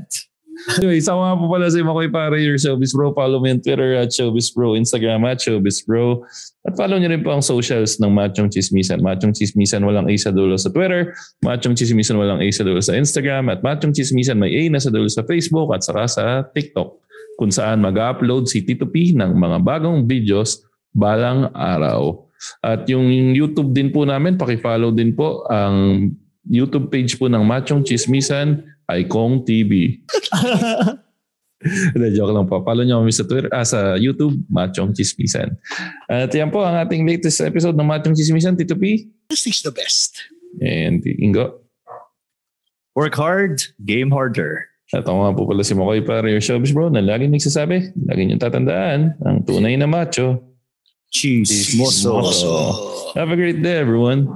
[0.75, 3.15] anyway, sama po pala si Makoy Pare, your showbiz bro.
[3.15, 6.19] Follow me on Twitter at showbiz bro, Instagram at showbiz bro.
[6.67, 8.99] At follow nyo rin po ang socials ng Machong Chismisan.
[8.99, 11.15] Machong Chismisan walang A sa dulo sa Twitter.
[11.39, 13.55] Machong Chismisan walang A sa dulo sa Instagram.
[13.55, 17.04] At Machong Chismisan may A na sa dulo sa Facebook at saka sa TikTok
[17.35, 20.63] kung saan mag-upload si Tito P ng mga bagong videos
[20.95, 22.23] balang araw.
[22.63, 26.09] At yung YouTube din po namin, pakifollow din po ang
[26.45, 29.97] YouTube page po ng Machong Chismisan, Icong TV.
[31.65, 32.61] Hindi, joke lang po.
[32.61, 35.57] Follow nyo kami sa Twitter, ah, sa YouTube, Machong Chismisan.
[36.05, 39.09] At yan po ang ating latest episode ng Machong Chismisan, Tito P.
[39.33, 40.21] This is the best.
[40.61, 41.65] And Ingo.
[42.93, 44.69] Work hard, game harder.
[44.93, 48.21] At ako nga po pala si Makoy para your showbiz bro na laging nagsasabi, lagi
[48.21, 50.37] niyong tatandaan, ang tunay na macho.
[51.09, 52.21] Chismoso.
[52.21, 52.53] Chismoso.
[53.17, 54.35] Have a great day everyone.